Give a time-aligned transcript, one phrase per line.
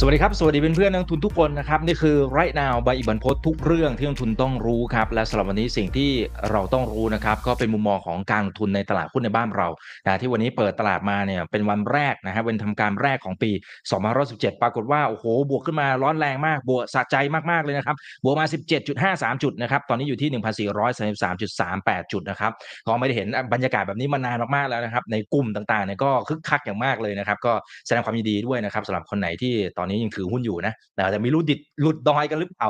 [0.00, 6.10] สวัสดีครับ สวัสดีเพื่อนๆนักลงทุนทุกคนนะครับ นี่คือ right now ใบอิบันพศทุกเรื่องที่นักลงทุนต้องรู้ครับ และสำหรับวันนี้สิ่งที่
[6.50, 9.68] เราต้องรู้นะครับก็เป็นมุมมองของการลงทุนในตลาดหุ้นในบ้านเรา
[10.04, 13.50] นะที่วันนี้เปิดตลาดมาเนี่ยเป็นวันแรกนะฮะเป็นทำการแรกของปี
[14.06, 17.16] 2517 ปรากฏว่าโอ้โหบวกขึ้นมาร้อนแรงมากบวกสะใจ
[17.50, 18.46] มากๆเลยนะครับบวกมา
[18.94, 20.30] 17.53 จุดนะครับตอนนี้อยู่ที่
[21.34, 22.52] 1,433.38 จุดนะครับ
[22.86, 27.52] ก็ไม่ได้เห็นบรรยากาศแบบนี้มานานมากๆแล้วนะครับในกลุ่มต่างๆเนี่ยก็คึกคักอย่างมากเลยนะครับก็
[27.86, 32.68] แสดงความยินดีด้วยนะครับสำหรับคนไหนที่ตอนนี้ยังถือหุ้นอยู่นะแต่ไม่รู้ดิดหลุดดอยกันหรือเปล่า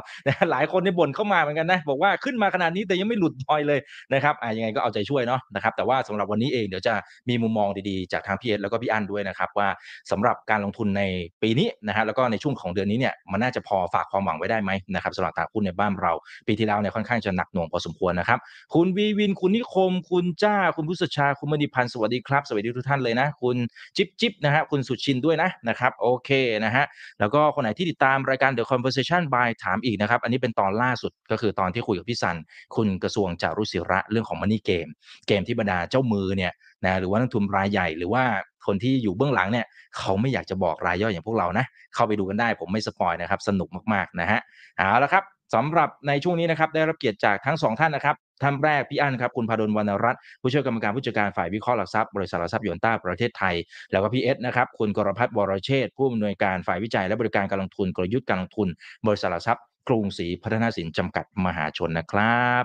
[0.50, 3.80] หลายคนในบ่นเข้ามาเหมือนกันนะบอกว่าขึ้นมาขนาดนี้แต่ยังไม่หลุดดอยเลย
[4.14, 6.94] นะครับอ่ายังไงก็เอาใจช่วยเนาะนะครับแต่ว่าสำหรับวันนี้เองเดี๋ยวจะ
[7.28, 9.68] มีมุมมองดีๆจากทางพี่เอสแล้วก็พี่อั้นด้วยนะครับว่า
[10.10, 11.02] สำหรับการลงทุนใน
[11.42, 16.12] ปีนี้นะฮะแล้วก็ในช่วงของเดือนนี้เนี่ยมันน่าจะพอฝากความหวังไว้ได้ไหมนะครับสำหรับตลาดหุ้นในบ้านเรา
[16.48, 18.38] ปีที่แล้วเนี่ยค่อนข้างจะหนักหน่วงพอสมควรนะครับ
[18.74, 23.56] คุณวีวินคุณนิคม คุณจ้า คุณพุทธชา คุณมณีพันธ์สวัสดีครับ สวัสดีทุกท่านเลยนะ คุณ
[23.96, 26.30] จิ๊บจิ๊บนะฮะคุณสุชินด้วยนะนะครับโอเค
[26.64, 26.84] นะฮะ
[27.20, 32.36] แล้วก็คนไหนที่ติดตามรายการ The Conversation by ถามอีกนะครับ อันนี้เป็นตอนล่าสุดก็คือตอนที่คุยกับพี่สัน
[32.76, 34.90] คุณกระทรวงจารุศิระเรื่องของ Money Game
[35.26, 36.52] เกมที่บรรดาเจ้ามือเนี่ย
[36.84, 38.24] นะหรือว่านักทุนรายใหญ่หรือว่า
[38.66, 39.66] คนที่อยู่เบื้องหลังเนี่ย
[39.98, 44.40] เขาไม่อยากจะบอกรายย่อยอย่างพวกเรานะ เข้าไปดูกันได้ผมไม่สปอยนะครับ สนุกมากๆนะฮะ
[44.76, 53.54] เอาละครับสำหรับในช่วงนี้นะครับได้รับเกียรติจากทั้งสองท่านนะครับ ท่านแรกพี่อั้นครับคุณพาดลวรรณรัตน์ผู้ช่วยกรรมการผู้จัดการฝ่ายวิเคราะห์หลักทรัพย์บริษัทหลักทรัพย์ยนต้าประเทศไทย
[53.92, 58.68] แล้วก็พี่เอสนะครับคุณกรพัฒน์วรเชษฐ์ผู้อำนวยการฝ่ายวิจัยและบริการการลงทุนกลยุทธ์การลงทุน
[59.06, 62.64] บริษัทหลักทรัพย์กรุงศรีพัฒนาสินจำกัดมหาชนนะครับ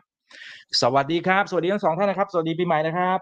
[0.82, 3.20] สวัสดีครับ สวัสดีทั้งสองท่านนะครับ สวัสดีปีใหม่นะครับ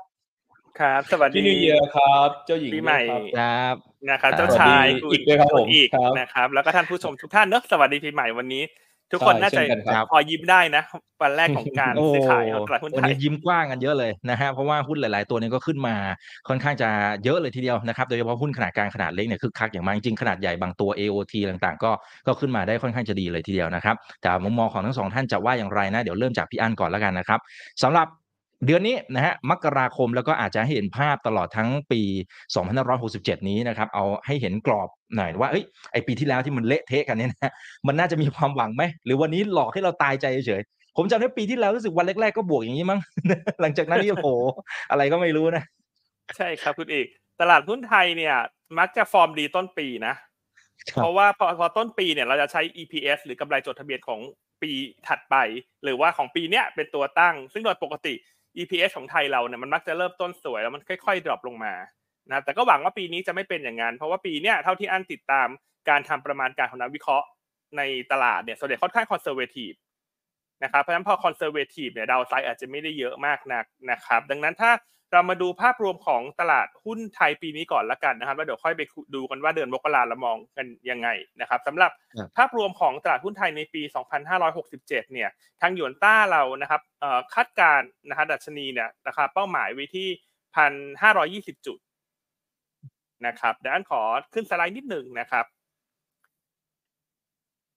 [0.80, 3.76] ครับ สวัสดีพี่นิวเยียร์ครับ เจ้าหญิงปีใหม่ด้วยครับ
[4.10, 8.64] ครับนะครับครับ เจ้าชายสวัสดีอีกด้วยครับผมอีกครับนะครับ แล้วก็ท่านผู้ชมทุกท่านเนอะสวัสดีปีใหม่วันนี้
[9.12, 10.84] ทุกคนใช่น่าจะเช่นกันครับพอยิ้มได้นะ
[11.22, 15.96] วันแรกของการโอ้ซื้อขายของตลาดหุ้นวันไทยนี้ยิ้มกว้างกันเยอะเลยนะฮะเพราะว่าหุ้นหลาย ๆ ตัวนี้ก็ขึ้นมา
[16.48, 16.90] ค่อนข้างจะ
[17.24, 21.92] เยอะเลยทีเดียวนะครับโดยเฉพาะหุ้นขนาดกลางขนาดเล็กเนี่ยคึกคักอย่างมากจริงๆขนาดใหญ่บางตัว AOT ต่าง ๆ ก็
[22.28, 27.40] ก็ขึ้นมาได้ค่อนข้างจะดีเลยทีเดียวนะครับแต่มุมมองของทั้งสองท่านจะว่าอย่างไรนะเดี๋ยวเริ่มจากพี่อั้นก่อนแล้วกันนะครับ
[27.84, 28.08] สำหรับ
[28.66, 32.02] เดือนนี้นะฮะมกราคมแล้วก็อาจจะให้เห็นภาพตลอดทั้งปี
[32.76, 37.54] 2567 นี้นะครับ เอาให้เห็นกรอบหน่อยว่าเอ้ยไอปีที่แล้วที่มันเละเทะกันเนี่ยนะ
[37.88, 43.00] มันน่าจะมีความหวังไหมหรือวันนี้หลอกให้เราตายใจเฉยๆผมจำได้ปีที่แล้วรู้สึกวันแรกๆก็บวกอย่างนี้มั้ง
[43.62, 44.30] หลังจากนั้นนี่โอ้โห
[44.92, 45.64] อะไรก็ไม่รู้นะ
[46.38, 47.06] ใช่ครับคุณเอก
[47.42, 48.36] ตลาดหุ้นไทยเนี่ย
[48.80, 50.14] มักจะฟอร์มดีต้นปีนะ
[50.94, 54.20] เพราะว่าพอพอต้นปีเนี่ยเราจะใช้ EPS หรือกำไรจดทะเบียนของ
[54.62, 54.72] ปี
[55.08, 55.36] ถัดไป
[55.84, 58.14] หรือว่าของปีเนี้ยเป็นตัวตั้ง ซึ่งโดยปกติ
[58.58, 61.74] EPS ของไทยเราเนี่ยมันมักจะเริ่มต้นสวยแล้วมันค่อยๆ drop ลงมา
[62.32, 65.48] นะแต่ก็หวังว่าปีนี้จะไม่เป็นอย่างนั้นเพราะว่าปีเนี้ยเท่าที่อันติดตาม
[65.90, 67.28] การทำประมาณการของนักวิเคราะห์
[67.78, 69.72] ในตลาดเนี่ยส่วนใหญ่ค่อนข้าง conservative
[70.64, 74.72] นะครับเพราะฉะนั้นพอ conservative เนี่ย downside อาจจะไม่ได้เยอะมากนักนะครับ ดังนั้นถ้า
[75.14, 78.82] เรามาดูภาพรวมของตลาดหุ้นไทยปีนี้ก่อนละกันนะครับแล้วเดี๋ยวค่อยไป
[79.16, 81.10] ดูกันว่าเดือนมกราเรามองกันยังไง
[81.42, 83.82] นะครับสำหรับครับภาพรวมของตลาดหุ้นไทยในปี
[84.48, 85.30] 2567 เนี่ย
[85.62, 90.08] ทางหยวนต้าเรานะครับเอ่อคาดการณ์นะครับดัชนีเนี่ยราคาเป้าหมายไว้ที่
[91.56, 91.80] 1,520 จุด
[93.28, 94.02] นะครับเดี๋ยวอันขอ
[94.34, 95.46] ขึ้นสไลด์นิดหนึ่งนะครับ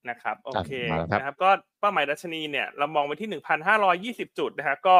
[0.09, 1.49] นะครับโอเคมาแล้วครับนะครับก็
[1.79, 3.29] เป้าหมายดัชนีเนี่ยเรามองไว้ที่
[4.25, 4.95] 1,520 จุดนะครับก็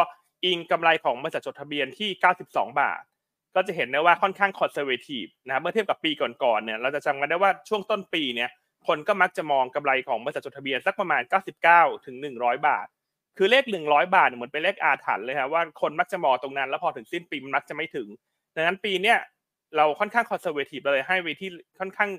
[0.45, 2.09] อิงกำไรของบริษัทจดทะเบียนที่
[2.43, 3.01] 92 บาท
[3.55, 8.49] ก็จะเห็นได้ว่าค่อนข้าง conservative นะครับเมื่อเทียบกับปีก่อนๆเนี่ยเราจะจำกันได้ว่าช่วงต้นปีเนี่ย
[8.87, 11.21] คนก็มักจะมองกำไรของบริษัทจดทะเบียนสักประมาณ
[11.63, 12.87] 99 ถึง 100 บาท
[13.37, 18.07] คือเลข 100 บาทเนี่ยเหมือนเป็นเลขอาถรรพ์เลยครับว่าคนมักจะมองตรงนั้น แล้วพอถึงสิ้นปีมันมักจะไม่ถึง
[18.55, 19.17] ดังนั้นปีเนี้ย
[19.77, 21.49] เราค่อนข้าง conservative เลยให้ไว้ที่
[21.79, 22.09] ค่อนข้าง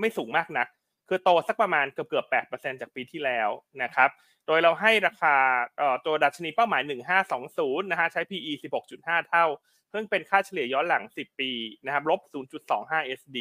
[0.00, 0.66] ไม่สูงมากนัก
[1.14, 3.48] คือโตสักประมาณเกือบเกือบ 8%จากปีที่แล้ว
[3.82, 4.10] นะครับ
[4.46, 5.34] โดยเราให้ราคา
[6.06, 6.82] ตัวดัชนีเป้าหมาย
[7.36, 8.52] 1520 นะฮะใช้ PE
[8.90, 9.44] 16.5 เท่า
[9.90, 11.50] ซึ่งเป็นค่าเฉลี่ยย้อนหลัง 10 ปี
[11.84, 12.20] นะครับลบ
[12.70, 13.38] 0.25 SD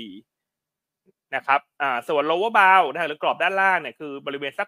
[1.36, 4.68] นะครับอ่าส่วน lower bound นะหรือกรอบด้านล่างเนี่ยคือบริเวณสัก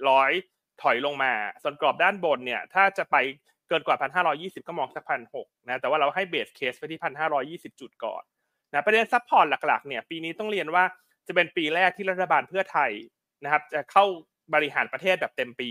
[0.00, 3.16] 1,400ถอยลงมา ส่วนกรอบด้านบนเนี่ยถ้าจะไป
[3.68, 3.96] เกินกว่า
[4.32, 5.04] 1,520ก็มองสัก
[5.36, 7.00] 1,600นะแต่ว่าเราให้ base case ไปที่
[7.70, 8.22] 1,520จุดก่อน
[8.72, 10.84] นะประเด็น support หลักๆเนี่ยปีนี้ต้องเรียนว่า
[11.26, 12.90] จะเป็นปีแรกที่รัฐบาลเพื่อไทย
[13.44, 14.04] นะครับ จะเข้า
[14.54, 15.70] บริหารประเทศแบบเต็มปี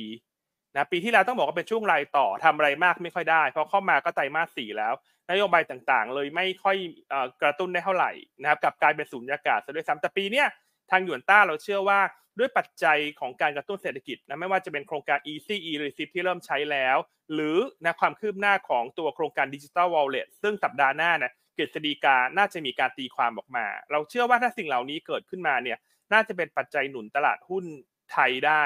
[0.74, 4.94] นะปีที่แล้วต้องบอกว่าเป็นช่วงรายต่อทำอะไรมากไม่ค่อยได้เพราะเข้ามาก็ไตรมาสสี่แล้ว
[5.32, 6.78] นโยบายต่างๆ เลยไม่ค่อย
[7.14, 8.12] อกระตุ้นได้เท่าไหร่
[8.42, 10.48] นะครับกลับกลายเป็นศูนยากาศซะด้วยซ้ำแต่ปีเนี้ย
[10.92, 12.00] ทางหยวนต้าเราเชื่อว่า
[12.40, 16.98] ด้วยปัจจัยของการกระตุ้นเศรษฐกิจนะไม่ว่าจะเป็นโครงการ Easy e receipt ที่เริ่มใช้แล้ว
[17.34, 25.78] หรือนะความคืบหน้าของตัวโครงการ Digital Wallet ซึ่งสัปดาห์หน้านะ กฤษฎีกาน่าจะมีการตีความออกมา เราเชื่อว่าถ้าสิ่งเหล่านี้เกิดขึ้นมาเนี่ย
[26.14, 27.66] น่าจะเป็นปัจจัยหนุนตลาดหุ้น
[28.12, 28.64] ไทยได้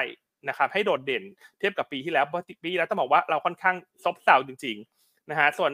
[0.50, 1.24] นะครับให้โดดเด่น
[1.60, 5.72] เทียบกับปีที่แล้วเพราะปีที่แล้วต้องบอกว่าเราค่อนข้างซบเซาจริงๆนะฮะส่วน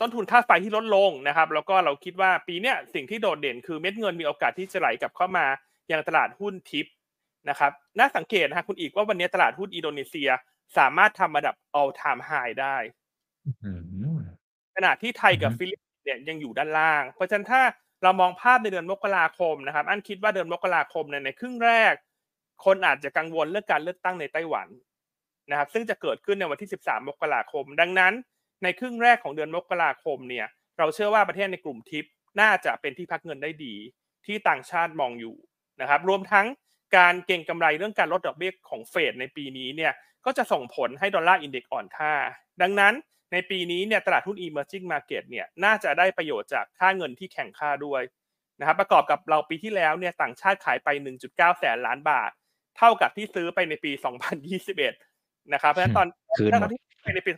[0.00, 5.46] ต้นทุนค่าไฟที่ลดลงนะครับ แล้วก็เราคิดว่าปีเนี้ยสิ่งที่โดดเด่นคือเม็ดเงินมีโอกาสที่จะไหลกลับเข้ามา
[5.92, 6.86] ยังตลาดหุ้นทิป
[7.48, 10.30] นะครับน่าสังเกตนะฮะคุณอีกว่าวันนี้ตลาดหุ้นอินโดนีเซีย
[10.78, 12.76] สามารถทำระดับ all time high ได้
[14.84, 17.62] ณะที่ไทยกับฟิลิปปินส์เนี่ยยังอยู่ด้านล่าง เพราะฉะนั้นถ้า
[18.02, 21.94] เรามองภาพในเดือนมกราคมนะครับ อันคิดว่าเดือนมกราคมในในครึ่งแรก
[22.64, 24.68] คนอาจจะกังวลเรื่องการเลือกตั้งในไต้หวัน
[25.50, 28.12] นะครับ ซึ่งจะเกิดขึ้นในวันที่ 13 มกราคม ดังนั้น
[28.62, 30.46] ในครึ่งแรกของเดือนมกราคมเนี่ย
[30.78, 32.04] เราเชื่อว่าประเทศในกลุ่มทิป
[32.40, 33.74] น่าจะเป็นที่พักเงินได้ดี
[34.26, 35.36] ที่ต่างชาติมองอยู่
[35.80, 36.46] นะครับ รวมทั้ง
[36.96, 39.92] การเก็งกำไรเรื่องการลดดอกเบี้ยของเฟดในปีนี้เนี่ย
[40.24, 42.12] ก็จะส่งผลให้ Dollar Index อ่อนค่า
[42.62, 42.94] ดังนั้น
[43.32, 48.02] ในปีนี้เนี่ยตลาดหุ้น emerging market เนี่ยน่าจะได้ประโยชน์จากค่าเงินที่แข็งค่าด้วย
[48.60, 50.88] นะครับประกอบกับเราปีที่แล้วเนี่ยต่างชาติขายไป
[51.24, 52.30] 1.9 แสนล้านบาท
[52.78, 53.92] เท่ากับที่ซื้อไปในปี
[54.72, 56.08] 2021 นะครับเพราะฉะนั้นตอน
[56.52, 57.30] ตอนที่ไปในปี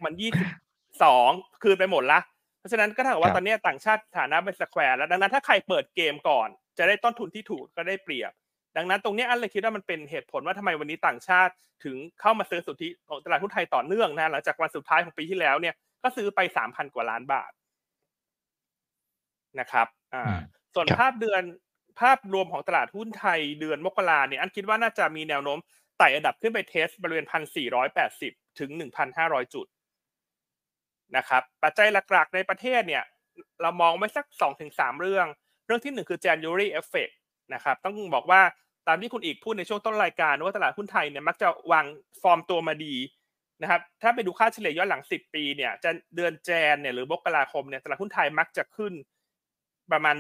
[0.99, 2.21] 2022 คืนไปหมดละ
[2.59, 6.49] เพราะฉะนั้นก็เท่ากับว่าตอนนี้ต่างชาติฐานะเป็น square แล้วดังนั้นถ้าใครเปิดเกมก่อน
[6.79, 8.33] จะได้ต้นทุนที่ถูกก็ได้เปรียบ
[8.77, 11.53] ดังนั้นตรงนี้อันเลยคิดว่ามันเป็นเหตุผลว่าทำไมวันนี้ต่างชาติ
[11.85, 17.53] ถึงเข้ามาซื้อสุทธิของตลาดหุ้นไทยต่อเนื่องนะหลังจากวันสุดท้ายของปีที่แล้วเนี่ยก็ซื้อไปสามพันกว่าล้านบาท
[19.61, 20.37] นะครับอ่า
[20.75, 21.43] ส่วนภาพเดือน
[22.01, 25.59] ภาพรวมของตลาดหุ้นไทยเดือนมกราเนี่ยอันคิดว่าน่าจะมีแนวโน้ม
[25.99, 29.67] ไต่ระดับขึ้นไปเทสบริเวณพันสี่ร้อยแปดสิบถึงหนึ่งพันห้าร้อยจุด
[31.17, 33.05] นะครับปัจจัยหลักๆในประเทศเนี่ย
[33.63, 35.27] เรามองไว้สักสองถึงสามเรื่อง
[35.67, 37.15] เรื่องที่หนึ่งคือ January effect
[37.55, 38.43] นะครับต้องบอกว่า
[38.89, 41.87] ตามที่คุณอีกพูดในช่วงต้นรายการว่าตลาดหุ้นไทยเนี่ยมักจะวาง
[42.23, 42.95] ฟอร์มตัวมาดี
[43.63, 48.93] นะครับถ้าไปดูค่าเฉลี่ยย้อนหลัง 10 ปีเนี่ยจะเดือนแจนเนี่ยหรือมกราคมเนี่ยตลาดหุ้นไทยมักจะขึ้น
[49.93, 50.15] ประมาณ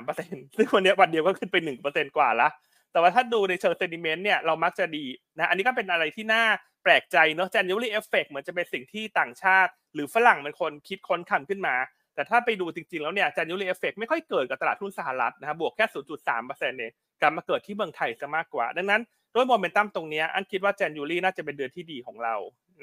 [0.00, 2.48] 1.3%ซึ่งวันนี้วันเดียวก็ขึ้นไป 1%กว่าละ
[2.92, 5.04] แต่ว่าถ้าดูในเชิงเซนิเมนต์เนี่ยเรามักจะดี
[5.36, 6.44] นะอันนี้ก็เป็นอะไรที่น่า
[6.82, 11.74] แปลกใจเนาะ January effect เหมือนจะเป็นสิ่งที่ต่างชาติ หรือฝรั่งเป็นคนคิดค้นคำขึ้นมา
[12.14, 19.02] แต่ถ้าไปดูจริงๆแล้วเนี่ย January effect ไม่ค่อยเกิดกับตลาดหุ้นสหรัฐนะครับบวกแค่ 0.3%เอง กลับมาเกิดที่เมืองไทยซะมากกว่า ดังนั้น
[19.34, 22.34] ด้วยโมเมนตัมตรงนี้อันคิดว่า January น่าจะเป็นเดือนที่ดีของเรา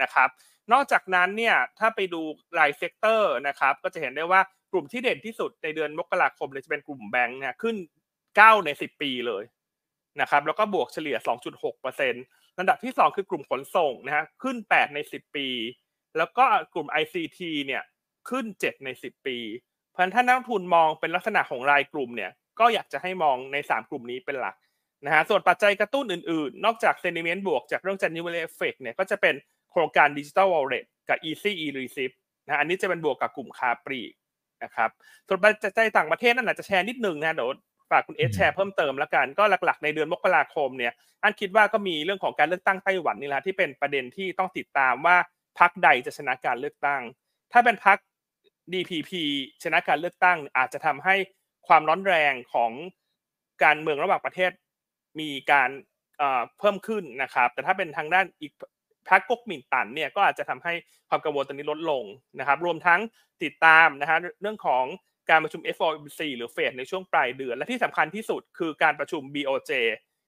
[0.01, 0.29] นะครับ
[0.71, 2.21] นอกจากนั้นเนี่ยถ้าไปดู
[2.59, 4.41] ราย sector นะครับก็จะเห็นได้ว่า
[4.71, 7.75] กลุ่มที่เด่นที่สุดในเดือนมกราคมเลยจะเป็นกลุ่มแบงค์เนี่ยขึ้น
[8.21, 9.43] 9 ใน 10 ปีเลย
[10.21, 11.17] นะครับแล้วก็บวกเฉลี่ย
[11.87, 15.47] 2.6%ลำดับที่ 2 คือกลุ่มขนส่งนะฮะขึ้น 8 ใน 10 ปี
[16.17, 17.83] แล้วก็กลุ่ม ICT เนี่ย
[18.29, 19.37] ขึ้น 7 ใน 10 ปี
[19.91, 24.55] เพราะฉะนั้นถ้านักทุนมองเป็นลักษณะของรายกลุ่มเนี่ย ก็อยากจะให้มองใน 3 กลุ่มนี้เป็นหลัก
[25.05, 29.35] นะฮะส่วนปัจจัยกระตุ้นอื่นๆ นอกจากเซนิเมนต์บวกจากเรื่อง January effect เนี่ยก็จะเป็น
[29.71, 32.13] โครงการดิจิ t a ลวอลเล็ตกับ Easy e receipt
[32.45, 34.13] นะอันนี้จะเป็นบวกกับกลุ่มค้าปลีก
[34.63, 34.89] นะครับ
[35.27, 37.49] ส่วนปัจจัยต่างประเทศนั่นอาจจะแชร์นิดนึงนะเดี๋ยว
[37.91, 40.93] ฝากคุณเอสแชร์เพิ่มเติมแล้วกันก็หลักๆ ในเดือนมกราคมเนี่ย
[41.23, 45.17] อันคิดว่าก็มีเรื่องของการเลือกตั้งไต้หวันนี่แหละที่เป็นประเด็นที่ต้องติดตามว่า
[45.59, 47.01] พรรคใดจะชนะการเลือกตั้ง
[47.51, 47.97] ถ้าเป็นพรรค
[48.73, 49.11] DPP
[49.63, 51.15] ชนะการเลือกตั้ง อาจจะทำให้
[51.67, 52.71] ความร้อนแรงของ
[53.63, 54.51] การเมืองระหว่างประเทศ
[55.19, 55.69] มีการ
[56.59, 58.51] เพิ่มขึ้นนะครับ แต่ถ้าเป็นทางด้านอีก
[59.09, 60.73] พรรคก๊กมินตันเนี่ยก็อาจจะทำให้
[61.09, 62.03] ความกังวลตรงนี้ลดลง
[62.39, 62.99] นะครับ รวมทั้ง
[63.43, 64.85] ติดตามนะฮะเรื่องของ
[65.29, 69.71] การประชุม FOMC หรือเฟดในช่วงปลายเดือน และที่สำคัญที่สุดคือการประชุม BOJ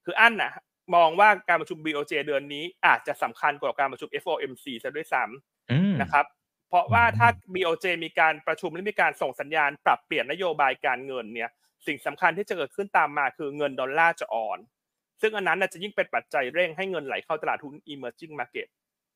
[0.06, 0.52] คืออันนะ
[0.96, 6.26] มองว่าการประชุม BOJ เดือนนี้อาจจะสำคัญกว่าการประชุม FOMC ซะด้วยซ้ำนะครับ
[6.70, 11.50] เพราะว่าถ้า BOJ มีการประชุมและมีการส่งสัญญาณปรับเปลี่ยนนโยบายการเงินเนี่ย
[11.88, 14.60] สิ่งสำคัญที่จะเกิดขึ้นตามมาคือเงินดอลลาร์จะอ่อน
[15.22, 18.68] ซึ่งอันนั้นจะยิ่งเป็นปัจจัยเร่งให้เงินไหลเข้าตลาดหุ้น emerging market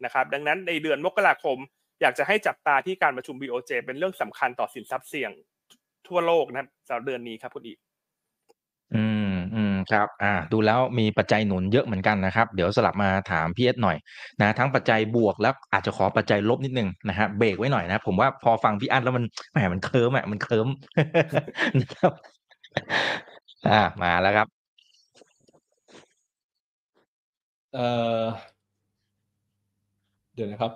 [0.04, 1.58] นะครับดังนั้นในเดือนมกราคม
[2.02, 5.32] อยากจะให้จับตาที่การประชุม BOJ เป็นเรื่องสำคัญต่อสินทรัพย์เสี่ยง
[6.08, 7.93] ทั่วโลกนะครับสำหรับเดือนนี้ครับคุณอีกอืมอืม
[9.92, 13.98] ครับอ่าดูแล้วมีปัจจัยหนุนเยอะเหมือนกันนะครับ เดี๋ยวสลับมาถามพี่เอสหน่อย
[14.42, 20.68] นะทั้งปัจจัยบวกแล้วอาจจะขอปัจจัยลบนิดนึงนะฮะเบรกไว้หน่อยนะผมว่าพอฟังพี่อันแล้วมันแหมมันเคลิ้มอะมันเคลิ้ม
[21.80, 22.12] นะครับ
[23.70, 24.48] อ่ามาแล้วครับ
[27.74, 27.86] เอ่
[28.22, 28.24] อ
[30.36, 30.72] เดี๋ยวนะครับ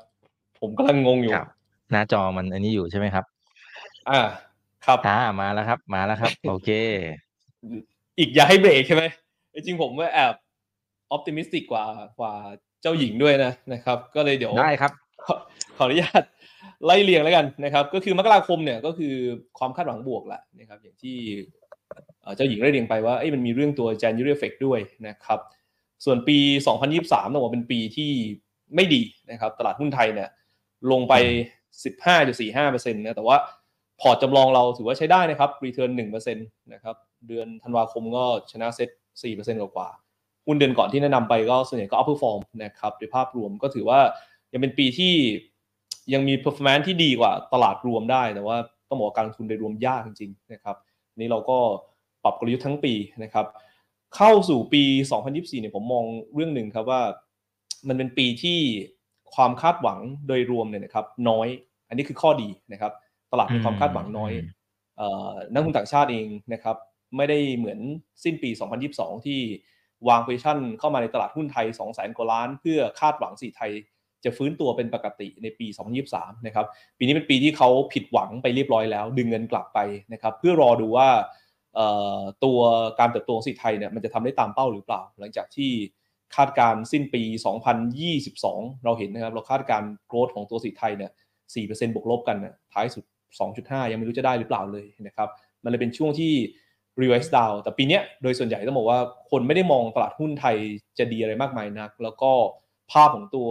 [0.60, 1.48] ผมกำลังงงอยู่ครับ
[1.92, 3.26] หน้าจอมันอันนี้อยู่ใช่ไหมครับ
[4.10, 4.22] อ่า
[4.86, 6.70] ครับอ่ามาแล้วครับ มาแล้วครับ โอเค
[8.20, 9.04] อีกอย่าให้เบรกใช่ไหม
[9.54, 10.36] จริงๆผมว่าแอบ
[11.12, 11.86] ออพติมิสติกกว่า
[12.20, 12.34] กว่า
[12.82, 14.92] เจ้าหญิงด้วยนะนะครับ ก็เลยเดี๋ยวได้ครับ
[15.24, 15.36] ขอ
[15.78, 16.24] ขออนุญาต
[16.86, 19.14] ไล่เรียงแล้วกันนะครับ ก็คือมกราคมเนี่ยก็คือ
[19.60, 21.18] ความคาดหวังบวกแหละนะครับอย่างที่
[22.36, 25.40] เจ้าหญิงได้เรียงไปว่ามันมีเรื่องตัว January effect ด้วยนะครับ
[26.06, 26.38] ส่วนปี
[26.86, 28.12] 2023ต้องบอกเป็นปีที่
[28.76, 30.30] ไม่ดีนะครับ ตลาดหุ้นไทยเนี่ย
[30.92, 31.14] ลงไป
[32.04, 33.38] 15.45%นะแต่ว่า
[34.02, 36.96] พอร์ตจำลองเราถือว่าใช้ได้นะครับ return 1%นะครับ
[37.28, 38.90] เดือนธันวาคมก็ชนะเซ็ต
[39.28, 39.90] 4%กว่า
[40.46, 44.00] หุ้นเดือนก่อนที่แนะนำไปก็ส่วนใหญ่ก็ outperform นะครับโดยภาพรวมก็ถือว่า
[44.54, 45.14] ยังเป็นปีที่
[46.14, 48.58] ยังมี performance ที่ดีกว่าตลาดรวมได้แต่ว่า
[48.90, 50.76] ต้องบอกการลงทุนโดยรวมยากจริงๆนะครับ
[51.20, 51.58] นี้เราก็
[52.24, 52.94] ปรับกลยุทธ์ทั้งปี
[53.24, 53.46] นะครับ
[54.16, 54.84] เข้าสู่ปี
[55.22, 57.02] 2024เนี่ยผมมองเรื่องหนึ่งครับว่า
[57.88, 58.60] มันเป็นปีที่
[59.36, 61.48] ความคาดหวังโดยรวมเนี่ยนะครับ น้อย
[61.88, 62.92] อันนี้คือข้อดีนะครับ
[63.32, 64.32] ตลาดมีความคาดหวังน้อย
[65.52, 66.76] นักลงทุนต่างชาติเองนะครับ
[67.16, 67.80] ไม่ได้เหมือน
[68.24, 68.50] สิ้นปี
[68.88, 69.40] 2022 ที่
[70.10, 73.72] วางโพชั่นเข้ามาในตลาดหุ้นไทย 2 0 0แสนกว่าล้าน เพื่อคาดหวังสีไทย
[74.24, 75.68] จะฟื้นตัวเป็นปกติในปี
[76.08, 76.66] 2023 นะครับ
[76.98, 79.80] ปีนี้เป็นปีที่เขาผิดหวังไปเรียบร้อยแล้ว ดึงเงินกลับไป
[80.14, 81.10] นะครับ เพื่อรอดูว่า
[82.44, 82.60] ตัว
[83.00, 85.72] การเติบโตของสีไทยเนี่ยมันจะทำได้ตามเป้าหรือเปล่า หลังจากที่
[86.36, 87.24] คาดการสิ้นปี
[88.04, 91.12] 2022 เราเห็นนะครับ เราคาดการโกรธของตัวสีไทยเนี่ย
[91.54, 93.06] 4%บวกลบกันนะท้ายสุด
[93.48, 95.30] 2.5 ยังไม่รู้จะได้หรือเปล่าเลยนะครับ
[95.64, 96.34] มันเลยเป็นช่วงที่
[97.02, 99.00] reverse down แต่ปีนี้โดยส่วนใหญ่ต้องบอกว่า
[99.32, 100.56] คนไม่ได้มองตลาดหุ้นไทย
[100.98, 102.32] จะดีอะไรมากมายนัก แล้วก็
[102.92, 103.50] ภาพของตัว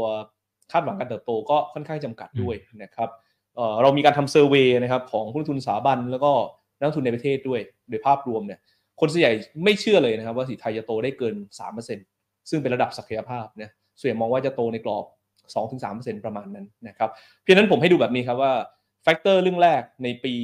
[0.73, 3.09] คาดหวังการเติบโตก็ค่อนข้างจำกัดด้วยนะครับ
[3.57, 6.33] เเรามีการทำ survey นะครับของผู้ลงทุนสถาบันแล้วก็
[6.79, 8.61] นักลงทุนในประเทศด้วย โดยภาพรวมเนี่ย
[9.00, 9.33] คนส่วนใหญ่
[9.65, 11.35] ไม่เชื่อเลยนะครับว่าเศรษฐกิจไทยจะโตได้เกิน
[11.93, 15.05] 3%ซึ่งเป็นระดับศักยภาพนะส่วนใหญ่มองว่าจะโตในกรอบ
[15.85, 17.11] 2-3%ประมาณนั้นนะครับ
[17.43, 18.53] เพราะฉะนั้นผมให้ดูแบบนี้ครับว่า
[19.02, 20.35] factor เรื่องแรกในปี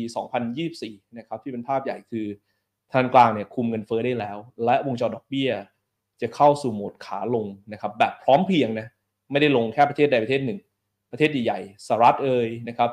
[0.53, 2.27] 2024 นะครับที่เป็นภาพใหญ่คือ
[2.93, 5.51] ธนาคารกลางเนี่ยคุมเงินเฟ้อได้แล้ว และวงจรดอกเบี้ย
[6.21, 8.87] จะเข้าสู่โหมดขาลงนะครับแบบพร้อมเพียงนะ
[9.31, 10.59] ไม่ได้ลงแค่ประเทศใดประเทศหนึ่ง
[11.13, 12.91] ประเทศใหญ่ๆสหรัฐเอ่ยนะครับ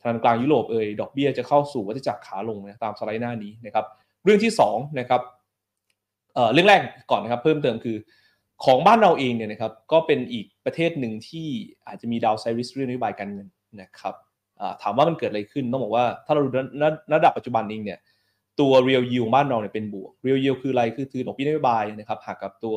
[0.00, 3.86] ธนาคารกลางยุโรปเอ่ยดอกเบี้ยจะเข้าสู่วัฏจักรขาลงนะตามสไลด์หน้านี้นะครับ
[4.24, 5.20] เรื่องที่2นะครับ
[6.34, 6.80] เเรื่องแรก
[7.10, 7.96] ก่อนนะครับเพิ่มเติมคือ
[8.64, 11.48] ของบ้านเราเองเนี่ยนะครับก็เป็นอีกประเทศหนึ่งที่
[11.86, 13.46] อาจจะมีดาวไซริสเรื่องนโยบายการเงิน
[13.82, 14.14] นะครับ
[14.82, 16.48] ถามว่ามันเกิดอะไรขึ้นต้องบอกว่าถ้าเราดู
[17.14, 17.98] ระดับปัจจุบันเองเนี่ย
[18.62, 22.76] ตัว real yield บ้านเราเนี่ยเป็นบวก real yield คืออะไรคือคือดอกเบี้ยนโยบายนะครับหักกับตัว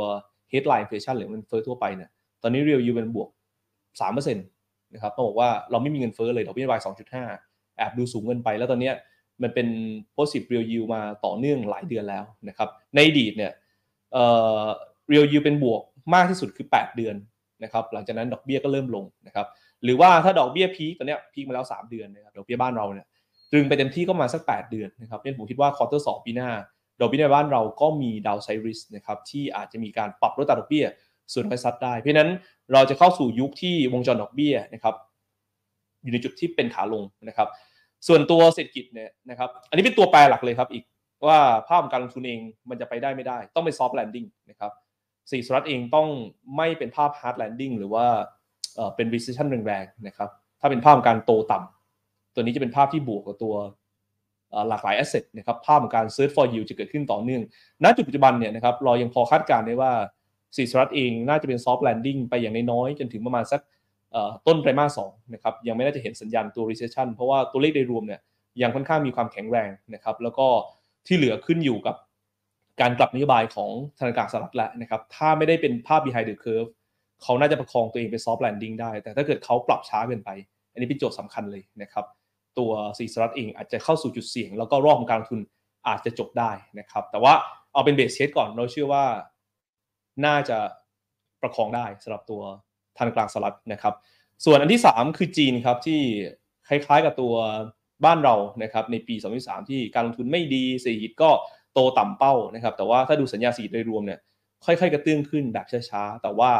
[0.51, 2.09] headline inflation หรือเงินเฟ้อทั่วไปเนี่ย
[2.43, 3.29] ตอนนี้ real yield เป็นบวก
[3.91, 6.81] 3%นะครับต้องบอกว่าเราไม่มีเงินเฟ้อเลยดอกเบี้ยนโยบาย
[7.29, 8.91] 2.5 แอบดูสูงเงินไป แล้วตอนนี้
[9.43, 9.67] มันเป็น
[10.17, 13.51] positive real yield มาต่อเนื่องหลายเดือนแล้วนะครับในอดีตเนี่ย
[14.13, 14.25] เอ่
[14.63, 14.65] อ
[15.11, 15.81] real yield เป็นบวก
[16.13, 17.15] มากที่สุดคือ 8 เดือน
[17.63, 19.47] นะครับหลังจากนั้นดอกเบี้ยก็เริ่มลงนะครับ
[19.83, 23.07] หรือว่าถ้าดอกเบี้ย peak ตอนนี้ peak มาแล้ว 3 เดือนนะครับดอกเบี้ยบ้านเราเนี่ย
[23.51, 26.49] ตึงไปเต็มที่ก็มาสัก 8 เดือนนะครับเนี่ยผมคิดว่า quarter สองปีหน้า
[26.99, 30.85] ดอกเบี้ยในบ้านเราก็มี downside risk นะครับที่อาจจะมีการปรับลดดอกเบี้ย
[31.33, 32.29] ส่วนไปซัดได้ เพราะนั้น
[32.73, 34.95] เราจะเข้าสู่ยุคที่วงจรดอกเบี้ยนะครับ
[36.03, 37.47] อยู่ในจุดที่เป็นขาลงนะครับ
[38.07, 40.83] ส่วนตัวเศรษฐกิจเนี่ยนะครับ อันนี้เป็นตัวแปรหลักเลยครับอีก
[41.27, 44.71] ว่าภาพการลงทุนเองมันจะไปได้ไม่ได้ ต้องเป็น soft landing นะครับ
[45.31, 46.07] เศรษฐกิจสหรัฐเองต้อง
[46.57, 48.05] ไม่เป็นภาพ hard landing หรือว่า
[48.95, 51.74] เป็น recession แรงๆนะครับ ถ้าเป็นภาพการโตต่ำ
[52.35, 53.55] ตัวนี้จะเป็นภาพที่บวกกับตัว
[54.69, 57.41] หลากหลาย asset นะครับภาพของการ search for yield จะเกิดขึ้นต่อเนื่อง
[57.83, 59.91] ณ จุดปัจจุบันเนี่ยนะครับเรายังพอคาดการณ์ได้ว่า
[60.55, 63.61] เศรษฐกิจสหรัฐเองน่าจะเป็น soft landing ไปอย่างน้อยๆจนถึงประมาณสัก
[64.47, 68.19] ต้นไตรมาสสองนะครับยังไม่น่าจะเห็นสัญญาณตัว recession เพราะว่าตัวเลขโดยรวมเนี่ย
[68.61, 70.47] ยังค่อนข้างมีความแข็งแรงนะครับแล้วก็
[71.07, 71.95] ที่เหลือขึ้นอยู่กับ
[72.81, 76.69] การกลับนโยบายของธนาคารสหรัฐแหล้วนะครับถ้าไม่ได้เป็นภาพ behind the curve
[77.23, 80.29] เขาน่าจะประคองตัวเองเป็น soft landing ได้ แต่ถ้าเกิดเขาปรับช้าเกินไป
[80.71, 82.05] อันนี้เป็นโจทย์สำคัญเลยนะครับ
[82.59, 85.41] ตัวสีสรัฐเองอาจจะเข้าสู่จุดเสี่ยง แล้วก็รอบของการลงทุน
[85.87, 87.33] อาจจะจบได้นะครับ แต่ว่า
[87.73, 89.05] เอาเป็นเบสเชสก่อนเราเชื่อว่า
[90.25, 90.57] น่าจะ
[91.41, 92.41] ประคองได้สำหรับตัว
[92.97, 93.93] ธนาคารสหรัฐนะครับ
[94.45, 96.01] ส่วนอันที่ 3 คือจีนครับที่
[96.67, 97.33] คล้ายๆกับตัว
[98.05, 101.29] บ้านเรานะครับในปี 2023 ที่การลงทุนไม่ดีเศรษฐกิจก็
[101.73, 104.19] โตต่ำเป้านะครับ แต่ว่าถ้าดูสัญญาสีโดยรวมเนี่ย
[104.65, 106.51] ค่อยๆ กระตื้งขึ้นแบบช้าๆ แต่ว่า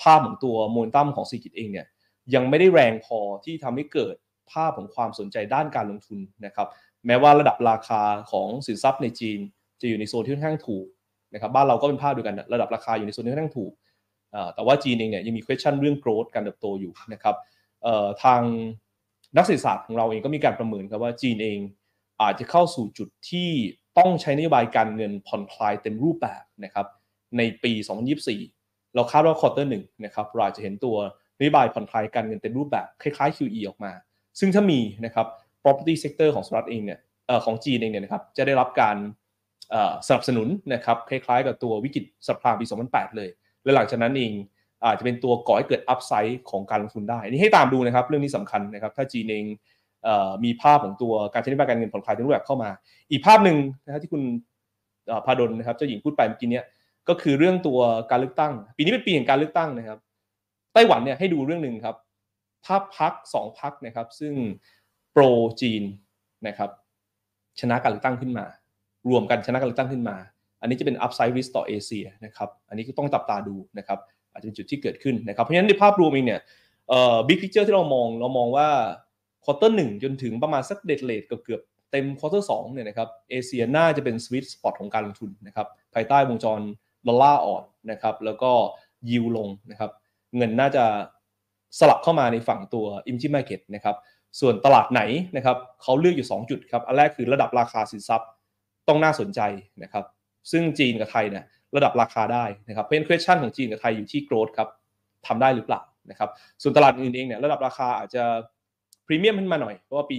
[0.00, 1.86] ภาพของตัวโมเมนตัมของเศรษฐกิจเองเนี่ย
[2.34, 4.14] ยังไม่ได้แรงพอที่ทำให้เกิด
[4.52, 6.68] ภาพของความสนใจด้านการลงทุนนะครับ
[7.06, 8.02] แม้ว่าระดับราคา
[8.32, 9.38] ของสินทรัพย์ในจีน
[9.80, 10.86] จะอยู่ในโซนที่ค่อนข้างถูก
[11.34, 13.72] นะครับบ้านเราก็เป็นภาพเดียวกันระดับราคาอยู่ในโซนที่ค่อนข้างถูก
[14.54, 17.36] แต่ว่าจีนเองเนี่ยยังมี question เรื่อง growth การเติบโตอยู่นะครับ
[18.24, 18.42] ทาง
[19.36, 21.58] นักเศรษฐศาสตร์ของเราเองก็มีการประเมินครับว่าจีนเอง
[22.22, 23.50] อาจจะเข้าสู่จุดที่
[23.98, 26.86] ต้องใช้นโยบายการเงินผ่อนคลายเต็มรูปแบบนะครับ
[27.36, 27.72] ในปี
[28.34, 30.96] 2024 เราคาดว่าควอเตอร์หนึ่งนะครับเราจะเห็นตัว
[31.38, 33.92] นโยบายผ่อนคลายการเงินเต็มรูปแบบคล้ายๆ QE ออกมา
[34.38, 35.26] ซึ่งถ้ามีนะครับ
[35.62, 36.98] property sector ของสหรัฐเองเนี่ย
[37.44, 38.96] ของจีนเองเนี่ยนะครับจะได้รับการ
[40.06, 43.28] สนับสนุนนะครับคล้ายๆกับตัววิกฤตสัปดาห์ปี 2008 เลย
[43.64, 44.32] และหลังจากนั้นเอง
[44.84, 49.44] อาจจะเป็นตัวก่อให้เกิดอัพไซด์ของการลงทุนได้ นี่ให้ตามดูนะครับ เรื่องนี้สำคัญนะครับ ถ้าจีนเอง
[50.44, 52.70] มีภาพของตัวการใช้นโยบายการเงินผ่อนคลายในรูปแบบเข้ามา
[53.10, 54.22] อีกภาพหนึ่งนะครับที่คุณ
[55.26, 56.62] พาดลนะครับเจ้าหญิงพูดไปเมื่อกี้นี้
[57.08, 57.78] ก็คือเรื่องตัว
[58.10, 59.98] การเลือกตั้ง ปีนี้เป็นปีแห่งการเลือกตั้งนะครับ
[60.74, 61.96] ไต้หวันเนี่ยให้ดูเรื่องหนึ่งครับ
[62.66, 64.34] ถ้าพักสองพักนะครับ ซึ่ง
[65.12, 65.22] pro
[65.60, 65.82] จีน
[66.46, 66.70] นะครับ
[67.60, 68.46] ชนะการเลือกตั้งขึ้นมา
[69.10, 70.16] รวมกันชนะการเลือกตั้งขึ้นมา
[70.60, 73.98] อันนี้จะเป็น upside risk ต่อเอเชียนะครับอันนี้ก็ต้องจับตาดูนะครับ
[74.32, 76.40] อาจจะเป็นจุดที่เกิดขึ้นนะครับเพราะฉะนั้นในภาพรวมเองเนี่ย
[76.88, 78.68] เอ่อ big picture ที่เรามองเรามองว่า
[79.44, 86.60] quarter หนึ่งจนถึงประมาณสักเดทเลทเกือบเต็ม quarter สองเนี่ยนะครับเอเชียน่าจะเป็น sweet spot ของการลงทุนนะครับภายใต้วงจร
[87.06, 88.52] ดอลลาร์อ่อนนะครับแล้วก็
[89.10, 89.90] ยิวลงนะครับ
[90.36, 90.84] เงินน่าจะ
[91.78, 93.96] สลับเข้ามาในฝั่งตัว i m a g e Market นะครับ
[94.40, 95.02] ส่วนตลาดไหน
[95.36, 98.28] นะครับเขาเลือกอยู่ 2 จุดครับอันแรกคือระดับราคาสินทรัพย์
[98.88, 99.40] ต้องน่าสนใจ
[99.82, 100.04] นะครับ
[100.50, 101.44] ซึ่งจีนกับไทยเนี่ย
[101.76, 104.68] ระดับราคาได้นะครับเป็น question ของจีนกับไทยอยู่ที่ growth ครับ
[105.26, 106.30] ทำได้หรือเปล่านะครับ
[106.62, 108.24] ส่วนตลาดอื่นเองเนี่ยระดับราคาอาจจะ
[109.06, 110.18] พรีเมียมขึ้นมาหน่อย เพราะว่าปี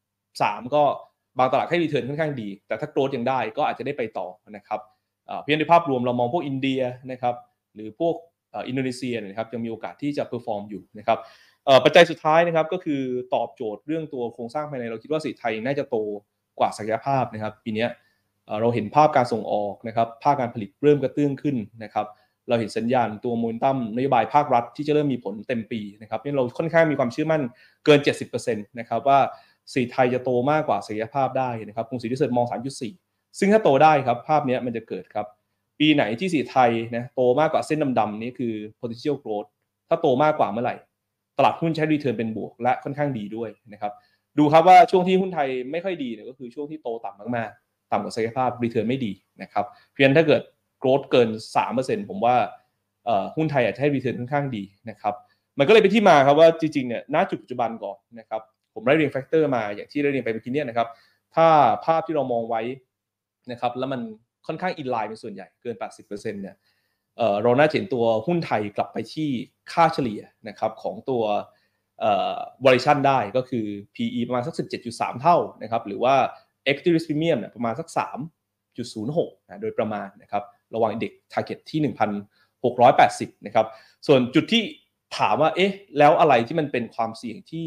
[0.00, 0.82] 2023 ก็
[1.38, 4.80] บางตลาดให้รีเทิร์นค่อนข้างดี แต่ถ้าโกรธยังได้ก็อาจจะได้ไปต่อนะครับ
[5.42, 6.80] เพียงในภาพรวมเรามองพวกอินเดีย
[7.10, 7.34] นะครับ
[7.74, 8.14] หรือพวก
[8.68, 11.18] อินโดนีเซียนะครับยังมีโอกาสที่จะ perform อยู่นะครับ
[11.84, 13.02] ปัจจัยสุดท้ายนะครับก็คือ
[13.34, 15.96] ตอบโจทย์เรื่องตัวโครงสร้างภายในเราคิดว่าเศรษฐกิจไทยน่าจะโต
[16.58, 17.86] กว่าศักยภาพนะครับปีนี้
[18.60, 22.06] เราเห็นภาพการส่งออกนะครับภาคการผลิตเริ่มกระเตื้องขึ้นนะครับ
[22.48, 27.42] เราเห็นสัญญาณตัวโมูลตั้มนโยบายภาครัฐที่จะเริ่มมีผลเต็มปีนะครับนี่เราค่อนข้างมีความเชื่อมั่น
[27.84, 27.98] เกิน
[28.34, 29.18] 70%นะครับว่า
[29.74, 32.46] เศรษฐกิจไทยจะโตมากกว่าศักยภาพได้นะครับกรุงศรี research มอง
[32.92, 35.26] 3.4 ซึ่งถ้าโตได้ครับภาพนี้มันจะเกิดครับ
[35.80, 39.48] ปีไหนที่เศรษฐกิจไทยนะโตมากกว่าเส้นดำๆนี้คือ potential growth
[39.88, 40.76] ถ้าโตมากกว่าเมื่อไหร่
[41.38, 43.92] ตลาดหุ้นให้ return เป็นบวกและค่อนข้างดีด้วยนะครับ
[44.38, 50.42] ดูครับว่าช่วงที่หุ้นไทยไม่ค่อยดีเนี่ยก็คือช่วงที่โตต่ำมากๆ ต่ำกว่าศักยภาพ return ไม่ดีนะครับเพียงถ้าเกิด
[50.82, 51.28] growth เกิน
[51.68, 52.36] 3%ผมว่า
[53.36, 55.14] หุ้นไทยอาจจะให้รีเทิร์นค่อนข้างดีนะครับ
[55.58, 58.40] มันก็เลยเป็นที่มาครับว่าจริงๆเนี่ยณจุดปัจจุบันก่อนนะครับ
[58.74, 60.88] ผมได้เรียง factor มาอย่างที่ได้เรียงไปเมื่อกี้เนี่ยนะครับ
[61.34, 61.48] ถ้า
[61.84, 62.62] ภาพที่เรามองไว้
[63.50, 64.00] นะครับแล้วมัน
[64.46, 66.56] ค่อนข้าง inline เป็นส่วนใหญ่เกิน 80%เนี่ย
[67.42, 69.28] เราน่าจะเห็นตัวหุ้นไทยกลับไปที่
[69.72, 71.22] ค่าเฉลี่ยนะครับของตัว
[72.64, 74.54] วอริชันได้ก็คือ PE ประมาณสัก
[74.88, 76.14] 17.3 เท่านะครับหรือว่า
[76.66, 77.88] Equity Risk Premium เนี่ยประมาณสัก
[78.68, 80.42] 3.06นะโดยประมาณนะครับ
[80.74, 81.80] ระหว่างเด็ก Target ที่
[82.44, 83.66] 1,680นะครับ
[84.06, 84.62] ส่วนจุดที่
[85.18, 87.66] ถามว่าเอ๊ะแล้วอะไรที่มันเป็นความเสี่ยงที่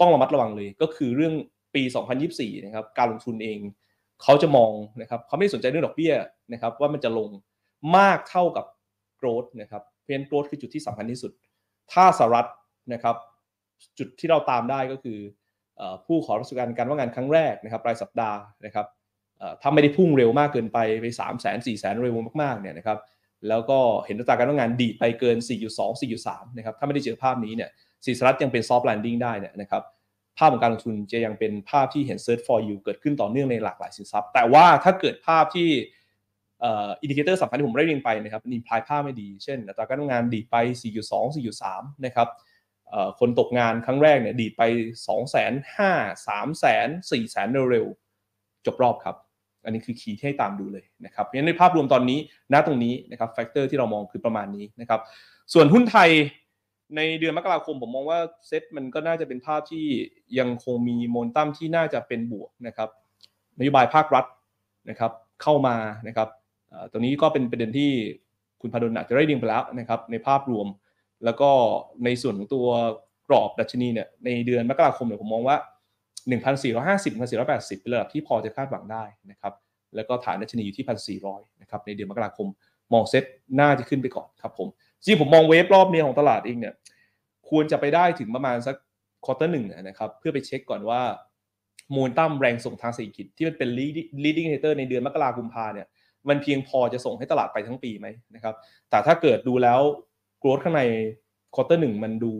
[0.00, 1.34] ต้องระมัดระวังเลย ก็คือเรื่อง
[1.74, 1.82] ปี
[2.24, 3.58] 2024นะครับการลงทุนเอง
[4.22, 6.14] เขาจะมองนะครับเขาไม่สนใจเรื่องดอกเบี้ย
[6.52, 7.28] นะครับว่ามันจะลง
[7.96, 8.66] มากเท่ากับ
[9.16, 11.32] โกรดนะครับเพนโกรดคือจุดที่สำคัญที่สุด
[11.92, 12.48] ถ้าสหรัฐ
[12.92, 13.16] นะครับ
[13.98, 15.18] จุดที่เราตามได้ก็คือ
[16.06, 18.86] ผู้ขอรับสการการว่างงานครั้งแรกนะครับรายสัปดาห์นะครับ
[19.62, 22.98] ถ้าไม่ได้พุ่งเร็วมากเกินไปไป3 0 0 0 0 0 4 0 0 0 0 เร็วมากๆเนี่ยนะครับ
[23.48, 25.36] แล้วก็เห็นอัตราการว่างงานดีดไปเกิน
[25.70, 27.70] 4.2 4.3 นะครับถ้าไม่ได้เจอภาพนี้เนี่ย
[28.04, 29.82] เศรษฐกิจสหรัฐยังเป็น soft landing ได้เนี่ยนะครับ
[30.40, 35.68] ภาพของการลงทุนจะยังเป็นภาพที่เห็น search for yield เกิดขึ้นต่อเนื่องในหลากหลายสินทรัพย์ แต่ว่าถ้าเกิดภาพที่
[36.62, 40.56] indicator สำคัญที่ผมได้เรียนไปนะครับมีพลายภาพไม่ดี เช่นอัตราว่างงานดีดไป
[40.90, 42.28] 4.2 4.3 นะครับ
[43.18, 44.62] คนตกงานครั้งแรกเนี่ยดีดไป
[45.06, 45.50] 2 5 0 0 0 0
[46.26, 49.16] 3 0 0 0 0 4 0 0 0 0เร็วๆ จบรอบครับ
[49.64, 52.18] อันนี้คือ key ที่ให้ตามดูเลยนะครับเพราะฉะนั้นในภาพรวมตอนนี้
[52.52, 55.00] ณตรงนี้นะครับ factor ที่เรามองคือประมาณนี้นะครับ
[55.52, 56.10] ส่วนหุ้นไทย
[56.96, 59.86] ในเดือนมกราคมผมมองว่าเซ็ตมันก็น่าจะเป็นภาพที่
[60.38, 62.88] ยังคงมีโมนตัมที่น่าจะเป็นบวกนะครับ
[63.58, 64.24] นโยบายภาครัฐ
[64.90, 65.76] นะครับเข้ามา
[66.08, 66.28] นะครับ
[66.92, 67.90] ตรงนี้ก็เป็นประเด็นที่
[68.60, 70.66] คุณพดลอาจจะได้ดิงไปแล้วนะครับในภาพรวม
[71.24, 71.50] แล้วก็
[72.04, 72.66] ในส่วนของตัว
[73.28, 75.56] กรอบดัชนีเนี่ยในเดือนมกราคมเนี่ยผมมองว่า
[76.28, 79.54] 1,450 1,480 เป็นระดับที่พอจะคาดหวังได้นะครับ
[79.96, 82.48] แล้วก็ฐานดัชนีอยู่ที่ 1,400 นะครับในเดือนมกราคม
[82.92, 83.24] มองเซ็ต
[83.60, 84.68] น่าจะขึ้นไปก่อนครับผม
[85.04, 86.74] จริงผมมอง wave รอบนี้ของตลาดเองเนี่ย
[87.50, 88.76] ควรจะไปได้ถึงประมาณสัก
[89.24, 91.00] quarter หนึ่งนะครับ เพื่อไปเช็คก่อนว่า
[91.94, 93.68] มูลตั้มแรงส่งทางเศรษฐกิจที่มันเป็น
[94.24, 95.86] leading indicator ในเดือนมกรากุมภาเนี่ย
[96.28, 98.54] มันเพียงพอจะส่งให้ตลาดไปทั้งปีไหมนะครับ
[98.90, 99.80] แต่ถ้าเกิดดูแล้ว
[100.42, 100.82] กรอ w ข้างใน
[101.54, 102.32] quarter หนึ่งมันดู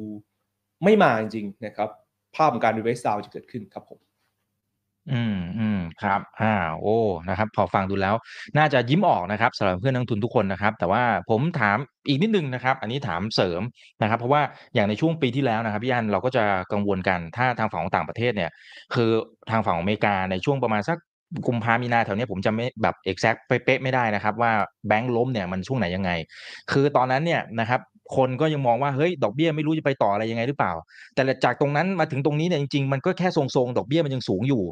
[0.85, 1.91] ไม่มาจริงๆนะครับ
[2.35, 3.99] ภาพของการ reverse down จะเกิดขึ้นครับผม
[5.13, 6.97] อืม อืม ครับ อ่า โอ้
[7.29, 8.15] นะครับ พอฟังดูแล้ว
[8.59, 13.61] น่าจะยิ้มออกนะครับสำหรับเพื่อนนักลงทุนทุกคนนะครับ แต่ว่าผมถามอีกนิดนึงนะครับ อันนี้ถามเสริม
[14.03, 14.43] นะครับ เพราะว่า
[14.75, 18.51] อย่างในช่วงปีที่แล้วนะครับพี่อันเราก็จะกังวลกัน ถ้าทางฝั่งของต่างประเทศเนี่ย
[18.95, 19.11] คือ
[19.51, 20.99] ทางฝั่งของอเมริกาในช่วงประมาณสัก
[21.49, 24.53] กุมภามีนาแถวนี้ผมจะไม่แบบ exact เป๊ะไม่ได้นะครับ ว่า
[24.89, 26.11] แบงก์ล้มเนี่ยมันช่วงไหนยังไง
[26.73, 27.81] คือตอนนั้นเนี่ยนะครับ
[28.17, 30.73] คนก็ยังมองว่าเฮ้ยดอกเบี้ยไม่รู้จะไปต่ออะไรยังไงหรือเปล่า
[31.15, 34.63] แต่จากตรงนั้นมาถึงตรงนี้เนี่ยจริงๆมันก็แค่ทรงๆดอกเบี้ยมันยังสูงอยู่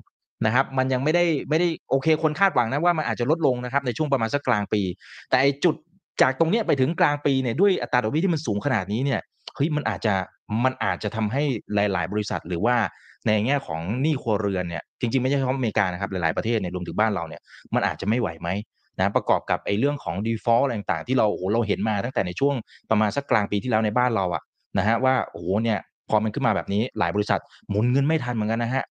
[0.47, 4.83] นะครับมันยังไม่ได้ไม่ได้โอเคคนคาดหวังนะว่ามันอาจจะลดลงนะครับในช่วงประมาณสักกลางปี
[5.31, 5.75] แต่ไอจุด
[6.23, 9.21] จากตรงนี้ไปถึงกลางปีเนี่ยด้วยอัตราดอกเบี้ยที่มันสูงขนาดนี้เนี่ย
[9.55, 10.15] เฮ้ยมันอาจจะ
[10.65, 11.43] มันอาจจะทำให้
[11.75, 12.77] หลาย ๆ บริษัทหรือว่า
[13.27, 17.41] ในแง่ของหนี้ครัวเรือนเนี่ยจริง ๆ ไม่ใช่เฉพาะอเมริกานะครับหลาย ๆ ประเทศเนี่ยรวมถึงบ้านเราเนี่ย
[17.75, 18.49] มันอาจจะไม่ไหวไหม
[18.99, 22.55] นะประกอบกับไอ้เรื่องของ default อะไรต่าง ๆ ที่เราโอ้เราเห็นมาตั้งแต่ในช่วง
[22.91, 24.43] ประมาณสักกลางปีที่แล้วในบ้านเราอะ
[24.79, 28.85] นะฮะว่าโอ้เนี่ยพอมันขึ้นมาแบบนี้หลายบริษัทหมุนเงินไม่ทันเหมือนกันนะฮะ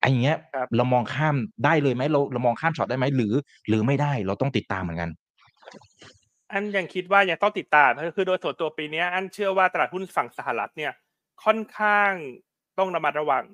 [0.00, 0.38] ไอ้เงี้ย
[0.76, 3.32] เรามองข้ามได้เลยไหมเราเรามองข้ามช็อตได้ไหมหรือ
[3.68, 5.10] หรือไม่ได้เราต้องติดตามเหมือนกัน
[6.52, 10.92] อันยังคิดว่ายังต้องติดตามก็คือโดยส่วนตัวปีนี้อันเชื่อว่าตลาดหุ้นฝั่งสหรัฐเนี่ย
[11.44, 12.12] ค่อนข้าง
[12.78, 13.44] ต้องระมัดระวัง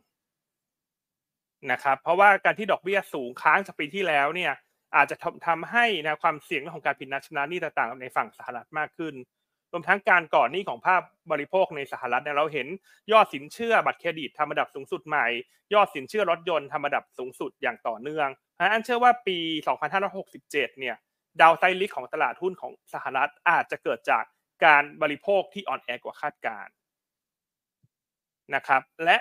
[1.72, 4.52] นะครับ เพราะว่าการที่ดอกเบี้ยสูงค้างจากปีที่แล้วเนี่ย
[4.96, 9.35] อาจจะทำให้นะความเสี่ยงของการผิดนัดชำระหนี้ต่างๆ ในฝั่งสหรัฐมากขึ้นร
[9.76, 12.66] วมทั้งการก่อนหนี้ของภาพบริโภคในสหรัฐเนี่ยเราเห็น
[13.12, 15.26] ยอดสินเชื่อบัตรเครดิตทำระดับสูงสุดใหม่
[15.74, 19.38] ยอดสินเชื่อรถยนต์ทำระดับสูงสุดอย่างต่อเนื่องอันเชื่อว่าปี
[20.08, 20.96] 2567 เนี่ย
[21.40, 24.24] ดาวไซลิกของตลาดหุ้นของสหรัฐอาจจะเกิดจาก
[24.64, 26.66] การบริโภคที่อ่อนแอกว่าคาดการ
[28.54, 29.16] นะครับ และ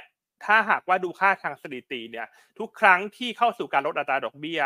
[0.46, 2.28] ถ้าหากว่าดูค่าทางสถิติเนี่ย
[2.60, 4.62] ทุกครั้งที่เข้าสู่การลดอัตราดอกเบี้ย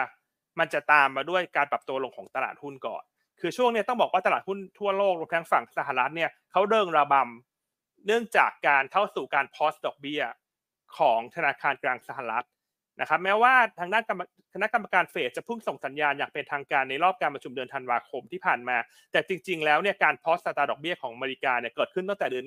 [0.60, 3.04] มันจะตามมาด้วยการปรับตัวลงของตลาดหุ้นก่อน
[3.42, 10.22] คือช่วงนี้ต้องบอกว่าตลาดหุ้นทั่วโลกรวมทั้งฝั่งสหรัฐเนี่ยเขาเริ่งระบำเนื่องจากการเข้าสู่การพอสดอกเบี้ย
[10.98, 12.46] ของธนาคารกลางสหรัฐ
[13.02, 14.04] นะครับแม้ว่าทางด้าน
[14.54, 18.78] คณะกรรมการเฟดจะเพิ่งส่งสัญญาณอย่างเป็นทางการในรอบการประชุมเดือนธันวาคมที่ผ่านมา
[19.12, 22.46] แต่จริง ๆ แล้วเนี่ยการพอสตาดอกเบี้ยของอเมริกาเนี่ยเกิดขึ้นตั้งแต่เดือน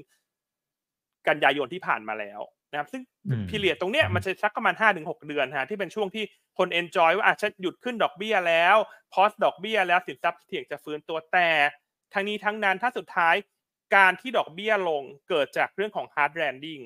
[1.28, 3.02] กันยายนที่ผ่านมาแล้วนะครับ ซึ่ง
[3.48, 6.24] พีเรียดตรงเนี้ยมันจะสักประมาณห้าถึงหกเดือนฮะที่เป็นช่วงที่
[6.58, 8.76] คนเอนจอยว่าอาจจะหยุดขึ้นดอกเบี้ยแล้ว
[9.12, 11.48] พอสดอกเบี้ยแล้วสินทรัพย์เสี่ยงจะฟื้นตัวแต่
[12.12, 13.34] ทั้งนี้ทั้งนั้นถ้าสุดท้าย
[13.96, 16.82] การที่ดอกเบี้ยลงเกิดจากเรื่องของ hard landing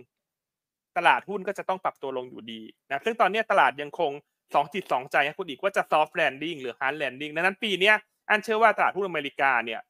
[0.96, 4.12] ตลาดหุ้นก็จะต้องปรับตัวลงอยู่ดีนะซึ่งตอนนี้ตลาดยังคง
[4.54, 7.92] สองจิตสองใจให้คุณอีกว่าจะ soft landing หรือ hard landing ดังนั้นปีนี้
[8.30, 9.80] อันเชื่อว่าตลาดหุ้นอเมริกาเนี่ย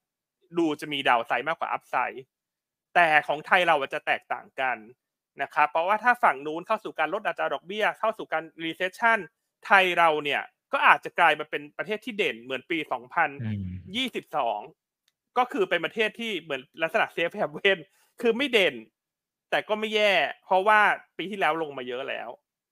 [0.59, 2.23] ดูจะมีดาวไซด์มากกว่าอัพไซด์
[2.97, 4.77] แต่ของไทยเราจะแตกต่างกัน
[5.43, 9.19] นะครับเพราะว่าถ้าฝั่งนู้นเข้าสู่การลดอัตราดอกเบี้ย เข้าสู่การ recession
[9.67, 12.79] ไทยเราเนี่ยก็อาจจะกลายมาเป็นประเทศที่เด่นเหมือนปี
[14.49, 17.79] 2022 ก็คือเป็นประเทศที่เหมือนลักษณะเซฟแฮเวน
[18.21, 18.75] คือไม่เด่น
[19.51, 20.13] แต่ก็ไม่แย่
[20.45, 20.81] เพราะว่า
[21.19, 22.29] ปีที่แล้วลงมาเยอะแล้ว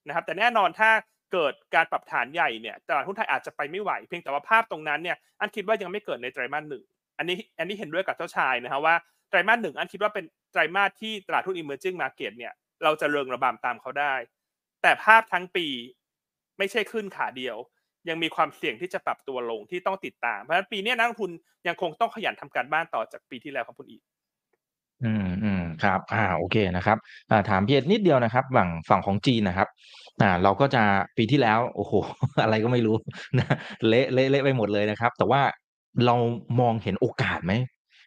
[0.07, 0.91] นะครับ แต่แน่นอนถ้า
[1.33, 6.85] เกิดการปรับฐานใหญ่เนี่ยตลาดหุ้นไทยอาจจะไปไม่ไหว เพียงแต่ว่าภาพตรงนั้นเนี่ยอันคิดว่ายังไม่เกิดในไตรมาสหนึ่ง
[7.19, 8.97] อันนี้อันนี้เห็นด้วยกับเจ้าชายนะครับว่า
[9.35, 12.53] ไตรมาสหนึ่งอันคิดว่าเป็นไตรมาสที่ตลาดหุ้น emerging market เนี่ย
[12.85, 14.15] เราจะเริงระบำตามเขาได้
[14.83, 15.67] แต่ภาพทั้งปี
[16.59, 17.57] ไม่ใช่ขึ้นขาเดียว
[18.09, 21.31] ยังมีความเสี่ยงที่จะปรับตัวลงที่ต้องติดตาม เพราะฉะนั้นปีนี้นักลงทุน
[21.67, 24.03] ยังคงต้องขยันทำการบ้านต่อจากปีที่แล้วครับคุณอีก
[25.05, 26.99] อืมอืมครับ อ่าโอเคนะครับ
[27.31, 29.69] อ่าถามเพี่เอ็ดนิดเดียวนะครับฝั่งฝั่งของจีนนะครับ
[30.23, 30.83] อ่าเราก็จะ
[31.17, 31.93] ปีที่แล้วโอ้โห
[32.43, 32.97] อะไรก็ไม่รู้
[33.39, 33.57] นะ
[33.89, 35.43] เละเละเละไปหมดเลยนะครับ แต่ว่า
[36.07, 36.15] เรา
[36.61, 37.53] มองเห็นโอกาสไหม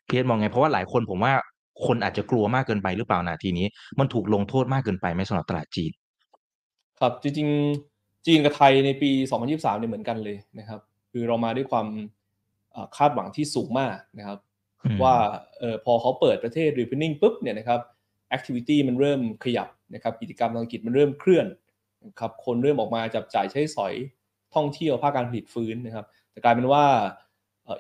[0.08, 1.34] พี่เอ็ดมองไง เพราะว่าหลายคนผมว่า
[1.86, 3.68] คนอาจจะกลัวมากเกินไปหรือเปล่านาทีนี้
[4.00, 5.92] มันถูกลงโทษมากเกินไปไหมสำหรับตลาดจีน
[7.00, 9.10] ครับจริงๆ จีนกับไทยในปี
[9.46, 10.80] 2023เนี่ยเหมือนกันเลยนะครับ
[11.12, 11.88] คือเรามาด้วยความ
[12.98, 14.40] คาดหวังที่สูงมากนะครับ
[15.04, 15.16] ว่า
[15.60, 17.80] เออพอเขาเปิดประเทศ reopening ปุ๊บเนี่ยนะครับ
[18.36, 21.48] activity มันเริ่มขยับนะครับกิจกรรมทางกิจมันเริ่มเคลื่อน
[22.06, 23.94] นะครับคนเริ่มออกมาจับจ่ายใช้สอย
[24.56, 26.86] ท่องเที่ยวภาคการผลิตฟื้นนะครับแต่กลายเป็นว่า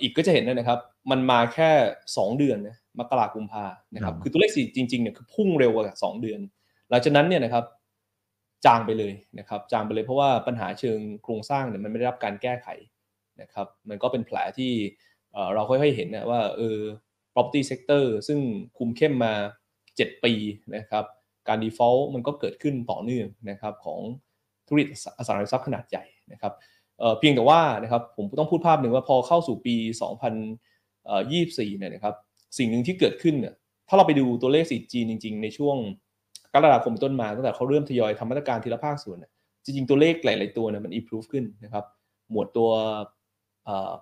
[0.02, 0.80] อีกก็จะเห็นนะครับ
[1.12, 1.72] มันมาแค่
[2.06, 6.40] 2 เดือนนะมกราคมพานะครับ คือตัวเลขสี่จริงๆเนี่ยคือพุ่งเร็วกว่า2เดือน
[6.90, 7.66] หลังจากนั้นเนี่ยนะครับ
[8.66, 12.68] จางไปเลยนะครับ จางไปเลยเพราะว่าปัญหาเชิงโครงสร้างเนี่ยมันไม่ได้รับการแก้ไข
[13.42, 14.72] นะครับ มันก็เป็นแผลที่
[15.54, 16.80] เราค่อยๆเห็นนะว่าเออ
[17.34, 18.40] property sector ซึ่ง
[18.78, 19.34] คุมเข้มมา
[19.84, 20.34] 7 ปี
[20.76, 21.06] นะครับ
[21.48, 24.00] การ default มันก็เกิดขึ้นต่อเนื่องนะครับของ
[24.68, 26.54] ธุรกิจอสังหาริมทรัพย์ขนาดใหญ่นะครับ
[27.20, 29.76] เพียงแต่ว่านะครับผมต้องพูดภาพหนึ่งว่าพอเข้าสู่ปี
[30.58, 32.16] 2024เนี่ยนะครับ
[32.58, 33.54] สิ่งหนึ่งที่เกิดขึ้นเนี่ย
[33.88, 35.78] ถ้าเราไปดูตัวเลข 4G จริง ๆ ในช่วง
[36.54, 39.18] กรกฎาคมต้นมาตั้งแต่เขาเริ่มทยอยทำมาตรการทีละภาคส่วน
[39.64, 41.86] จริงๆตัวเลขหลาย ๆตัวเนี่ยมัน improve ขึ้นนะครับ
[42.32, 42.70] หมวดตัว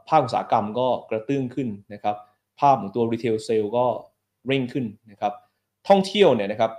[0.09, 2.15] ภาคอุตสาหกรรมก็กระเตื้องขึ้นนะครับ
[2.59, 3.85] ภาพของตัว retail sales ก็
[4.47, 5.33] เร่งขึ้นนะครับ
[5.87, 6.71] ท่องเที่ยวเนี่ยนะครับ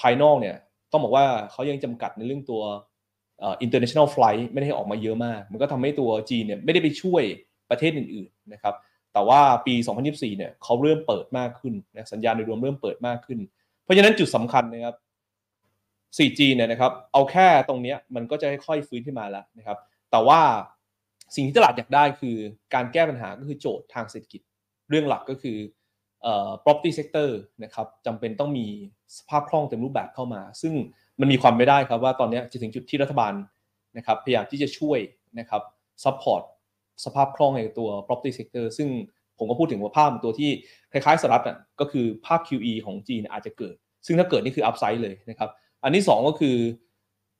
[0.00, 0.56] ภายนอกเนี่ย
[0.90, 2.62] ต้องบอกว่าเขายังจำกัดในเรื่องตัว
[3.64, 7.22] international flight ไม่ได้ออกมาเยอะมาก มันก็ทำให้ตัวจีนเนี่ยไม่ได้ไปช่วย
[7.70, 8.74] ประเทศอื่นๆนะครับ
[9.12, 9.74] แต่ว่าปี
[10.06, 13.38] 2024 เนี่ยเขาเริ่มเปิดมากขึ้นนะสัญญาณโดยรวมเริ่มเปิดมากขึ้น
[13.84, 14.94] เพราะฉะนั้นจุดสำคัญนะครับ
[16.16, 19.78] 4G เนี่ยนะครับ เอาแค่ตรงนี้มันก็จะค่อยๆฟื้นขึ้นมาแล้วนะครับ
[20.10, 20.40] แต่ว่า
[21.34, 22.36] สิ่งที่ตลาดอยากได้คือ
[22.74, 24.40] การแก้ปัญหาก็คือโจทย์ทางเศรษฐกิจ
[24.88, 25.56] เรื่องหลักก็คือ
[26.22, 27.28] เอ่อ property sector
[27.64, 28.66] นะครับจำเป็นต้องมี
[29.16, 30.74] สภาพคล่องเต็มรูปแบบเข้ามา ซึ่ง
[31.20, 33.32] มันมีความไม่ได้ครับว่าตอนนี้จะถึงจุดที่รัฐบาล
[33.96, 34.98] นะครับพยายามที่จะช่วย
[35.38, 35.62] นะครับ
[36.04, 36.42] support
[37.04, 38.88] สภาพคล่องในตัว property sector ซึ่ง
[39.38, 40.50] ผมก็พูดถึงว่าภาพตัวที่
[40.92, 43.74] คล้ายๆสหรัฐอะก็คือภาพ QE ของจีนอาจจะเกิด
[44.06, 45.50] ซึ่งถ้าเกิดนี่คือ upside เลยนะครับ
[45.82, 46.56] อันที่ 2 ก็คือ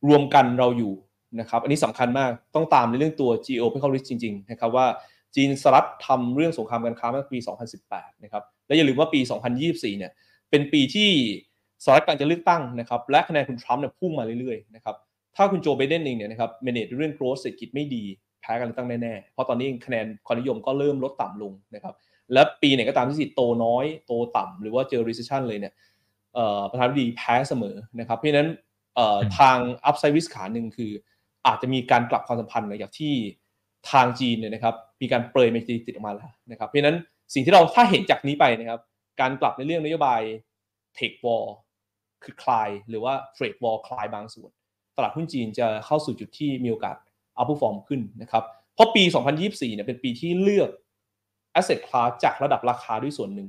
[0.08, 0.92] รวมกันเราอยู่
[1.40, 4.86] นะครับอันนี้สำคัญมากต้องตามในเรื่องตัว geopolitical risk จริงๆนะครับว่า
[5.34, 7.38] จีนสหรัฐทำเรื่องสงครามการค้าเมื่อปี
[7.80, 9.20] 2018 นะครับและอย่าลืมว่าปี
[9.58, 10.12] 2024 เนี่ย
[10.50, 11.10] เป็นปีที่
[11.84, 14.96] สหรัฐกำลังจะเลือกตั้งนะครับและคะแนนคุณทรัมป์เนี่ยพุ่งมาเรื่อยๆนะครับ
[15.36, 18.04] ถ้าคุณโจไบเดนเองเนี่ยนะครับเมเนจเรื่อง growth เศรษฐกิจไม่ดี
[18.40, 21.94] แพ้การเลือกตั้งแน่ๆเพราะตอนนี้คะแนนความนิยมก็เริ่มลดต่ำลงนะครับ
[22.32, 25.72] และปีไหนก็ตามที่สิโตน้อยโตต่ำหรือว่าเจอ recession เลยเนี่ย
[26.70, 28.48] ประธานาธิบดีแพ้เสมอนะครับเพราะฉะนั้น
[29.38, 30.92] ทาง upside risk ขาหนึ่งคือ
[31.46, 33.14] อาจจะมีการกลับความสัมพันธ์หลังจากที่
[33.90, 36.96] ทางจีนเนี่ยนะครับมีการเปรยเมจิติดออกมาแล้วนะครับเพราะฉะนั้น
[37.34, 38.80] สิ่งที่เราถ้าเห็นจากนี้ไปนะครับ
[39.20, 40.20] การกลับในเรื่องนโยบาย
[40.94, 41.44] tech war
[42.24, 44.50] คือคลายหรือว่า trade war คลายบางส่วน
[44.96, 46.96] ตลาดหุ้นจีนจะเข้าสู่จุดที่มีโอกาส
[47.38, 49.02] outperform ขึ้นนะครับ เพราะปี
[49.38, 50.70] 2024 เนี่ยเป็นปีที่เลือก
[51.58, 53.48] asset class จากระดับราคาด้วยส่วนหนึ่ง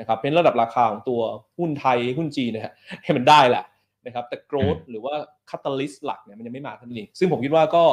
[0.00, 1.20] นะครับเป็นระดับราคาของตัว
[1.58, 2.72] หุ้นไทยหุ้นจีนนะฮะ
[3.02, 3.64] ให้มันได้แหละ
[4.06, 5.14] นะครับแต่ growth หรือว่า
[5.50, 7.84] catalyst หลักเนี่ยมันยังไม่มาเท่านั้นเองซึ่งผมคิดว่าก็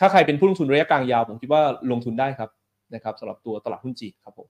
[0.00, 2.50] ถ้าใครเป็นผู้ลงทุนระยะกลางยาว ผมคิดว่าลงทุนได้ครับ
[2.94, 4.48] นะครับสำหรับตัวตลาดหุ้นจีนครับผม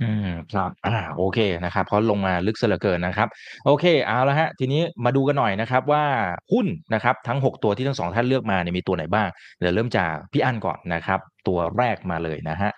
[0.00, 3.28] อืมครับอ่าโอเคนะครับเพราะลงมาลึกเสียเหลือเกินนะครับ
[3.66, 6.04] โอเคเอาละฮะ ทีนี้มาดูกันหน่อยนะครับว่า
[6.52, 9.28] หุ้นนะครับทั้งหกตัวที่ทั้งสองท่านเลือกมาเนี่ยมีตัวไหนบ้าง
[9.58, 12.70] เดี๋ยวเริ่มจากพี่อั้นก่อนนะครับ ตัวแรกมาเลยนะฮะ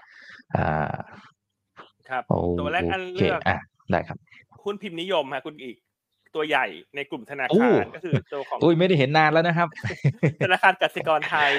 [0.54, 0.92] อ่า
[2.08, 2.22] ครับ
[2.60, 3.56] ตัวแรกอันเลือกอ่า
[3.90, 4.18] ได้ครับ
[4.64, 5.76] หุ้นพิมพ์นิยมฮะคุณอีก
[6.34, 9.68] ตัวใหญ่ในกลุ่มธนาคารก็คือตัวของอุ้ยไม่ได้เห็นนานแล้วนะครับ
[10.44, 11.52] ธนาคารกสิกรไทย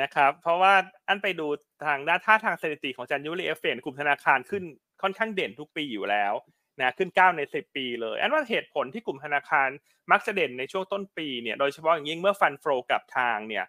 [0.00, 0.74] นะครับ เพราะว่า
[1.08, 1.46] อันไปดู
[1.86, 4.64] ทางด้านท่าทางสถิติของ January effect ในกลุ่มธนาคารขึ้น
[5.02, 6.32] ค่อนข้างเด่นทุกปีอยู่แล้ว
[6.80, 9.68] นะขึ้น 9 ใน 10 ปีเลย อันว่าเหตุผลที่กลุ่มธนาคาร
[10.10, 13.64] มักจะเด่นในช่วงต้นปีเนี่ยโดยเฉพาะอย่างยิ่งเมื่อ fund flow กลับทางเนี่ย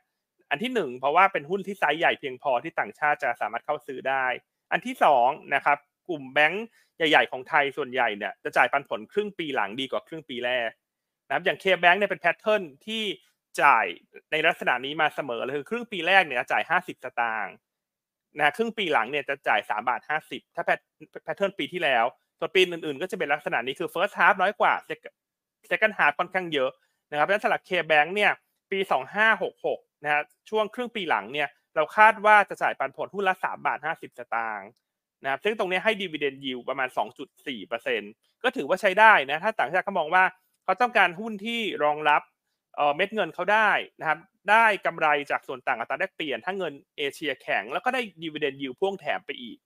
[0.49, 4.25] อันที่ 1 เพราะว่าเป็นหุ้นที่ไซส์ใหญ่เพียงพอที่ต่างชาติจะสามารถเข้าซื้อได้
[4.71, 5.77] อันที่2นะครับ
[6.09, 6.65] กลุ่มแบงก์
[6.97, 10.69] ใหญ่ ๆ ของไทยส่วนใหญ่เนี่ยจะจ่ายปันผลครึ่งปีหลังดีกว่าครึ่งปีแรก
[11.27, 13.03] นะครับอย่าง KBANK เนี่ยเป็น pattern ที่
[13.61, 13.85] จ่าย
[14.31, 17.55] ในลักษณะนี้มาเสมอเลยคือครึ่งปีแรกเนี่ยจ่ายห้าสิบสตางค์
[18.37, 22.05] นะครึ่งปีหลังเนี่ยจะจ่ายสามบาทห้าสิบถ้า pattern ปีที่แล้ว
[22.39, 24.73] ส่วนปีอื่นๆ ก็จะเป็นลักษณะนี้คือ first half น้อยกว่า
[25.71, 26.69] second half ค่อนข้างเยอะ
[27.11, 28.31] นะครับเพราะฉะนั้นสลัก KBANK เนี่ย
[28.71, 34.69] ปีสองห้าหกหกนะฮะช่วงครึ่งปีหลังเนี่ยเราคาดว่าจะจ่ายปันผลหุ้นละสามบาทห้าสิบสตางค์
[35.23, 36.89] นะครับซึ่งตรงนี้ให้ดีเวเดนยิวประมาณ
[37.65, 40.23] 2.4%ก็ถือว่าใช้ได้นะถ้าต่างชาติเขามองว่า
[40.63, 42.21] เขาต้องการหุ้นที่รองรับ
[42.95, 49.57] เม็ดเงินเขาได้นะครับ ได้กำไรจากส่วนต่างอัตราแลกเปลี่ยน ถ้าเงินเอเชียแข็ง แล้วก็ได้ดีเวเดนยิวพ่วงแถมไปอีก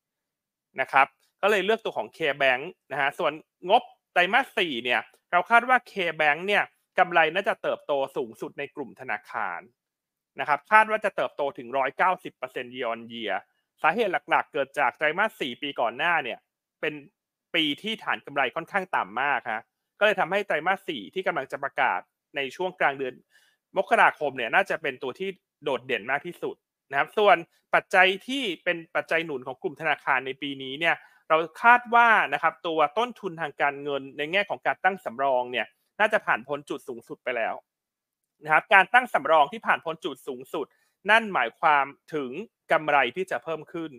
[0.81, 1.07] นะครับ
[1.41, 3.33] ก็เลยเลือกตัวของ K-Bank นะฮะ ส่วน
[3.69, 3.81] งบ
[4.13, 6.63] ไตรมาสสี่เนี่ย เราคาดว่า K-Bank เนี่ย
[6.99, 9.59] กำไรน่าจะเติบโตสูงสุดในกลุ่มธนาคาร
[10.39, 11.67] นะครับ คาดว่าจะเติบโตถึง
[12.21, 13.35] 190% year on year
[13.81, 16.39] สาเหตุหลักๆ เกิดจากไตรมาส4ปีก่อนหน้าเนี่ย
[16.81, 16.93] เป็น
[17.55, 19.63] ปีที่ฐานกำไรค่อนข้างต่ำมากฮะ
[19.99, 22.01] ก็เลยทำให้ไตรมาส4ที่กำลังจะประกาศ
[22.35, 23.13] ในช่วงกลางเดือน
[23.77, 25.29] มกราคมเนี่ยน่าจะเป็นตัวที่
[25.63, 26.55] โดดเด่นมากที่สุด
[26.91, 27.37] นะครับ ส่วน
[27.73, 30.95] ปัจจัยที่เป็นปัจจัยหนุนของกลุ่มธนาคารในปีนี้เนี่ย
[31.29, 35.65] เราคาดว่านะครับตัวต้นทุนทางการเงินในแง่ของการตั้งสำรองเนี่ย
[35.99, 37.55] น่าจะผ่านพ้นจุดสูงสุดไปแล้ว
[38.43, 40.65] นะครับการตั้งสำรองที่ผ่านพ้นจุดสูงสุด
[41.09, 42.31] นั่นหมายความถึง
[42.71, 43.91] กำไรที่จะเพิ่มขึ้น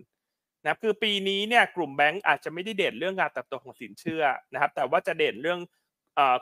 [0.62, 5.60] นะครับคือปีนี้เนี่ยกลุ่มแบงก์อาจจะไม่ได้เด่นเรื่องการเติบโตของสินเชื่อนะครับแต่ว่าจะเด่นเรื่อง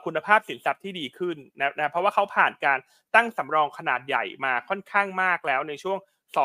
[0.05, 2.79] คุณภาพสินทรัพย์ที่ดีขึ้นนะนะเพราะว่าเขาผ่านการ
[3.15, 5.97] ตั้งสำรองขนาดใหญ่มาค่อนข้างมากแล้วในช่วง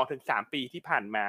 [0.02, 1.26] 2-3 ปีที่ผ่านมา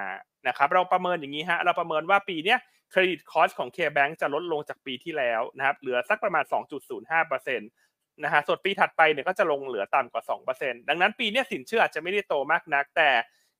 [0.47, 2.55] นะครับเราประเมินอย่างนี้ฮะเราประเมินว่าปีนี้
[2.91, 6.43] เครดิตคอสของ K-Bank จะลดลงจากปีที่แล้วนะครับเหลือสักประมาณ
[7.05, 10.23] 2.05%นะฮะส่วนปีถัดไปเนี่ยก็จะลงเหลือต่ำกว่า
[10.55, 13.09] 2%ดังนั้นปีนี้สินเชื่ออาจจะไม่ได้โตมากนัก แต่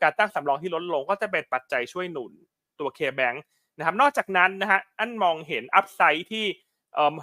[0.01, 2.31] การตั้งสำรองที่ลดลงก็จะเป็นปัจจัยช่วยหนุน
[2.79, 3.37] ตัว K-Bank
[3.77, 6.45] นะครับนอกจากนั้นนะฮะอันมองเห็นอัพไซด์ที่
[6.93, 7.17] เอ่อ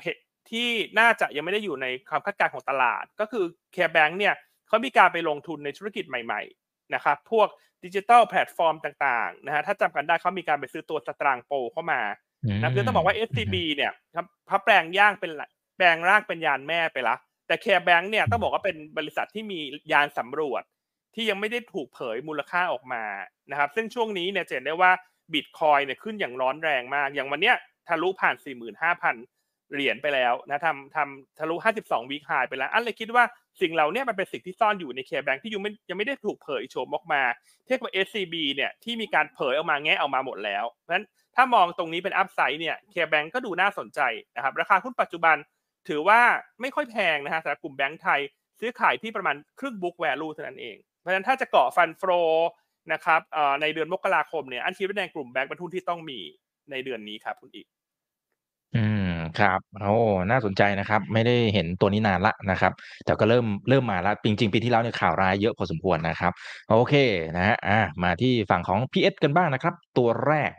[0.50, 4.34] ที่น่าจะยังไม่ได้อยู่ในความคาดการณ์ของตลาด ก็คือ Care Bank เนี่ย
[4.68, 7.48] เขามีการไปลงทุนในธุรกิจใหม่ๆนะครับพวก
[7.84, 12.00] ดิจิทัลแพลตฟอร์มต่างๆนะฮะถ้าจำกันได้เขามีการไปซื้อตัว Satang Pro เข้ามา
[12.60, 15.32] นะคือต้องบอกว่า SCB เนี่ยครับพระแปลงย่างเป็น
[15.76, 19.58] แปลงร่างเป็นยานแม่ไปละแต่ KBANK เนี่ยต้องบอกว่าเป็นบริษัทที่มี
[19.92, 20.62] ยานสำรวจ
[21.14, 23.04] ที่ยังไม่ได้ถูกเผยมูลค่าออกมา
[23.50, 24.92] นะครับซึ่งช่วงนี้เนี่ยเห็นได้ว่า
[25.32, 27.56] บิตคอยเนี่ยขึ้นอย่างร้อนแรงมาก อย่างวันเนี้ย
[27.88, 28.36] ทะลุผ่าน
[28.86, 29.35] 45,000
[29.72, 33.24] เหรียญไปแล้วนะทำทำทะลุ 52 week high ไปแล้ว อันเลยคิดว่า
[33.60, 37.22] สิ่งเหล่านี้มันเป็นสิ่งที่ซ่อนอยู่ในเคแบงที่ยังไม่ยังไม่ได้ถูกเผยโฉมออกมา
[37.66, 44.00] เทียบกับ SCB เนี่ยที่มีการเผยออกมาแงะออกมาหมดแล้ว เพราะฉะนั้นถ้ามองตรงนี้เป็นอัพไซด์เนี่ยเคแบงก็ดูน่าสนใจ
[44.36, 45.36] นะครับ ราคาหุ้นปัจจุบัน
[45.88, 46.20] ถือว่า
[46.60, 48.20] ไม่ค่อยแพงนะฮะสำหรับกลุ่มแบงก์ไทย
[48.60, 52.02] ซื้อขายที่ประมาณครึ่งบุ๊กแวลูเท่านั้นเอง เพราะฉะนั้นถ้าจะเกาะฟันโฟ
[52.92, 53.20] นะครับ
[53.60, 56.20] ในเดือนมกราคมเนี่ยอันคิดว่าในกลุ่มแบงก์เป็นทุนที่ต้องมี
[56.70, 57.66] ในเดือนนี้ครับคุณอีก
[59.40, 59.94] ครับโอ้
[60.30, 62.72] น่าสนใจนะครับ ไม่ได้เห็นตัวนี้นานละนะครับ
[63.04, 66.32] แต่ก็เริ่มเริ่มมาแล้วจริง ๆ ปีที่แล้วเนี่ยข่าวร้ายเยอะพอสมควรนะครับ
[66.70, 66.94] โอเค
[67.36, 70.52] นะฮะอ่ามาที่ฝั่งของพีเอสกันบ้างนะครับ ตัวแรก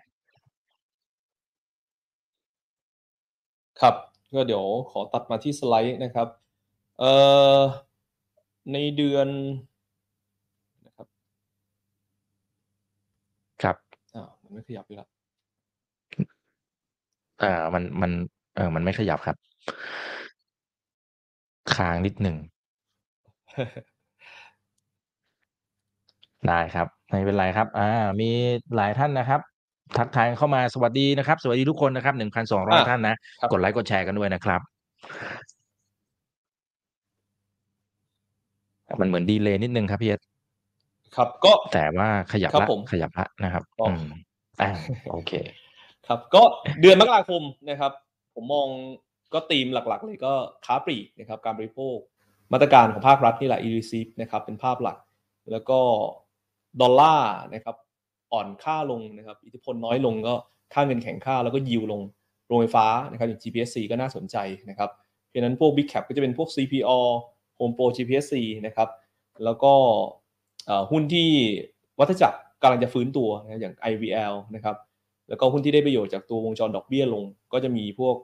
[3.82, 3.96] ครับ
[4.36, 6.28] ก็เดี๋ยวขอตัดมาที่สไลด์นะครับ
[7.00, 7.12] เอ่
[7.58, 7.60] อ
[8.74, 9.28] ในเดือน
[10.86, 11.08] นะครับ
[13.64, 13.78] ครับ
[14.16, 15.10] อ่ามันไม่ขยับอยู่แล้ว
[17.40, 18.12] เอ่อมันมัน
[18.58, 19.38] เออ มันไม่ขยับครับ
[21.76, 22.36] ค้างนิดหนึ่ง
[26.48, 27.90] ได้ครับ ไม่เป็นไรครับ อ่า
[28.22, 28.30] มี
[28.76, 29.42] หลายท่านนะครับ
[29.98, 34.62] ทักทายเข้ามาสวัสดีนะครับ สวัสดีทุกคนนะครับหนึ่งพันสองร้อยอะท่านนะครับกดไลค์กดแชร์กันด้วยนะครับ
[39.00, 40.22] มันเหมือนดีเลย์นิดนึงครับพี่เอส
[41.16, 44.06] ครับ ก็แต่ว่าขยับครับละผมขยับละนะครับอ๋ออือืม
[44.62, 44.70] อ่า
[45.12, 45.32] โอเค
[46.08, 46.42] ครับ ก็
[46.82, 47.92] เดือนมกราคมนะครับ
[48.38, 48.68] ผมมอง
[49.34, 50.34] ก็ธีมหลักๆ เลยก็
[50.66, 51.98] ค้าปลีกนะครับการบริโภค
[52.54, 54.98] มาตรการของภาครัฐนี่แหละ e r e c e นะครับเป็นภาพหลัก
[55.52, 55.80] แล้วก็
[56.82, 57.76] ดอลลาร์นะครับ
[58.34, 60.34] อ่อนค่าลงนะครับอิทธิพลน้อยลงก็
[60.74, 62.02] ค่าเงินแข็งค่าแล้วก็ยิวลง
[62.48, 64.38] โรงไฟฟ้านะครับอย่าง GPSC ก็น่าสนใจ
[64.70, 64.90] นะครับ
[65.28, 67.00] เพราะนั้นพวก Big Cap ก็จะเป็นพวก CPO
[67.60, 68.90] Home Pro GPSC นะครับ
[69.44, 69.74] แล้วก็
[70.92, 71.30] หุ้นที่
[72.00, 74.76] วัฏจักรกำลังจะฟื้นตัวนะอย่าง IVL นะครับ
[75.30, 78.16] แล้วก็หุ้นที่ได้ประโยชน์จากตัววงจรดอกเบี้ยลง ก็จะมีพวก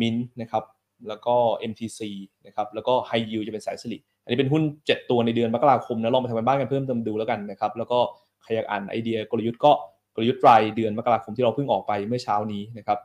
[0.00, 0.64] มินนะครับ
[1.08, 1.34] แล้วก็
[1.70, 2.00] MTC
[2.46, 7.98] นะครับแล้วก็ High Yield จะเป็นสายสลิดอันนี้เป็นหุ้น 7 ตัวในเดือนมกราคมนะลองมาทำกันบ้านกันเพิ่มเติมดูแล้วกันนะครับแล้วก็
[8.42, 9.72] ใครอยากอ่านไอเดียกลยุทธ์ก็
[10.14, 12.98] กลยุทธ์รายเดือนมกราคมที่เราเพิ่งออกไปเมื่อเช้านี้นะครับ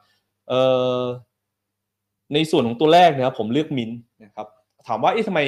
[0.49, 0.61] เอ่
[0.99, 1.01] อ
[2.33, 3.91] ในส่วนของตัวแรกนะครับผมเลือกมิน
[4.23, 4.47] นะครับ
[4.87, 5.39] ถามว่าเอ๊ะทำไม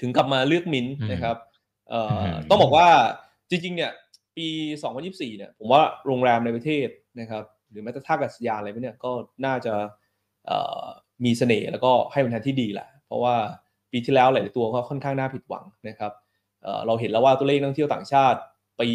[0.00, 1.36] ถึงกลับมาเลือกมินนะครับ
[1.88, 2.88] เอ่ออมต้องบอกว่า
[3.50, 3.90] จริงๆเนี่ย
[4.36, 4.48] ปี
[4.92, 6.88] 2024 เนี่ยผมว่าโรงแรมในประเทศ
[7.20, 9.12] นะครับ หรือแม้แต่ท่าอากาศยานอะไรพวกเนี่ยก็
[9.46, 9.74] น่าจะ
[11.24, 13.34] มีเสน่ห์แล้วก็ให้ผลทางที่ดีแหละเพราะว่า
[13.92, 16.12] ปีที่แล้วหลายตัวก็ค่อนข้างน่าผิดหวังนะครับ
[16.62, 18.40] เเราเห็นแล้วว่าตัวเลขนักท่องเที่ยวต่างชาติ
[18.80, 18.88] ปี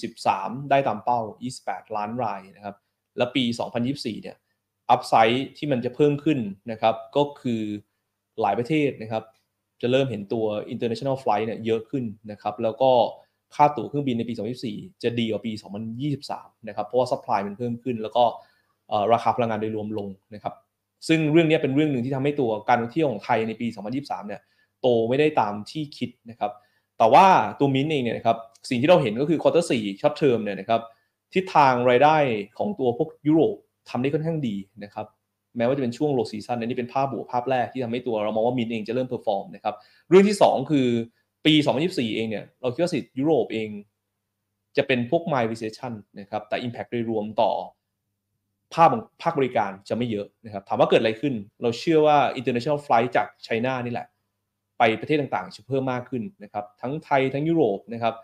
[0.00, 1.20] 2023 ได้ตามเป้า
[1.58, 2.76] 28 ล้านรายนะครับ
[3.16, 3.44] และปี
[3.84, 4.36] 2024 เนี่ย
[4.90, 6.38] อัพไซด์ที่มันจะเพิ่มขึ้น
[6.70, 7.62] นะครับ ก็คือ
[8.40, 9.24] หลายประเทศนะครับ
[9.80, 12.92] จะเริ่มเห็นตัว international flight เนี่ยเยอะขึ้นนะครับ แล้วก็
[13.54, 14.34] ค่าตั๋วเครื่องบินในปี
[14.68, 15.52] 2024 จะดีกว่าปี
[16.10, 18.24] 2023 นะครับ เพราะว่า supply มันเพิ่มขึ้น แล้วก็
[19.12, 20.54] ราคาพลังงานโดยรวมลงนะครับ
[21.08, 24.40] ซึ่งเรื่องนี้เป็นเรื่องหนึ่งที่ทำให้ตัวการท่องเที่ยวของไทยในปี 2023 เนี่ย
[24.80, 26.52] โตไม่ได้ตามที่คิดนะครับ
[26.98, 27.26] แต่ว่า
[27.58, 28.36] ตัวมินเองเนี่ยนะครับ
[28.70, 30.80] สิ่งที่เราเห็นก็คือ quarter สี่ short term เนี่ยนะครับ
[31.34, 32.16] ทิศทางรายได้
[32.58, 33.56] ของตัวพวกยุโรป
[33.90, 35.06] ทำได้ค่อนข้างดีนะครับ
[35.56, 39.74] แม้ว่าจะเป็นช่วง low season นนี้เป็นภาพบวกภาพแรกที่ทำให้ตัวเรามองว่ามินเองจะเริ่ม perform นะครับ
[40.08, 40.88] เรื่องที่ 2 คือ
[41.48, 41.56] ปี
[41.86, 43.70] 2024 เองเนี่ยเราคิดว่าเศรษฐกิจยุโรปเอง
[44.76, 47.52] จะเป็นพวก mild recession นะครับแต่ impact โดยรวมต่อ
[48.74, 54.06] ภาคของภาคบริการจะไม่เยอะนะครับถามว่าเกิดอะไรขึ้น เราเชื่อว่า international flight จาก China นี่แหละ
[54.78, 58.14] ไปประเทศต่างๆ จะเพิ่มมากขึ้นนะครับทั้งไทยทั้งยุโรปนะครับ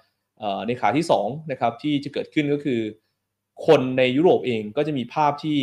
[0.67, 2.81] ในขาที่2นะครับที่จะเกิดขึ้นก็คือ
[3.67, 5.59] คนในยุโรปเองก็จะมีภาพที่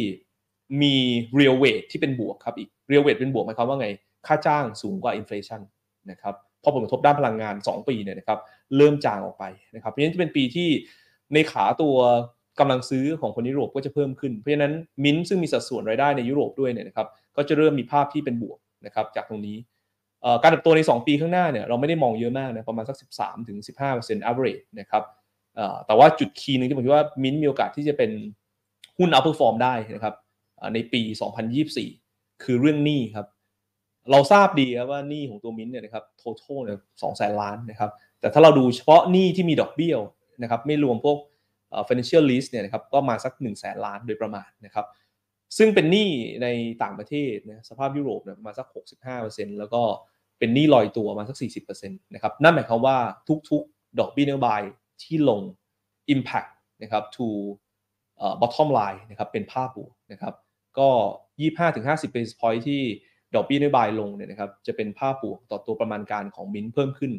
[0.82, 0.96] มี
[1.40, 3.90] real weight ที่เป็นบวกครับอีก real weight เป็นบวกหมายความว่าไง
[4.28, 5.62] ค่าจ้างสูงกว่า inflation
[6.12, 8.40] นะครับ พราะผลกระทบด้านพลังงาน 2 ปีเนี่ยนะครับ
[8.78, 9.44] เริ่มจางออกไป
[9.76, 10.70] นะครับเพราะฉะนั้นจะเป็นปีที่
[11.34, 11.96] ในขาตัว
[12.60, 19.58] กำลังซื้อของคนยุโรปก็จะเพิ่มขึ้น เพราะฉะนั้นมินซึ่งมีสัดส่วนรายได้ในยุโรปด้วยเนี่ยนะครับก็จะเริ่มมีภาพที่เป็นบวกนะครับจากตรงนี้
[20.42, 23.58] การเติบโตใน 2 ปีข้างหน้าเนี่ยเราไม่ได้มองเยอะมากนะประมาณสัก 13ถึง
[23.90, 25.04] 15 average นะครับ
[25.86, 28.12] แต่ว่าจุดคีย์หนึงที่ผมคิดว่ามินมีโอกาสที่จะเป็น
[28.98, 30.16] หุ้น outperform ได้นะครับ
[30.58, 31.02] เอ่อในปี
[31.72, 33.28] 2024 คือเรื่องหนี้ครับ
[34.12, 39.96] เราทราบดีครับว่าหนี้ของตัวมินเนี่ยนะครับ total เนี่ยสองแสนล้านนะครับ แต่ถ้าเราดูเฉพาะหนี้ที่มีดอกเบี้ย
[40.42, 41.18] นะครับไม่รวมพวก
[41.70, 44.86] เอ่อ financial lease เนี่ยนะครับก็มาสัก1นึ่งแสนล้านโดยประมาณนะครับ
[45.58, 46.10] ซึ่งเป็นหนี้
[46.44, 46.48] ใน
[46.84, 48.68] ต่างประเทศนะสภาพยุโรปเนี่ยมาสัก
[49.14, 49.82] 65%แล้วก็
[50.40, 51.38] เป็นหนี้ลอยตัวมาสัก
[51.72, 52.98] 40%นะครับนั่นหมายความว่า
[53.50, 54.62] ทุกๆ ดอกเบี้ยนโยบาย
[55.04, 55.42] ที่ลง
[56.14, 56.52] impact
[56.84, 57.28] นะครับ to
[58.18, 60.34] เอ่อ bottom line นะครับเป็นภาพบวกนะครับ
[60.78, 60.90] ก็
[61.50, 62.82] 25-50 basis point ที่
[63.36, 67.12] ดอกเบี้ยนโยบายลงเนี่ยนะครับจะเป็นภาพบวกต่อตัวประมาณการของมินเพิ่มขึ้น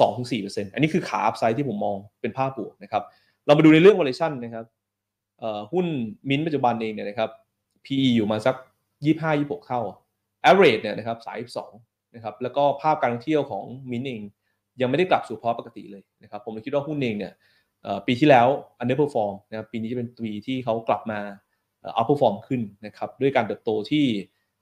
[0.00, 3.02] 2-4%อันนี้คือขาอัพไซด์ที่ผมมองเป็นภาพบวกนะครับ
[3.46, 4.66] เรามาดูในเรื่อง valuation นะครับ
[5.72, 5.86] หุ้น
[6.28, 7.30] มินปัจจุบันเองเนี่ยนะครับ
[7.84, 8.56] PE อยู่มาสัก
[9.10, 9.80] 25-26 เท่า
[10.50, 11.18] average เนี่ยนะครับ
[11.64, 14.22] 32นะครับแล้วก็ภาพการท่องเที่ยวของมินเอง
[14.80, 17.32] ยังไม่ได้กลับสู่ภาวะปกติเลยนะครับผมเลยคิดว่าหุ้นเองเนี่ย
[18.06, 18.46] ปีที่แล้ว
[18.82, 21.20] underperform นะครับปีนี้จะเป็นปีที่เขากลับมา
[21.84, 24.06] อ่อ outperform ขึ้นนะครับด้วยการเติบโตที่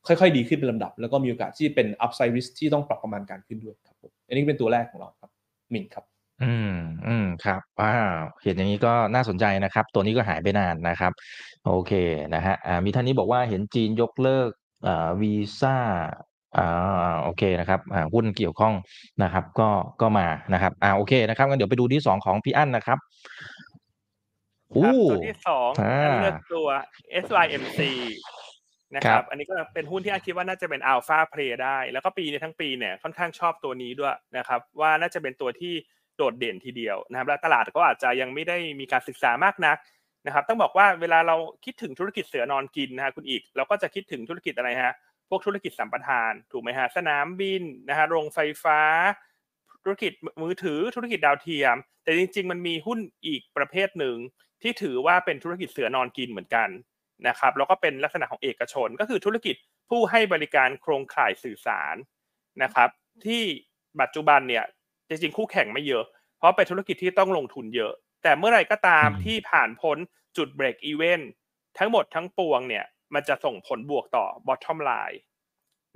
[0.06, 5.30] ค่อยๆ ดีขึ้นเป็นลำดับ แล้วก็มีโอกาสที่เป็น upside risk ที่ต้องปรับประมาณการขึ้นด้วยครับผมอันนี้เป็นตัวแรกของเราครับ
[5.74, 6.04] มินครับ
[6.42, 6.76] อืม
[7.06, 11.12] อืมครับว้าวเห็นอย่างนี้ก็น่าสนใจนะครับ ตัวนี้ก็หายไปนานนะครับ
[11.66, 11.92] โอเค
[12.34, 14.50] นะฮะอ่ามีท่านนี้บอกว่าเห็นจีนยกเลิก
[14.86, 15.76] อ่าวีซ่า
[16.58, 18.74] อ่าโอเคนะครับอ่าหุ้นเกี่ยวข้อง
[19.22, 19.68] นะครับ ก็
[20.00, 22.98] ก็มานะครับอ่าโอเคนะครับงั้นเดี๋ยวไปดูที่สองของพี่อั้นนะครับ
[24.74, 26.68] ครัอู้บตัวที่สองอ่าอันเลือกตัว
[27.24, 27.80] SYMC
[28.96, 35.74] นะคครัรับบอันนี้ก็เป็นหุ้นที่อันคิดว่าน่าจะเป็นอัลฟาเพลย์ได้ แล้วก็ปีในทั้งปีเนี่ยค่อนข้างชอบตัวนี้ด้วยนะครับว่าน่าจะเป็นตัวที่
[36.16, 39.76] โดดเด่นทีเดียวนะครับและตลาดก็อาจจะยังไม่ได้มีการศึกษามากนัก
[40.26, 44.94] นะครับ ต้องบอกว่าเวลาเราคิดถึงธุรกิจเสือนอนกินนะฮะคุณอีก เราก็จะคิดถึงธุรกิจอะไรฮะ
[45.28, 48.80] พวกธุรกิจสัมปทาน ถูกไหมฮะสนามบินนะฮะโรงไฟฟ้า
[49.84, 50.12] ธุรกิจ
[50.42, 54.16] มือถือธุรกิจดาวเทียม แต่จริง ๆ มันมีหุ้นอีกประเภทหนึ่ง
[54.62, 56.68] ที่ถือว่าเป็นธุรกิจเสือนอนกินเหมือนกัน
[57.28, 59.56] นะครับแล้วก็เป็นลักษณะของเอกชนก็คือธุรกิจ
[59.90, 61.96] ผู้ให้บริการโครงข่ายสื่อสาร
[62.62, 62.88] นะครับ
[63.26, 63.42] ที่
[64.00, 64.64] ปัจจุบันเนี่ย
[65.08, 66.04] จริงๆคู่แข่งไม่เยอะ
[66.38, 67.92] เพราะเป็นธุรกิจที่ต้องลงทุนเยอะ
[68.22, 69.98] แต่เมื่อไรก็ตามที่ผ่านพ้น
[70.36, 71.30] จุด break even
[71.78, 75.20] ทั้งหมดทั้งปวงเนี่ยมันจะส่งผลบวกต่อ bottom line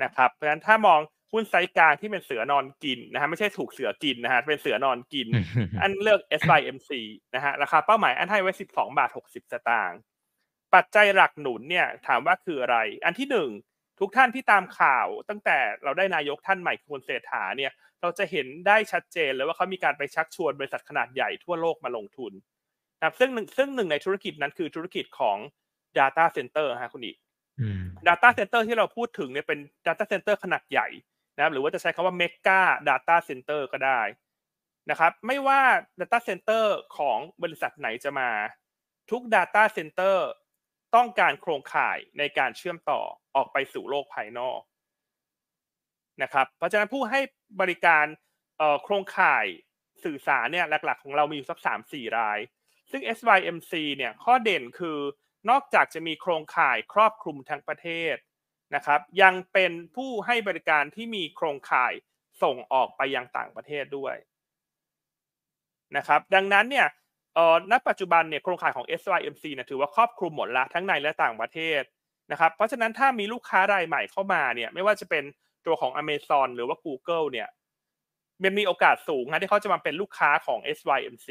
[0.03, 1.01] นะครับเพราะฉะนั้นถ้ามอง
[1.33, 5.29] หุ้นไซส์กลางที่เป็นเสือนอนกินนะฮะไม่ใช่ถูกเสือกินนะฮะเป็นเสือนอนกิน
[5.81, 6.91] อันเลือก SYMC
[7.35, 9.99] นะฮะราคาเป้าหมายอันให้ไว้ 12 บาท 60 สตางค์
[10.75, 13.51] ปัจจัยหลักหนุนเนี่ยถามว่าคืออะไร อันที่หนึ่ง
[14.01, 22.33] ทุกท่านที่ตามข่าวตั้งแต่เราได้นายกท่านใหม่คุณเศรษฐาเนี่ยเราจะเห็นได้ชัดเจนเลยว่าเขามีการไปชักชวนบริษัทขนาดใหญ่ทั่วโลกมาลงทุน
[22.99, 25.39] นะครับซึ่งหนึ่งซึ่งหนึ่งในธุรกิจนั้นคือธุรกิจของ
[25.99, 27.17] Data Center ฮะคุณอีก
[28.09, 30.89] Data Center ที่เราพูดถึงเนี่ยเป็น Data Center ขนาดใหญ่
[31.37, 34.01] นะครับหรือว่าจะใช้คำว่า Mega Data Center ก็ได้
[34.91, 35.61] นะครับไม่ว่า
[36.01, 36.65] Data Center
[36.97, 38.31] ของบริษัทไหนจะมา
[39.11, 40.17] ทุก Data Center
[40.97, 43.01] ต้องการโครงข่ายในการเชื่อมต่อ
[43.37, 44.61] ออกไปสู่โลกภายนอก
[46.23, 47.21] นะครับเพราะฉะนั้นผู้ให้
[47.61, 48.07] บริการ
[48.83, 49.47] โครงข่าย
[50.05, 52.39] สื่อสารเนี่ยหลัก ๆ ของเรามีอยู่สักสามสี่ราย
[52.91, 54.99] ซึ่ง SYMC เนี่ยข้อเด่นคือ
[55.51, 58.17] นอกจากจะมีโครงข่ายครอบคลุมทั้งประเทศ
[58.75, 61.93] นะครับ ยังเป็นผู้ให้บริการที่มีโครงข่าย
[62.43, 64.15] ส่งออกไปยังต่างประเทศด้วย
[65.97, 66.87] นะครับ ดังนั้นเนี่ย
[67.35, 71.83] เอ่อณปัจจุบันเนี่ยโครงข่ายของ SYMC เนี่ยถือว่าครอบคลุมหมดละทั้งในและต่างประเทศ
[72.33, 75.25] นะครับ เพราะฉะนั้นถ้ามีลูกค้ารายใหม่เข้ามาเนี่ยไม่ว่าจะเป็น
[75.67, 77.49] ตัวของ Amazon หรือว่า Google เนี่ย
[78.43, 81.29] มันมีโอกาสสูงนะที่เขาจะมาเป็นลูกค้าของ SYMC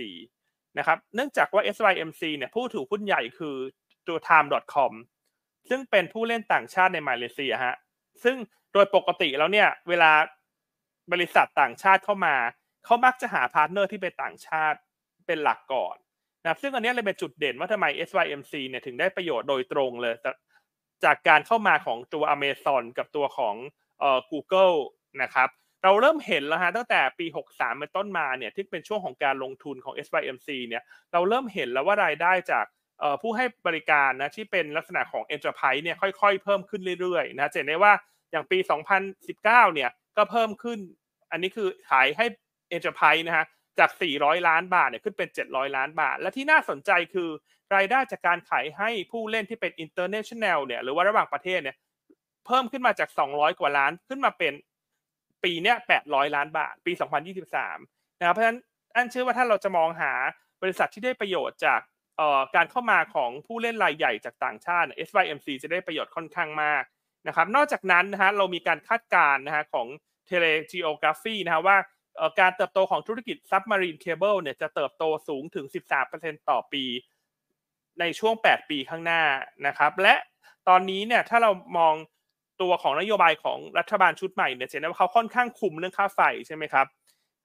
[0.78, 3.56] นะครับ เนื่องจากว่า SYMC เนี่ยผู้ถือหุ้นใหญ่คือ
[4.08, 4.92] ตัว time.com
[5.70, 7.76] ซึ่งเป็นผู้เล่นต่างชาติในมาเลเซียฮะ
[8.24, 8.38] ซึ่ง
[8.74, 10.12] โดยปกติแล้วเนี่ยเวลา
[11.12, 12.36] บริษัทต่างชาติเข้ามา
[12.86, 14.78] เขามักจะหา partner ที่เป็นต่างชาติ
[15.28, 15.96] เป็นหลักก่อน
[16.44, 20.14] นะซึ่งอันนี้เลยเป็นจุดเด่นว่าทำไม SYMC เนี่ยถึงได้ประโยชน์โดยตรงเลย
[21.06, 23.56] จากการเข้ามาของตัว Amazon กับตัวของ
[24.00, 24.76] เอ่อ Google
[25.22, 25.50] นะครับ
[25.84, 32.66] เราเริ่มเห็นแล้วฮะตั้งแต่ปี 63 เป็นต้นมาเนี่ยที่เป็นช่วงของการลงทุนของ SYMC เนี่ยเราเริ่มเห็นแล้วว่ารายได้จาก
[33.22, 37.94] ผู้ให้บริการนะที่เป็นลักษณะของ Enterprise เนี่ยค่อยๆ เพิ่มขึ้นเรื่อยๆนะเห็นได้ว่า
[38.32, 38.58] อย่างปี
[39.02, 40.80] 2019 เนี่ยก็เพิ่มขึ้น
[41.32, 42.26] อันนี้คือขายให้
[42.76, 43.46] Enterprise นะฮะ
[43.80, 47.30] จาก 400 ล้านบาทเนี่ยขึ้นเป็น 700 ล้านบาท และที่น่าสนใจคือ
[47.76, 51.76] รายได้จากการขายให้ผู้เล่นที่เป็น international เนี่ยหรือว่าระหว่างประเทศเนี่ย
[52.46, 54.54] เพิ่มขึ้นมาจาก 200 กว่าล้านขึ้นมาเป็น
[55.44, 56.92] ปีเนี้ย800 ล้านบาท ปี
[57.56, 58.60] 2023 นะครับเพราะฉะนั้น
[58.96, 60.14] อันเชื่อว่าถ้าเราจะมองหา
[60.62, 61.82] บริษัทที่ได้ประโยชน์จาก
[62.56, 66.84] การเข้ามาของผู้เล่นรายใหญ่จากต่างชาติ SYMC จะได้ประโยชน์ค่อนข้างมาก
[67.28, 69.88] นะครับ นอกจากนั้นนะฮะเรามีการคาดการณ์นะฮะของ
[70.30, 71.78] Telegeography นะฮะว่า
[72.40, 75.66] การเติบโตของธุรกิจ Submarine Cable เนี่ยจะเติบโตสูงถึง
[76.08, 76.84] 13%ต่อปี
[78.00, 79.22] ในช่วง 8 ปีข้างหน้า
[79.68, 80.16] นะครับ และ
[80.68, 81.94] ตอนนี้เนี่ยถ้าเรามอง
[82.62, 86.86] ตัวของนโยบายของรัฐบาลชุดใหม่เนี่ยเห็นว่าเขาค่อนข้างคุมเรื่องค่าไฟใช่ไหมครับ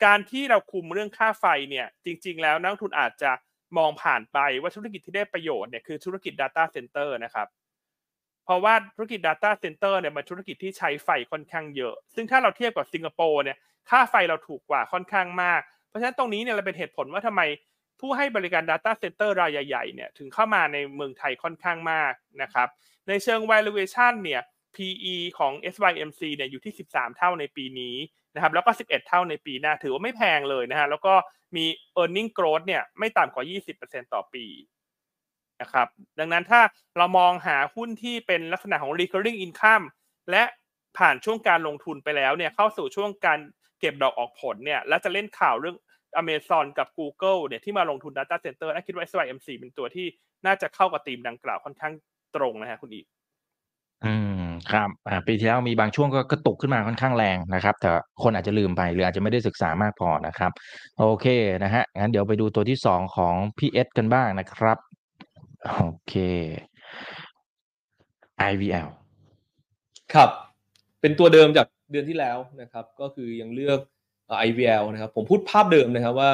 [0.05, 3.31] การที่เราคุมเรื่องค่าไฟเนี่ยจริง ๆ แล้วนักทุนอาจจะ
[3.79, 7.49] มองผ่านไปว่าธุรกิจที่ได้ประโยชน์เนี่ยคือธุรกิจ Data Center นะครับ
[8.45, 13.57] เพราะว่าธุรกิจ Data Center เนี่ยมันธุรกิจที่ใช้ไฟค่อนข้างเยอะ ซึ่งถ้าเราเทียบกับสิงคโปร์เนี่ย
[13.91, 17.43] ค่าไฟเราถูกกว่าค่อนข้างมาก เพราะฉะนั้นตรงนี้เนี่ยเราเป็นเหตุผลว่าทำไม
[18.01, 22.13] ผู้ให้บริการ Data Center รายใหญ่ๆเนี่ยถึงเข้ามาในเมืองไทยค่อนข้างมาก
[22.43, 22.69] นะครับ
[23.09, 24.43] ในเชิง valuation เนี่ย
[24.77, 27.97] PE ของ SYMC เนี่ยอยู่ที่ 13 เท่าในปีนี้
[28.35, 31.15] นะครับแล้วก็ 11 เท่าในปีหน้าถือว่าไม่แพงเลยนะฮะแล้วก็
[31.57, 31.65] มี
[32.03, 33.45] e a r n i n g growth เนี่ยไม่ต่ำกว่า
[33.79, 34.45] 20%ต่อปี
[35.61, 36.61] นะครับดังนั้นถ้า
[36.97, 39.85] เรามองหาหุ้นที่เป็นลักษณะของ recurring income
[40.31, 40.45] และ
[40.99, 43.39] ผ่านช่วงการลงทุนไปแล้วเนี่ยเข้าสู่ช่วงการ
[43.81, 45.77] เก็บดอกออกผลเนี่ยและจะเล่นข่าวเรื่อง
[46.21, 50.07] Amazon กับ Google เนี่ยที่มาลงทุน Data Center น่าคิดว่า SYMC เป็นตัวที่
[50.47, 51.93] น่าจะเข้ากับธีมดังกล่าวค่อนข้าง
[52.37, 53.07] ตรงนะฮะคุณอีก
[54.07, 57.91] อืมครับอ่าปีที่แล้วมีบางช่วงก็กระตุกขึ้นมาค่อนข้างแรงนะครับ แต่
[58.23, 60.53] คนอาจจะลืมไปหรืออาจจะไม่ได้ศึกษามากพอนะครับ
[60.99, 61.27] โอเค
[61.65, 64.79] นะฮะงั้นเดี๋ยวไปดูตัวที่สองของพี่เอสกันบ้างนะครับ
[65.65, 66.15] โอเค
[68.51, 68.89] IVL
[70.15, 70.31] ครับ
[71.01, 73.81] เป็นตัวเดิมจาก เดือนที่แล้วนะครับ ก็คือยังเลือก
[74.47, 76.33] IVL นะครับ ผมพูดภาพเดิมนะครับว่า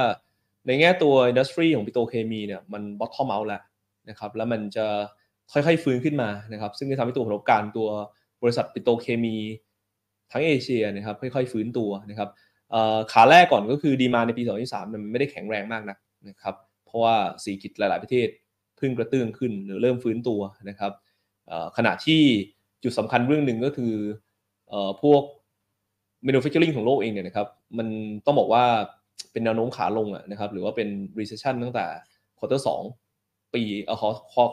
[0.66, 3.62] ในแง่ตัว industry ของปิโตรเคมีเนี่ยมัน bottom out แล้ว
[4.08, 4.86] นะครับ แล้วมันจะ
[5.52, 7.88] ค่อยๆฟื้นขึ้นมานะครับ ซึ่งจะทำให้ตัวผลประกอบการตัว
[8.42, 9.36] บริษัทปิโตรเคมี
[10.32, 12.28] ทั้งเอเชียนะครับค่อยๆฟื้นตัวนะครับ
[13.12, 15.96] ขาแรกก่อนก็คือ demand ในปี 2023มันไม่ได้แข็งแรงมากนะ
[16.28, 16.54] นะครับ
[16.86, 18.28] เพราะว่าเศรษฐกิจหลาย ๆ ประเทศ
[18.80, 20.92] พึ่งกระเตื้องขึ้นหรือเริ่มฟื้นตัวนะครับ
[21.76, 22.22] ขณะที่
[22.82, 23.94] จุดสำคัญเรื่องหนึ่งก็คือ
[25.02, 25.22] พวก
[26.26, 27.46] manufacturing ของโลกเองเนี่ยนะครับ
[27.78, 27.88] มัน
[28.26, 28.64] ต้องบอกว่า
[29.32, 31.86] เป็นแนวโน้มขาลงนะครับหรือว่าเป็น recession ตั้งแต่
[32.38, 32.82] quarter สอง
[33.54, 33.96] ปีเอ่อ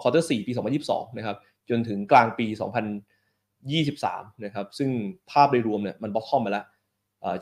[0.01, 0.51] quarter สี่ปี
[0.85, 1.37] 2022นะครับ
[1.69, 2.47] จนถึงกลางปี
[3.65, 4.89] 2023นะครับซึ่ง
[5.31, 6.65] ภาพโดยรวมเนี่ยมัน bottom มาแล้ว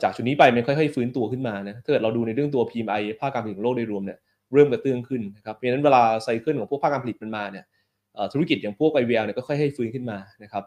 [0.02, 4.18] จากจุดนี้ไปมันค่อยๆฟื้นตัวขึ้นมานะถ้าเกิดเราดูในเรื่องตัว PMI ภาคการผลิตของโลกโดยรวมเนี่ย
[4.52, 7.64] เริ่มกระเตื้องขึ้นนะครับเพราะฉะนั้นเวลา cycle ของพวกภาคการผลิตมันมาเนี่ย
[8.32, 10.64] ธุรกิจอย่างพวก IVL เนี่ยก็ค่อยให้ฟื้นขึ้นมานะครับ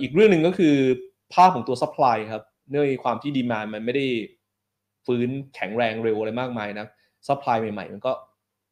[0.00, 0.76] อีกเรื่องหนึ่งก็คือ
[1.34, 4.06] ภาพของตัว supply ครับเนื่องในความที่ demand มันไม่ได้
[5.06, 6.86] ฟื้นแข็งแรงเร็วอะไรมากมายนะ
[7.28, 8.12] supply ใหม่ๆ มันก็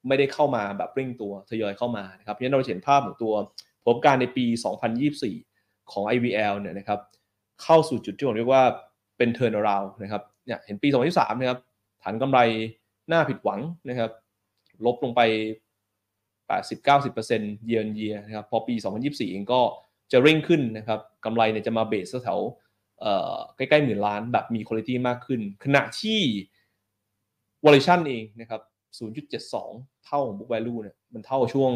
[0.08, 3.34] ไม่ได้เข้ามาแบบเร่งตัวทยอยเข้ามานะครับเพราะฉะนั้นเราเห็นภาพของตัว
[3.84, 4.44] ผลการในปี
[5.18, 7.00] 2024 ของ IVL เนี่ยนะครับ
[7.62, 8.62] เข้าสู่จุดที่ผมเรียกว่า
[9.16, 11.60] เป็น turn around นะครับเนี่ยเห็นปี 2023นะครับ
[12.02, 12.40] ฐานกำไร
[13.12, 14.10] น่าผิดหวังนะครับ
[14.84, 15.20] ลบลงไป
[16.50, 19.60] 80-90% year on year ะครับพอปี 2024 เองก็
[20.12, 22.40] จะเร่งขึ้นนะครับกำไรเนี่ยจะมา base แถว
[23.56, 26.20] ใกล้ๆหมื่นล้านแบบมีคุณภาพมากขึ้น ขณะที่
[27.64, 28.60] valuation เองนะครับ
[29.32, 31.72] 0.72 เท่าของ book value เนี่ยมันเท่าช่วง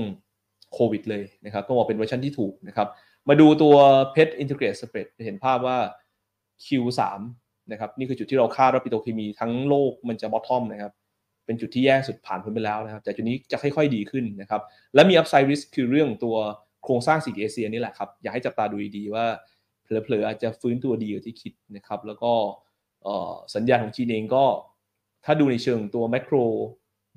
[0.72, 2.88] โควิดเลยนะครับก็บอกเป็นเวอร์ชันที่ถูกนะครับ
[3.28, 3.74] มาดูตัว
[4.14, 5.78] PET Integrated Spread จะเห็นภาพว่า
[6.64, 7.00] Q3
[7.72, 10.92] นะครับนี่คือจุดที่เราคาดว่าปิโตรเคมีทั้งโลกมันจะ bottom นะครับ
[11.46, 14.62] เป็นจุดที่แย่สุดผ่านพ้นไปแล้วนะครับ แต่จุดนี้จะค่อยๆดีขึ้นนะครับ
[14.94, 16.36] และมี upside risk คือเรื่องตัว
[16.86, 19.26] โครงสร้างเศรษฐกิจเอเชียนี่แหละครับ อยากให้จับตาดูดีว่า
[19.82, 22.32] เผลอๆอาจจะฟื้นตัวดีกว่าที่คิดนะครับ แล้วก็
[23.54, 24.44] สัญญาณของจีนเองก็
[25.24, 26.36] ถ้าดูในเชิงตัว macro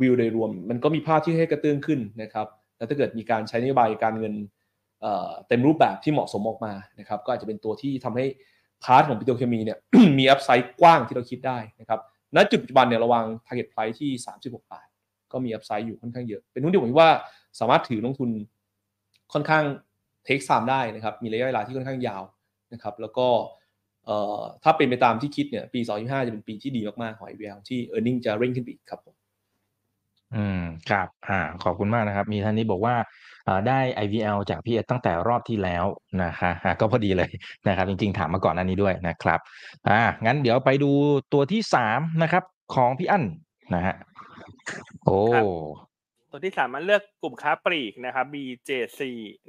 [0.01, 2.47] view โดยรวม มันก็มีภาพที่ให้กระเตื้องขึ้นนะครับ
[2.77, 4.33] แล้วถ้าเกิดมีการใช้นโยบายการเงิน
[5.47, 8.25] เต็มรูปแบบที่เหมาะสมออกมานะครับ ก็อาจจะเป็นตัวที่ทำให้
[8.83, 9.77] part ของปิโตรเคมีเนี่ย
[10.17, 11.99] มี upside กว่าที่เราคิดได้นะครับ
[12.35, 14.11] ณจุดปัจจุบันเนี่ยเราวาง target price ที่
[14.41, 14.87] 36 บาท
[15.31, 17.09] ก็มี upside อยู่ค่อนข้างเยอะ เป็นหุ้นที่ผมว่า
[17.59, 18.29] สามารถถือลงทุน
[19.33, 19.63] ค่อนข้าง
[20.25, 22.23] take time ได้นะครับ มีระยะเวลาที่ค่อนข้างยาว
[22.73, 23.27] นะครับ แล้วก็
[24.63, 29.15] ถ้าเป็นไปตามที่คิดเนี่ย ปี 2025 จะเป็นปีที่ดีมาก ๆ ของ IVL ที่ e a r n i n g จะเร่งขึ้นอีกครับผม
[30.35, 32.95] อืมครับอ่าขอบคุณมากนะครับ มีท่านนี้บอกว่า
[33.67, 35.85] ได้ IVL จากพี่เอตั้งแต่รอบที่แล้ว
[36.23, 37.29] นะคะก็พอดีเลย
[37.67, 39.39] นะครับ จริง ๆ ถามมาก่อนอันนี้ด้วยนะครับ
[39.89, 40.91] อ่างั้นเดี๋ยวไปดู
[41.33, 42.43] ตัวที่สามนะครับ
[42.75, 43.23] ของพี่อั้น
[43.75, 43.95] นะฮะ
[45.05, 45.19] โอ้
[46.31, 49.01] ตัวที่สามมันเลือกกลุ่มค้าปลีกนะครับ BJC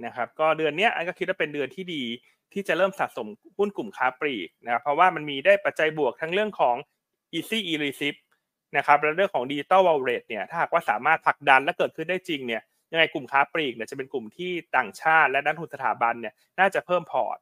[0.05, 2.03] นะครับ ก็เดือนนี้อันก็คิดว่าเป็นเดือนที่ดี
[2.53, 3.29] ที่จะเริ่มสะสม
[3.59, 6.77] หุ้นกลุ่มค้าปลีกนะครับเพราะว่ามันมีได้ปัจจัยบวกทั้งเรื่องของ
[7.37, 8.17] Easy E-Receipt
[8.77, 12.63] นะครับและเรื่องของดิจิตอลวอลเล็ตเนี่ยถ้าหากว่าสามารถผลักดันและเกิดขึ้นได้จริงเนี่ย
[12.93, 17.39] ยังไงกลุ่มค้าปลีกเนี่ยจะเป็นกลุ่มที่ต่างชาติและนักลงทุนสถาบันเนี่ยน่าจะเพิ่มพอร์ต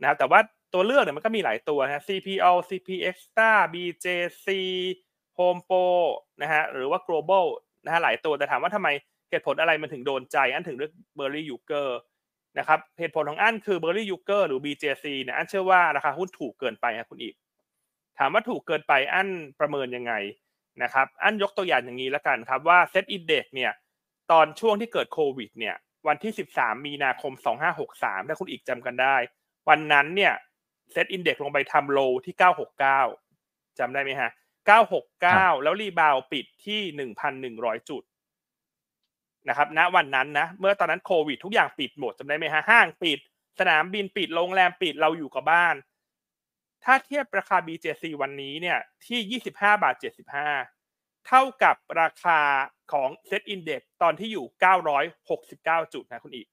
[0.00, 0.40] นะครับแต่ว่า
[0.74, 4.48] ตัวเลือกเนี่ยมันก็มีหลายตัวนะ CPALL CP Axtra BJC
[5.38, 5.86] HomePro
[6.42, 7.46] นะฮะหรือว่า Global
[7.88, 8.88] นะฮะหลายตัวแต่ถามว่าทำไม
[9.30, 11.88] เหตุผลอะไรมันถึงโดนใจอันถึงเลือก Berli Jucker
[12.58, 17.34] นะครับเหตุผลของอันคือ Berli Jucker หรือ BJC เนี่ยอันเชื่อว่าราคาหุ้นถูกเกินไปครับคุณอีก
[18.18, 19.28] ถามว่าถูกเกินไปอัน
[19.60, 20.12] ประเมินยังไง
[20.82, 23.72] นะครับอันยกตัวอย่างอย่างนี้แล้วกันครับว่า SET Index เนี่ย
[24.30, 25.76] ตอนช่วงที่เกิดโควิดเนี่ย
[26.08, 27.32] วันที่ 13 มีนาคม
[27.80, 29.16] 2563 ถ้าคุณอีกจำกันได้
[29.68, 30.32] วันนั้นเนี่ย
[30.92, 32.34] SET Index ลงไปทำ low ที่
[33.06, 34.30] 969จำได้ไหมฮะ
[34.76, 36.80] 969 แล้วรีบาวปิดที่
[37.40, 38.02] 1,100 จุด
[39.48, 43.18] นะครับณวันนั้นนะ เมื่อตอนนั้นโควิดทุกอย่างปิดหมดจำได้ไหมฮะห้างปิด
[43.58, 45.74] สนามบินปิดโรงแรมปิดเราอยู่กับบ้าน
[46.84, 49.94] ถ้าเทียบราคา BJC วันนี้เนี่ยที่ 25 บาท
[50.60, 52.40] 75 เท่ากับราคา
[52.92, 54.46] ของ Set Index ตอนที่อยู่
[55.18, 56.48] 969 จุดนะคุณอีก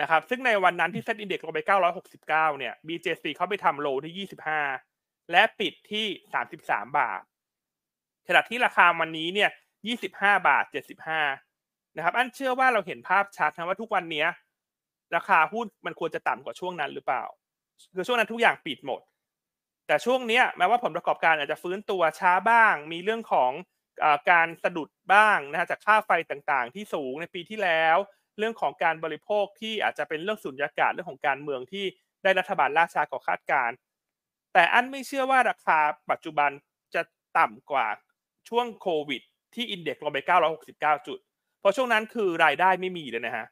[0.00, 1.60] นะครับซึ่งในวันนั้นที่ Set Index ลงไป
[2.08, 4.87] 969 เนี่ย BJC เขาไปทำโลที่ 25
[5.32, 6.06] และปิดที่
[6.48, 7.22] 33 บาท
[8.28, 9.50] ขณะที่ราคาวันนี้เนี่ย
[9.96, 10.64] 25 บาท
[11.30, 14.24] 75 นะครับ อันเชื่อว่าเราเห็นภาพชัดนะว่าทุกวันนี้
[15.16, 17.24] ราคาหุ้นมันควรจะต่ำกว่าช่วงนั้นหรือเปล่า
[17.94, 19.00] คือช่วงนั้นทุกอย่างปิดหมด
[19.86, 23.52] แต่ช่วงนี้แม้ว่าผลประกอบการอาจจะฟื้นตัวช้าบ้าง มีเรื่องของ
[24.04, 27.96] อการสะดุดบ้างนะฮะจากค่าไฟต่างๆ ที่สูงในปีที่แล้ว
[28.38, 31.84] เรื่องของการบริโภคที่อาจจะเป็นเรื่องสุญญากาศเรื่องของการเมืองที่
[32.22, 33.70] ได้รัฐบาลล่าช้ากว่าคาดการ
[34.52, 35.78] แต่อันไม่เชื่อว่าราคา
[36.10, 36.50] ปัจจุบัน
[36.94, 37.02] จะ
[37.38, 37.86] ต่ำกว่า
[38.48, 39.22] ช่วงโควิด
[39.54, 40.18] ที่อินเด็กซ์ลงไป
[40.62, 41.18] 969 จุด
[41.60, 43.46] เพราะช่วงนั้นคือรายได้ไม่มีเลยนะฮะ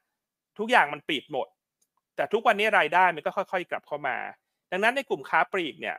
[0.59, 1.49] ทุกอย่างมันปิดหมด
[2.17, 4.17] แต่ทุกวันนี้รายได้มันก็ค่อยๆ กลับเข้ามา
[4.71, 5.97] ดังนั้นในกลุ่มค้าปลีกเนี่ย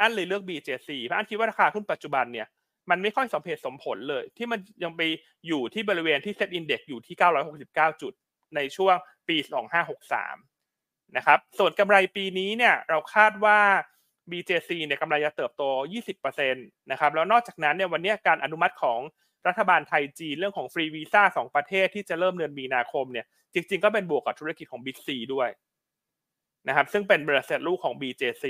[0.00, 2.46] อันเลยเลือก BJC เพราะอันคิดว่าราคาหุ้นปัจจุบันเนี่ย
[2.90, 5.00] มันไม่ค่อยสมเหตุสมผลเลย ที่มันยังไป
[5.46, 7.16] อยู่ที่บริเวณที่เซ็ตอินเด็กซ์อยู่ที่
[7.54, 8.12] 969 จุด
[8.54, 8.96] ในช่วง
[9.28, 9.36] ปี
[9.96, 10.53] 2563
[11.16, 13.58] นะครับ ส่วนกำไรปีนี้เนี่ยเราคาดว่า
[14.30, 15.62] BJC เนี่ยกำไรจะเติบโต
[16.06, 19.00] 20%นะครับ แล้วนอกจากนั้นเนี่ยวันนี้การอนุมัติของ
[19.48, 25.48] รัฐบาลไทยจีนเรื่องของฟรีวีซ่าสองประเทศที่จะเริ่มเดือนมีนาคมเนี่ยจริง ๆ ก็เป็นบวกกับธุรกิจของ Big C ด้วย
[26.68, 28.44] นะครับซึ่งเป็นบริษัทลูกของ BJC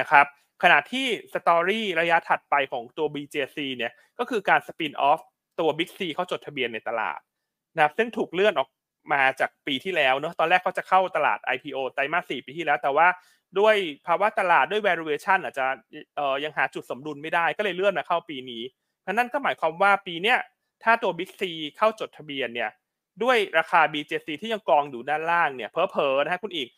[0.00, 0.26] นะครับ
[0.62, 5.20] ขณะที่สตอรี่ระยะถัดไปของตัว BJC เนี่ยก็คือการสปินออฟ
[5.60, 7.18] ตัว Big C เขาจดทะเบียนในตลาด
[7.76, 8.68] นะครับซึ่งถูกเลื่อนออก
[9.12, 13.08] มาจากปีที่แล้วเนาะตอนแรกเขาจะเข้าตลาด IPO ไตรมาสสี่ปีที่แล้ว แต่ว่า
[13.58, 15.66] ด้วยภาวะตลาดด้วย valuation อาจจะ
[16.16, 18.62] เอ่อยังหาจุดสมดุลไม่ได้ก็เลยเลื่อนมาเข้าปีนี้
[19.12, 20.38] นั่นก็หมายความว่าปีเนี้ย
[20.84, 21.42] ถ้าตัว Big C
[21.76, 22.70] เข้าจดทะเบียนเนี่ย
[23.22, 26.68] ด้วยราคา BJC ที่ยังกองอยู่ด้านล่างเนี่ยเพอๆนะฮะคุณอีก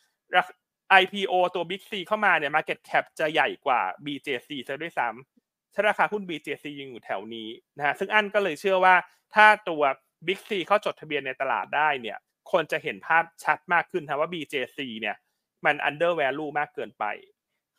[1.03, 8.95] IPO ตัว Big C เข้ามาเนี่ย Market Cap จะใหญ่กว่า BJC ซะด้วยซ้ำถ้าราคาหุ้น BJC ยังอยู่แถวนี้นะฮะซึ่งอันก็เลยเชื่อว่า
[9.35, 9.83] ถ้าตัว
[10.27, 12.19] Big C เข้าจดทะเบียนในตลาดได้เนี่ย
[12.53, 15.17] คนจะเห็นภาพชัดมากขึ้นนะว่า BJC เนี่ย
[15.65, 17.05] มัน under value มากเกินไป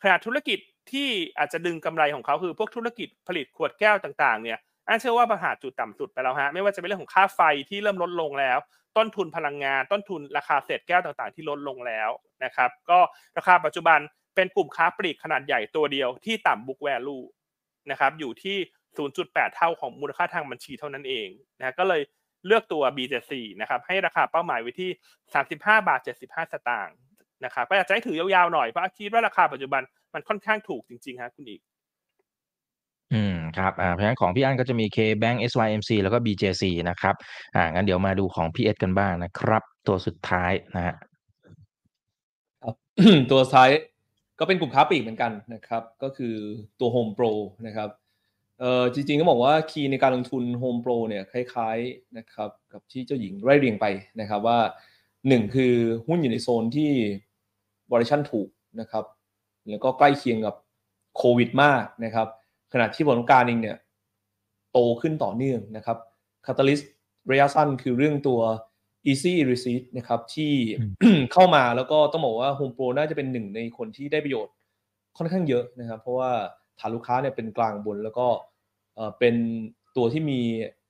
[0.02, 0.58] ขนาดธุรกิจ
[0.92, 7.40] ที่อาจจะดึงกำไรของเขาคือพวกธุรกิจผลิตขวดแก้วต่างๆเนี่ยอันเชื่อว่าประหาจุดต่ำสุดไปแล้วฮะไม่ว่าจะเป็นเรื่องของค่าไฟ
[7.70, 8.58] ที่เริ่มลดลงแล้ว
[8.96, 12.10] ต้นทุนพลังงาน ต้นทุนราคาเศษแก้วต่างๆ ที่ลดลงแล้ว
[12.44, 12.98] นะครับ ก็
[13.38, 13.98] ราคาปัจจุบัน
[14.34, 17.24] เป็นกลุ่มค้าปลีกขนาดใหญ่ตัวเดียวที่ต่ำ book value
[17.90, 18.56] นะครับอยู่ที่
[19.06, 21.28] 0.8 เท่าของมูลค่าทางบัญชีเท่านั้นเอง
[21.58, 22.02] นะก็เลย
[22.46, 24.90] เลือกตัว B74 นะครับให้ราคาเป้าหมายไว้ที่
[25.34, 26.96] 35 บาท 75 สตางค์
[27.44, 29.82] นะครับก็อยากจะให้ถือยาวๆหน่อยเพราะคิดว่าราคาปัจจุบัน
[30.14, 31.60] มันค่อนข้างถูกจริงๆครับคุณอีก
[33.12, 37.14] อืมครับอ่าเพราะฉะนั้นของพี่อั้นก็จะมี KBank SYMC แล้วก็ BJC นะครับ
[37.54, 40.94] อ่างั้นเดี๋ยวมาดูของพี่เอสกันบ้างนะครับ ตัวสุดท้ายนะฮะ
[42.62, 42.74] ครับ
[43.30, 43.70] ตัวท้าย
[44.38, 46.34] ก็เป็นกลุ่มค้าปลีกเหมือนกันนะครับ ก็คือ
[46.80, 47.32] ตัว Home Pro
[47.66, 47.88] นะครับ
[48.62, 53.86] เอ่อจริงๆก็บอกว่าคีย์ในการลงทุน Home Pro เนี่ยคล้ายๆนะครับกับที่เจ้าหญิงไร่เรียงไป
[54.20, 54.58] นะครับว่า
[55.28, 55.74] หนึ่งคือ
[56.06, 56.90] หุ้นอยู่ในโซนที่
[57.90, 58.48] valuation ถูก
[58.80, 59.04] นะครับ
[59.70, 60.54] แล้วก็ใกล้เคียงกับ
[61.16, 62.28] โควิดมากนะครับ
[62.72, 63.76] ขณะที่ผลของการเองเนี่ย
[64.72, 65.98] โตขึ้นต่อเนื่องนะครับ
[66.46, 66.80] คาตาลิส
[67.30, 68.40] ระยะสั้นคือเรื่องตัว
[69.10, 70.52] easy receipt นะครับที่
[71.32, 74.54] เข้ามาแล้วก็ต้องบอกว่า Home Pro น่าจะเป็นหนึ่งในคนที่ได้ประโยชน์
[75.18, 76.30] ค่อนข้างเยอะนะครับ เพราะว่า
[76.78, 78.26] ฐานลูกค้าเนี่ยเป็นกลางบนแล้วก็
[79.18, 79.34] เป็น
[79.96, 80.40] ตัวที่มี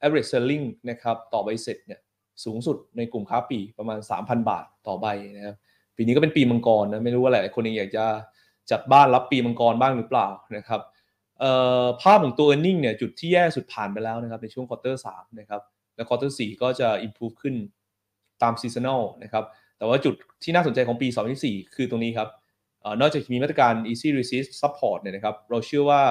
[0.05, 2.01] average selling นะครับต่อใบเสร็จเนี่ย
[2.45, 5.57] สูงสุดในกลุ่มค้าปลีกประมาณ 3,000 บาทต่อใบนะครับ
[5.97, 8.05] ปีนี้ก็เป็นปีมังกรนะไม่รู้ว่าหลายคนเองอยากจะ
[8.71, 10.81] จัดบ้านรับปีมังกรบ้างหรือเปล่านะครับ
[12.03, 15.61] ภาพของตัว e a r n i n g เนี่ยจุดที่แย่สุดผ่านไปแล้วนะครับในช่วง quarter สามนะครับ
[15.97, 17.55] และ quarter สี่ก็จะ improve ขึ้น
[18.43, 19.45] ตามซีซัน a ลนะครับ
[19.79, 22.29] แต่ว่าจุดที่น่าสนใจของปี 2024 คือตรงนี้ครับ
[22.85, 26.03] ออนอกจากมีมาตรการ Easy Receipt support เนี่ยนะครับเราเชื่อว่า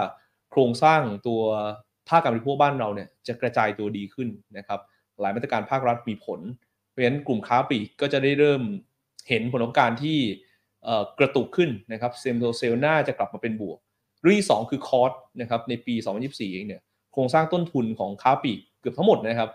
[0.52, 1.42] โครงสร้างตัว
[2.10, 4.80] ภาคการบริโภคบ้านเราเนี่ยจะกระจายตัวดีขึ้นนะครับ
[5.22, 6.40] หลายมาตรการภาครัฐมีผล
[6.90, 8.62] เพราะฉะนั้นกลุ่มค้าปลีกก็จะได้เริ่ม
[9.30, 10.18] เห็นผลของการที่
[11.20, 13.78] กระตุกขึ้นนะครับเซมโตเซลน่าจะกลับมาเป็นบวก
[14.22, 16.82] เรื่องที่สองคือคอร์สนะครับในปี 2024 เองเนี่ย
[17.14, 19.50] โครงสร้างต้นทุนของค้าปลีกเกือบทั้งหมดนะครับ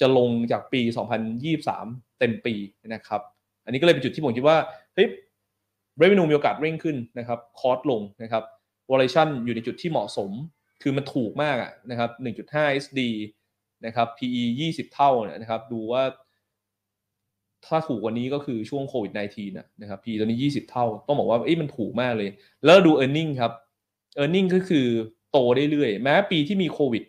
[0.00, 0.80] จะลงจากปี
[1.50, 2.54] 2023 เต็มปี
[2.94, 3.20] นะครับ
[3.64, 4.56] อันนี้ก็เลยเป็นจุดที่ผมคิดว่า
[4.94, 5.08] เฮ้ย
[6.00, 8.44] revenue มีโอกาสเร่งขึ้นนะครับคอร์สลงนะครับ
[8.90, 10.30] valuation อยู่ในจุดที่เหมาะสม
[10.82, 11.56] คือมันถูกมาก
[11.90, 12.10] นะครับ
[12.48, 13.00] 1.5 SD
[13.86, 16.02] นะครับ PE 20 เท่าเนี่ยนะครับ ดูว่า
[17.66, 22.30] ถ้าถูกกว่านี้ก็คือช่วงโควิด -19 นะนะครับ PE ตอนนี้ 20 เท่า ต้องบอกว่าเอ้มันถูกมากเลย
[22.64, 23.52] แล้วดู e a r n i n g ครับ
[24.22, 24.86] e a r n i n g ก็คือ
[25.30, 27.04] โตได้เรื่อยๆแม้ปีที่มีโควิด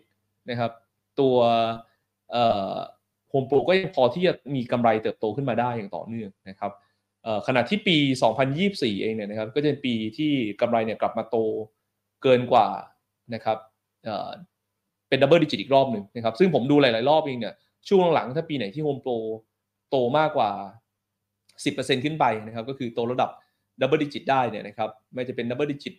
[0.50, 0.72] นะครับ
[1.20, 1.36] ตัว
[2.30, 2.74] เอ่อ
[3.30, 6.72] โฮมโปรก็ยังพอที่จะมีกำไรเติบโตขึ้นมาได้อย่างต่อเนื่องนะครับ
[7.46, 7.96] ขณะที่ปี
[8.50, 11.36] 2024 เองเนี่ยนะครับก็จะเป็นปีที่กำไรเนี่ยกลับมาโต
[12.22, 12.68] เกินกว่า
[13.34, 13.58] นะครับ
[14.04, 17.54] เป็น double digit อีกรอบหนึ่งนะครับซึ่งผมดูหลาย ๆ รอบเองเนี่ย
[17.88, 19.12] ช่วงหลังถ้าปีไหนที่ HomePro
[19.90, 20.50] โตมากกว่า
[21.52, 23.30] 10%ขึ้นไปนะครับก็คือโตระดับ
[23.80, 25.94] double digit ได้เนี่ยนะครับแม้จะเป็น double digit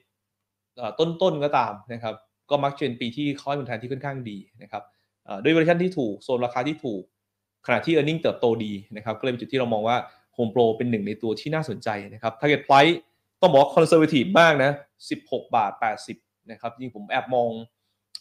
[0.99, 2.15] ต้น ๆ ก็ตามนะครับ
[2.49, 4.83] ก็มักจะเป็นปีที่ค่อยผลตอบแทนที่ค่อนข้างดีนะครับ
[5.43, 7.03] ด้วยเวอร์ชันที่ถูกโซนราคาที่ถูก
[7.65, 9.97] ขณะที่ e a r n i n g เติบโตดีนะครับก็เลยเป็นจุดที่เรามองว่า
[10.37, 12.95] Home Pro เป็นหนึ่งในตัวที่น่าสนใจนะครับ Target Price
[13.41, 14.71] ต้องบอกว่า conservative มากนะ
[15.13, 15.71] 16 บาท
[16.11, 17.49] 80 นะครับจริงผมแอบมอง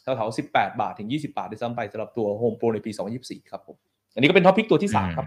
[0.02, 2.90] แถวๆ 18 บาทถึง 20 บาทด้วยซ้ำไปสำหรับตัว Home Pro ในปี
[3.20, 3.76] 2024 ครับผม
[4.14, 5.26] อันนี้ก็เป็นท็อปิกตัวที่ 3 ครับ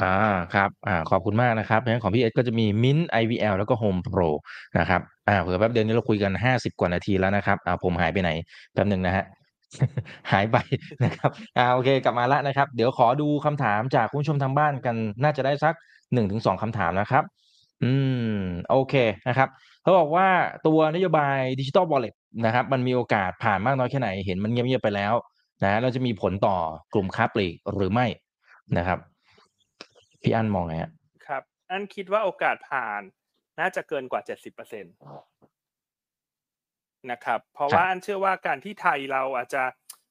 [0.00, 0.14] อ่า
[0.54, 4.30] ครับอ่าขอบคุณมากนะครับเพราะฉะนั้นของพี่เอสก็จะมี Mint IVL แล้วก็ Home Pro
[4.78, 8.30] นะครับอ่าเผื่อแป๊บเดียวนี้เราคุยกัน 50 กว่านาทีแล้วนะครับอ่าผมหายไปไหน
[8.72, 9.24] แป๊บหนึ่งนะฮะ
[10.32, 10.56] หายไป
[11.04, 15.74] นะครับอ่าโอเค กลับมาแล้วนะครับ เดี๋ยวขอดูคำถามจากคุณผู้ชมทางบ้านกันน่าจะได้สัก
[16.12, 17.24] หนึ่งถึงสองคำถามนะครับ
[17.84, 17.92] อื
[18.34, 18.36] ม
[18.70, 18.94] โอเค
[19.28, 19.48] นะครับ
[19.82, 20.28] เขาบอกว่า
[20.66, 22.14] ตัวนโยบายดิจิตอลวอลเล็ต
[22.44, 25.14] นะครับ มันมีโอกาสผ่านมากน้อยแค่ไหนเห็นมันเงียบๆไปแล้ว
[25.64, 26.56] นะเราจะมีผลต่อ
[26.94, 28.06] กลุ่มค้าปลีกหรือไม่
[28.78, 28.98] นะครับ
[30.22, 30.74] พี่อันมองไง
[31.26, 33.00] ครับ อันคิดว่าโอกาสผ่าน
[33.60, 39.62] น่าจะเกินกว่า70%นะครับ เพราะว่าอันเชื่อว่าการที่ไทยเราอาจจะ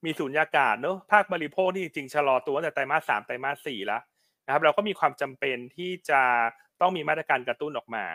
[0.05, 4.01] มีสูญญากาศเนอะภาคบริโภคที่จริงชะลอตัวแต่ไตรมาสสามไตรมาสสี่แล้ว
[4.45, 6.21] นะครับเราก็มีความจำเป็นที่จะ
[6.81, 8.05] ต้องมีมาตรการกระตุ้นออกมา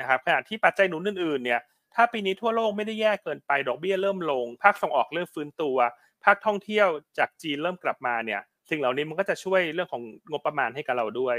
[0.00, 1.60] นะครับขณะที่ปัจจัยหนุนอื่นๆเนี่ย
[1.94, 5.76] ถ้าปีนี้ทั่วโลกไม่ได้แย่เกินไปดอกเบี้ยเริ่มลง ภาคส่งออกเริ่มฟื้นตัว
[6.24, 11.36] ภาคท่องเที่ยวจากจีนเริ่มกลับมาเนี่ยสิ่งเหล่านี้มันก็จะช่วยเรื่องของงบประมาณให้กับเราด้วย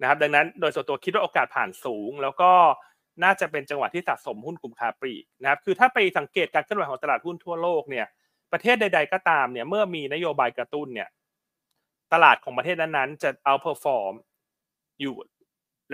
[0.00, 2.50] นะครับดังนั้นโดยส่วนตัวคิดว่าโอกาสผ่านสูง แล้วก็
[3.22, 8.06] น่าจะเป็นจังหวะที่สะสมหุ้นกลุ่มค้าปลีกนะครับคือถ้าไปสังเกตการเคลื่อนไหวของตลาดหุ้นทั่วโลกเนี่ย
[8.52, 11.08] ประเทศใด ๆ ก็ตามเนี่ยเมื่อมีนโยบายกระตุ้นเนี่ย
[12.12, 14.12] ตลาดของประเทศนั้นๆจะ outperform
[15.00, 15.14] อยู่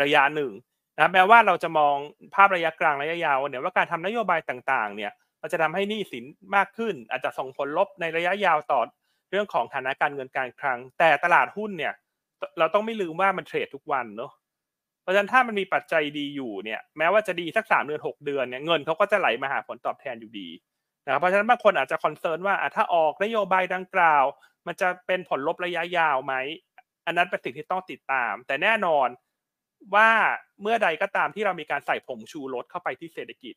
[0.02, 0.52] ระยะหนึ่ง
[0.96, 1.96] นะแม้ว่าเราจะมอง
[2.34, 5.12] ภาพระยะกลางระยะยาวเนี่ยว่าการทำนโยบายต่างๆเนี่ย
[5.42, 6.24] มันจะทำให้หนี้สิน
[6.56, 8.80] มากขึ้น อาจจะส่งผลลบในระยะยาวต่อ
[9.30, 11.94] เรื่องของฐานะการเงินการคลัง แต่ตลาดหุ้นเนี่ย
[12.58, 14.32] เราต้องไม่ลืมว่ามันเทรดทุกวันเนาะ
[15.10, 20.48] ราะฉะนั้นถ้ามันมีปัจจัยดีอยู่เนี่ยแม้ว่าจะดีสักสามเดือนหกเดือนเนี่ยเงินเขาก็จะไหลมาหาผลตอบแทนอยู่ดี
[21.04, 24.24] นะครับเพราะฉะนั้นบางคนอาจจะคอนเซิร์นว่าถ้าออกนโยบายดังกล่าว
[24.66, 26.34] มันจะเป็นผลลบระยะยาวไหม
[27.06, 29.08] อันนั้นเป็นสิ่งที่ต้องติดตาม แต่แน่นอน
[29.94, 30.10] ว่า
[30.62, 33.54] เมื่อใดก็ตามที่เรามีการใส่ผงชูรสเข้าไปที่เศรษฐกิจ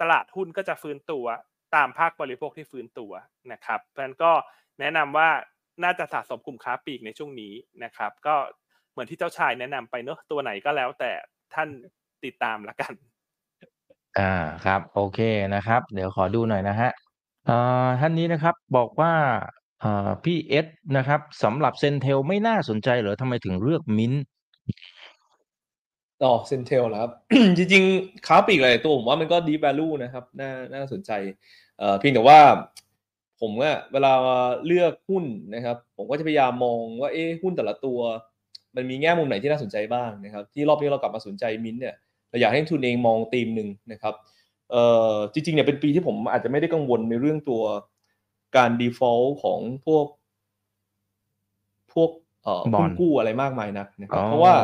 [0.00, 1.26] ตลาดหุ้นก็จะฟื้นตัว
[1.74, 3.12] ตามภาคบริโภคที่ฟื้นตัว
[3.52, 4.32] นะครับเพราะฉะนั้นก็
[4.80, 5.28] แนะนำว่า
[5.84, 7.52] น่าจะสะสมกลุ่มค้าปลีกในช่วงนี้
[7.84, 8.36] นะครับ ก็
[8.90, 11.10] เหมือนที่เจ้าชายแนะนำไปเนอะตัวไหนก็แล้วแต่
[11.54, 11.68] ท่าน
[12.24, 12.92] ติดตามละกัน
[14.18, 14.32] อ่า
[14.64, 15.20] ครับ โอเค
[15.54, 16.90] นะครับ เดี๋ยวขอดูหน่อยนะฮะ
[17.48, 19.12] อ่าท่านนี้นะครับบอกว่า
[19.82, 20.66] อ่าพี่เอส
[20.96, 24.12] นะครับสำหรับเซนเทลไม่น่าสนใจเหรอทำไมถึงเลือกมิ้น
[26.22, 27.12] อ๋อเซนเทลเหรอครับ
[27.56, 31.10] จริงๆค้าปลีกหลายตัวผมว่ามันก็ดี value นะครับ น่าน่าสนใจ
[31.78, 32.40] เอ่อเพียงแต่ว่า
[33.40, 34.12] ผมอะเวลา
[34.66, 35.24] เลือกหุ้น
[35.54, 38.00] นะครับ ผมก็จะพยายามมองว่าเอ๊ะหุ้นแต่ละตัว
[38.76, 41.94] มันมีแง่มุมไหนที่น่าสนใจบ้างนะครับ ที่รอบนี้เรากลับมาสนใจมินเนี่ย
[42.30, 44.14] เราอยากให้ทุนเองมองธีมหนึ่งนะครับ
[44.70, 47.62] เอ่อจริงๆเนี่ยเป็นปีที่ผมอาจจะไม่ได้กังวลในเรื่องตัว
[48.56, 50.06] การ default ของพวก
[51.92, 52.10] พวก
[52.42, 54.54] เอ่อหุ้นกู้อะไรมากมายนักนะครับเพราะว่า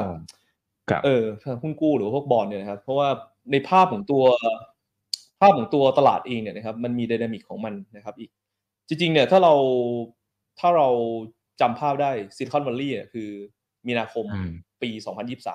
[0.90, 1.24] ครับเออ
[1.62, 3.08] หุ้นกู้หรือว่าพวกบอลเนี่ยนะครับ เพราะว่า
[3.52, 4.24] ในภาพของตัว
[5.40, 8.30] ภาพของตัวตลาดเองเนี่ยนะครับ มันมีไดนามิกของมันนะครับ อีก
[8.88, 9.54] จริง ๆ เนี่ยถ้าเรา
[10.60, 10.88] ถ้าเรา
[11.60, 13.30] จำภาพได้ซิลิคอนวัลลีย์เนี่ยคือ
[13.88, 14.90] มีนาคมอืมปี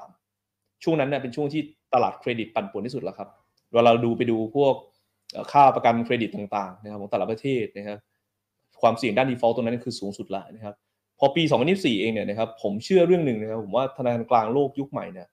[0.09, 1.61] 2023 ช่วงนั้นเนี่ยเป็นช่วงที่
[1.93, 3.29] ตลาดเครดิตปั่นป่วนที่สุดแล้วครับ
[3.73, 4.73] เวลาเราดูไปดูพวก
[5.31, 7.99] เอ่อค่าประกันเครดิตต่างๆนะครับของแต่ละประเทศนะครับ
[8.81, 10.75] ความเสี่ยงด้าน default ตรงนั้นคือสูงสุดแล้วนะครับ
[11.19, 15.27] พอปี 2024 เองเนี่ยนะครับผมเชื่อเรื่องหนึ่งนะครับผมว่าธนาคารกลางโลกยุคใหม่เนี่ย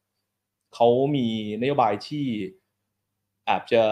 [0.75, 1.27] เขามี
[1.61, 2.27] นโยบายที่
[3.51, 3.83] อาจจะ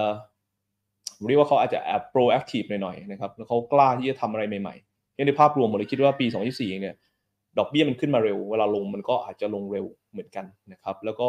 [1.16, 6.96] ผมเรียกว่าเขาอาจจะแอบ proactive หน่อยๆนะครับแล้วเขากล้าที่จะทำอะไรใหม่ๆในภาพรวมผมเลยคิดว่าปี 2024 เองเนี่ย
[7.58, 11.28] ดอกเบี้ยมันขึ้นมาเร็ว เวลาลงมันก็อาจจะลงเร็วเหมือนกันนะครับแล้วก็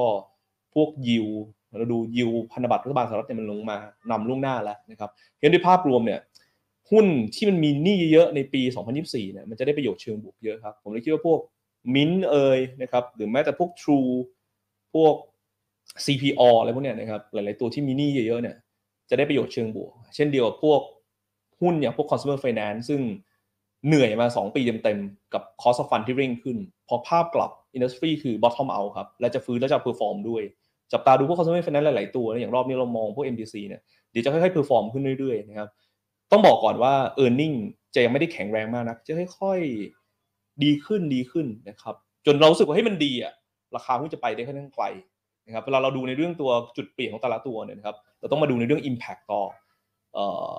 [0.74, 1.28] พวกยิว
[1.78, 3.78] เราดูยิวพันธบัตรรัฐบาลสหรัฐเนี่ยมันลงมา
[4.12, 5.10] นำล่วงหน้าแล้วนะครับ
[5.40, 6.20] เห็นด้วยภาพรวมเนี่ย
[6.92, 7.06] หุ้น
[7.36, 8.62] ที่มันมีหนี้เยอะในปี
[8.98, 11.40] 2024เนี่ยมันจะได้ประโยชน์เชิงบวกเยอะครับ ผมเลยคิดว่าพวก
[11.96, 14.12] มินเอยนะครับหรือแม้แต่พวก True
[14.94, 15.14] พวก
[16.06, 18.56] CPO อะไรพวกเนี้ยนะครับหลาย ๆ ตัวที่มีหนี้เยอะ ๆ เนี่ย
[19.10, 20.82] จะได้ประโยชน์เชิงบวก เช่นเดียวกับพวก
[21.62, 23.02] หุ้นอย่างพวก consumer finance ซึ่ง
[23.86, 26.58] เหนื่อยมา 2 ปีเต็มๆ กับ cost of fund ที่เร่งขึ้น
[26.88, 30.44] พอภาพกลับ industry คือ bottom out ครับ และจะฟื้นและจะ perform ด้วย
[30.92, 35.70] จับตาดูพวก consumer finance หลายๆ ตัวนะอย่างรอบนี้เรามองพวก MDC เนี่ย เดี๋ยวจะค่อยๆ perform ขึ้นเรื่อยๆ นะครับ
[36.32, 37.56] ต้องบอกก่อนว่า e a r n i n g
[37.96, 43.34] จะยังไม่ได้แข็งแรงมากนะจะค่อยๆ ดีขึ้นดีขึ้นนะครับ จนเราสึกว่าให้มันดีอะ
[43.76, 44.86] ราคาหุ้นจะไปได้ค่อนข้างไกล
[45.46, 49.42] นะครับ เวลาเราดูในเรื่องตัวจุดเปลี่ยนของแต่ละตัวเนี่ยนะครับ เราต้องมาดูในเรื่อง impact ต่อ
[50.18, 50.54] อ่อ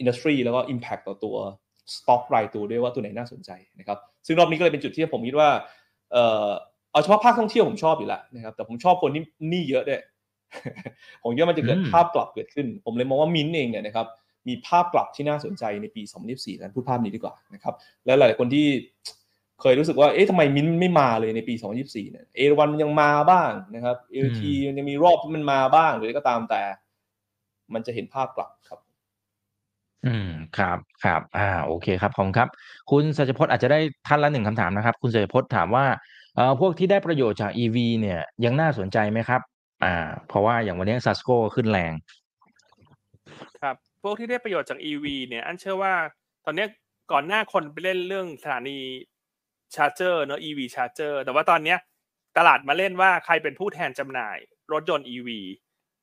[0.00, 1.36] industry แล้วก็ impact ต่อตัว
[1.94, 5.48] stock รายตัวด้วยว่าตัวไหนน่าสนใจนะครับซึ่งรอบนี้ก็เลยเป็นจุดที่ผมคิดว่า
[6.12, 6.48] เอ่อ
[6.90, 10.00] เอาเฉพาะภาคท่องเที่ยวผมชอบอยู่แล้วนะครับแต่ผมชอบคนที่หนี้เยอะด้วย
[11.22, 14.06] ผมคิดว่ามันจะเกิดอืมภาพกลับเกิดขึ้น ผมเลยมองว่ามินเองเนี่ยนะครับ
[14.48, 17.74] มีภาพกลับที่น่าสนใจในปี 2024นั้นพูดภาพนี้ดีกว่านะครับ
[18.06, 18.66] แล้วหลายๆคนที่
[19.60, 26.62] เคยรู้สึกว่าเอ๊ะทำไมมินไม่มาเลยในปี 2024เนี่ยเอวันมันยังมาบ้างนะครับเอทีมันยังมีรอบที่มันมาบ้างหรืออะไรก็ตามแต่
[27.74, 28.80] มันจะเห็นภาพกลับครับ
[30.04, 30.28] อืม
[30.58, 32.48] ครับ ครับอ่าโอเคครับ ขอบคุณครับ
[32.90, 35.86] คุณสัจพจน์อาจจะได้ท่านละหนึ่งคำถามนะครับ คุณสัจพจน์ถามว่า
[36.36, 39.40] เอ่อ พวกที่ได้ประโยชน์จาก EV เนี่ยยังน่าสนใจไหมครับ
[39.84, 39.94] อ่า
[40.28, 41.92] เพราะว่าอย่างวันนี้ SUSCO ขึ้นแรง
[43.62, 45.94] ครับ พวกที่ได้ประโยชน์จาก EV เนี่ย อันเชื่อว่า
[46.44, 46.68] ตอนเนี้ย
[47.12, 48.78] ก่อนหน้าคนไปเล่นเรื่องสถานี
[49.74, 51.78] charger เนอะ EV charger แต่ว่าตอนเนี้ย
[52.38, 54.38] ตลาดมาเล่นว่า ใครเป็นผู้แทนจำหน่าย
[54.72, 55.28] รถยนต์ EV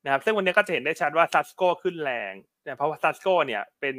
[0.04, 2.32] นะครับซึ่งวันนี้ก็จะเห็นได้ชัดว่า SUSCO ขึ้นแรง
[2.62, 3.96] เนี่ยเพราะว่า SUSCO เนี่ยเป็น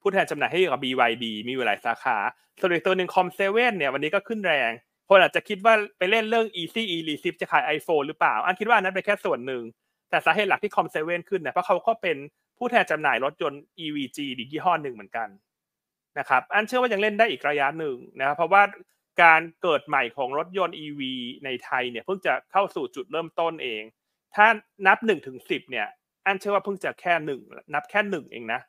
[0.00, 2.16] ผู้แทนจำหน่ายให้กับ BYD มีอยู่หลายสาขา
[2.60, 4.70] ส่วนอีกตัวหนึ่งคอมเซเว่นเนี่ยวันนี้ก็ขึ้นแรง
[5.08, 9.62] คนอาจจะคิดว่าไปเล่นเรื่อง Easy e r e c e i p จะขาย iPhone หรือเปล่า อันคิดว่านั้นเป็นแค่ส่วนหนึ่ง
[10.10, 12.16] แต่สาเหตุหลักที่คอมเซเว่นขึ้นเนี่ยเพราะเขาก็เป็น
[12.58, 15.28] ผู้แทนจำหน่ายรถยนต์ EVG อีกยี่ห้อหนึ่งเหมือนกัน
[16.18, 18.62] นะครับอันเชื่อว่ายังเล่นได้อีกระยะหนึ่งนะครับเพราะว่า
[19.22, 21.00] การเกิดใหม่ของรถยนต์ EV
[21.44, 23.82] ในไทยเนี่ยเพิ่งจะเข้าสู่จุดเริ่มต้นเอง
[24.34, 24.46] ถ้า
[24.86, 25.86] นับหนึ่งถึงสิบเนี่ย
[26.26, 27.40] อันเชื่อว่าเพิ่งจะแค่หนึ่ง
[27.74, 28.60] นับแค่หนึ่งเองนะ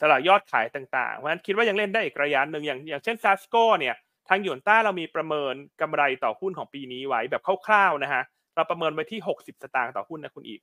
[0.00, 3.96] สละยอดขายต่างๆ เพราะฉะนั้นคิดว่ายังเล่นได้อีกระยะหนึ่งอย่างอย่างเช่นซัสโกเนี่ย
[4.28, 8.22] ทางหยวนต้าเรามีประเมินกำไรต่อหุ้นของปีนี้ไว้แบบคร่าวๆนะฮะ
[8.54, 10.60] เราประเมินไว้ที่ 60 สตางค์ต่อหุ้นนะคุณอีก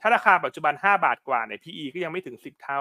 [0.00, 2.80] ถ้าราคาปัจจุบัน 5 บาทกว่าเนี่ย PE ก็ยังไม่ถึง 10 เท่า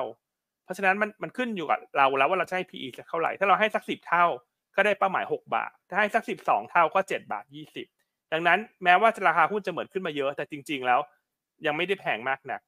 [0.63, 4.25] เพราะฉะนั้นมันมันขึ้นอยู่กับเราแล้วว่าเราจะให้ PE สักเท่าไหร่ ถ้าเราให้สัก 10 เท่า
[4.75, 7.45] ก็ได้เป้าหมาย 6 บาท ถ้าให้สัก 12 เท่าก็ 7 บาท
[7.75, 7.96] 20
[8.33, 10.99] ดังนั้นแม้ว่าราคาหุ้นจะเหมือนขึ้นมาเยอะ แต่จริง ๆ แล้ว
[11.65, 12.61] ยังไม่ได้แพงมากนัก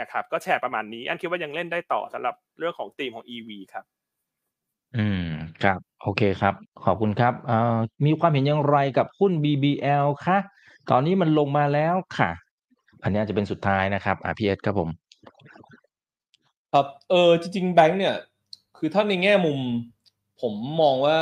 [0.00, 3.84] นะครับก็แชร์ประมาณนี้ อันคิดว่ายังเล่นได้ต่อสำหรับเรื่องของธีมของ EV ครับ
[4.96, 5.26] อืม
[5.62, 6.54] ครับ โอเคครับ
[6.84, 10.38] ขอบคุณครับเอ่อมีความเห็นอย่างไรกับหุ้น BBL คะ
[10.90, 12.30] ตอนนี้มันลงมาแล้วค่ะ
[13.02, 14.88] อันนี้อาจจะเป็นสุดท้ายนะครับอ่าพีเอสครับผม
[16.72, 18.16] ครับเออจริงๆแบงค์เนี่ย
[18.76, 19.58] คือถ้าในแง่มุม
[20.40, 21.18] ผมมองว่า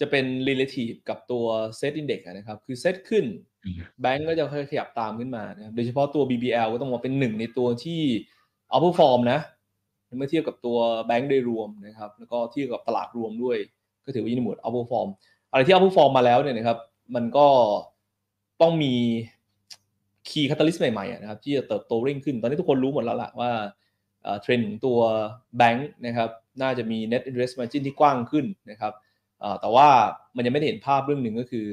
[0.00, 1.44] จะเป็น relative กับตัว
[1.80, 3.24] set index อะนะครับ คือ set ขึ้น
[3.64, 8.00] อืมแบงก์ก็จะค่อยๆขยับตามขึ้นมานะครับโดยเฉพาะตัว BBL ก็ต้องบอกเป็นหนึ่งในตัวที่
[8.72, 9.40] outperform นะ
[10.16, 13.56] เมื่อเทียบกับตัวแบงก์โดยรวมนะครับ แล้วก็เทียบกับตลาดรวมด้วย
[14.04, 15.08] ก็ถือว่าอยู่ในหมวด outperform
[15.50, 16.78] อะไรที่ outperform มาแล้วเนี่ยนะครับ
[17.14, 17.46] มันก็
[18.60, 18.94] ต้องมี
[20.28, 23.50] key catalyst ใหม่ๆอะนะครับ ที่จะเติบโตเร่งขึ้น ตอนนี้ทุกคนรู้หมดแล้วล่ะว่า
[24.22, 24.98] เอ่อเทรนด์ของตัว
[25.58, 26.30] แบงก์นะครับ
[26.62, 29.07] น่าจะมี net interest margin ที่กว้างขึ้นนะครับเอ่อ
[29.60, 29.88] แต่ว่า
[30.36, 31.66] มันยังไม่ได้เห็นภาพเรื่องหนึ่งก็คือ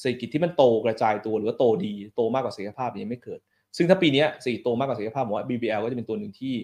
[0.00, 3.40] เศรษฐกิจที่มันโตกระจายตัวหรือว่าโตดีโตมากกว่าศักยภาพยังไม่เกิด
[3.76, 6.54] ซึ่งถ้าปีนี้ยเศรษฐกิจโตมากกว่าศักยภาพผมว่า BBL ก็จะเป็นตัวหนึ่งที่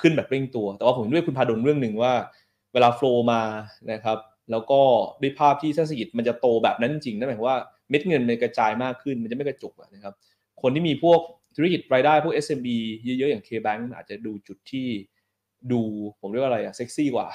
[0.00, 2.12] ขึ้นแบบเร่งตัว แต่ว่าผมด้วยคุณพาดลเรื่องหนึ่งว่า
[2.72, 3.42] เวลาโฟล์มา
[3.92, 4.18] นะครับ
[4.50, 4.80] แล้วก็
[5.22, 7.58] ด้วยภาพที่เศรษฐกิจมันจะโตแบบนั้นจริงนั่นหมายความว่า
[7.90, 10.14] เม็ดเงินมันกระจายมากขึ้นมันจะไม่กระจุกนะครับ
[10.62, 11.20] คนที่มีพวก
[11.56, 12.68] ธุรกิจรายได้พวก SMB
[13.04, 14.88] เยอะๆอย่าง KBank อาจจะดูจุดที่
[15.72, 15.80] ดู
[16.20, 17.28] ผมเรียกว่าอะไรอะเซ็กซี่กว่า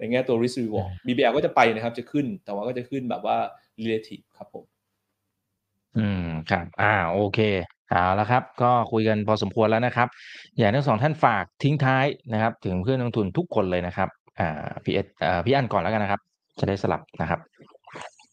[0.00, 3.36] ในแง่ตัว risk reward BBL ก็จะไปนะครับ จะขึ้น แต่ว่าก็จะขึ้นแบบว่า
[3.82, 4.64] relative ครับผม
[5.98, 7.40] อืมครับ อ่า โอเค
[7.90, 10.08] เอาละครับ ก็คุยกันพอสมควรแล้วนะครับ
[10.56, 14.08] อยากให้ทั้งสองท่านฝากทิ้งท้ายนะครับ ถึงเพื่อนนักลงทุนทุกคนเลยนะครับ
[14.40, 16.20] อ่าพี่เอสอ่าพี่อันก่อนแล้วกันนะครับ
[16.60, 17.40] จะได้สลับนะครับ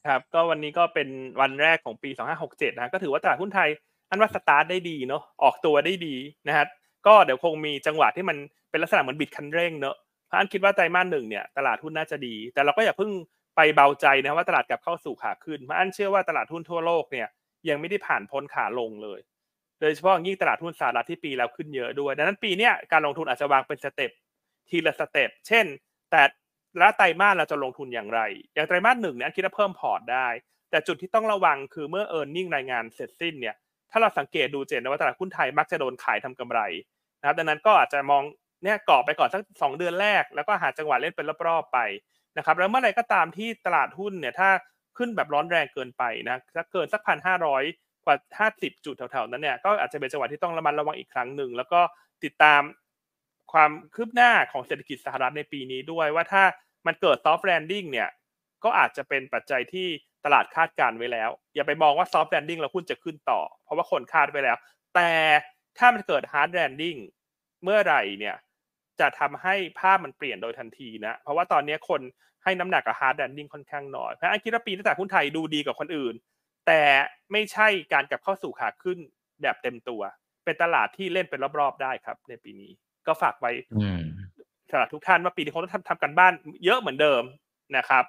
[0.08, 1.08] ครับ ก็วันนี้ก็เป็น
[1.42, 2.10] วันแรกของปี
[2.44, 3.70] 2567 นะก็ถือว่าตลาดหุ้นไทย
[4.10, 6.16] อันว่าสตาร์ทได้ดีเนาะออกตัวได้ดี
[6.48, 6.66] นะฮะ
[7.08, 8.38] ก็เดี๋ยวคงมีจังหวะที่มัน
[8.70, 13.12] เป็นลักษณะเหมือนบิดคันเร่งเนอะเพราะอันคิดว่าไตรมาสหนึ่งเนี่ยตลาดหุ้นน่าจะดี แต่เราก็อย่าเพิ่ง
[13.56, 17.28] ไปเบาใจนะว่าตลาดกลับเข้าสู่ขาขึ้นเพราะอันเชื่อว่าตลาดหุ้นทั่วโลกเนี่ย
[17.70, 19.20] ยังไม่ได้ผ่านพ้นขาลงเลย
[19.82, 24.12] โดยเฉพาะยิ่งตลาดหุ้นสหรัฐที่ปีแล้วขึ้นเยอะด้วย ดังนั้นปีเนี้ยการลงทุนอาจจะวางเป็น step
[24.70, 25.66] ทีละ step เช่น
[26.12, 26.24] แต่
[26.82, 28.20] ละไตรมาสเราจะลงทุนอย่างไร
[28.54, 30.28] อย่างไตรมาสหนึ่งเนี่ยอันคิดว่าเพิ่มพอร์ตได้
[30.70, 33.56] แต่จุดที่ต้องระวังคือเมื่อ e a r n i n g รายงานเสร็จสิ้นเนี่ย
[33.92, 36.60] ถ้าเราสังเกตดูเจนว่าตลาดหุ้นไทยมักจะโดนขายทำกำไร
[37.20, 38.24] นะครับดังนั้นก็อาจจะมอง
[38.64, 41.80] เนี่ยกรอไปก่อนสักสองเดือนแรก แล้วก็หาจังหวะเล่นเป็นรอบๆไป
[42.38, 44.50] นะครับแล้วเมื่อไรก็ตามที่ตลาดหุ้นเนี่ยถ้า
[44.98, 47.64] ขึ้นแบบร้อนแรงเกินไปนะถ้าเกินสักพันห้าร้อย
[48.06, 51.82] กว่าห้าสิบจุดแถวๆนั้นเนี่ยก็อาจจะเป็นจังหวะที่ต้องระมัดระวังอีกครั้งหนึ่งแล้วก็
[52.24, 52.62] ติดตาม
[53.54, 56.44] ความคืบหน้าของเศรษฐกิจสหรัฐในปีนี้ด้วยว่าถ้า
[56.88, 58.10] มันเกิด soft landing เนี่ย
[58.64, 59.88] ก็อาจจะเป็นปัจจัยที่
[60.26, 64.58] ตลาดคาดการไว้แล้ว อย่าไปมองว่า soft landing แล้วหุ้นจะขึ้นต่อ เพราะว่าคนคาดไว้แล้ว
[64.96, 65.10] แต่
[65.78, 67.00] ถ้ามันเกิด hard landing
[67.64, 68.36] เมื่อไหร่เนี่ย
[69.00, 72.02] จะทำให้ภาพมันเปลี่ยนโดยทันทีนะ เพราะว่าตอนนี้คน
[72.44, 76.14] ให้น้ำหนักกับ hard landing ค่อนข้างน้อย เพราะฉะนั้นคิดว่าปีนี้ตลาดหุ้นไทยดูดีกว่าคนอื่น
[76.68, 76.82] แต่
[77.32, 78.98] ไม่ใช่การกลับเข้าสู่ขาขึ้น
[79.42, 80.02] แบบเต็มตัว
[80.46, 82.72] เป็นตลาดที่เล่นเป็นรอบๆได้ครับ ในปีนี้
[83.08, 84.02] ก็ฝากไว้อืม
[84.72, 86.34] สำหรับทุกท่านว่าปีนี้คงต้องทำทำกันบ้าน
[86.66, 87.24] เยอะเหมือนเดิม
[87.78, 88.06] นะครับ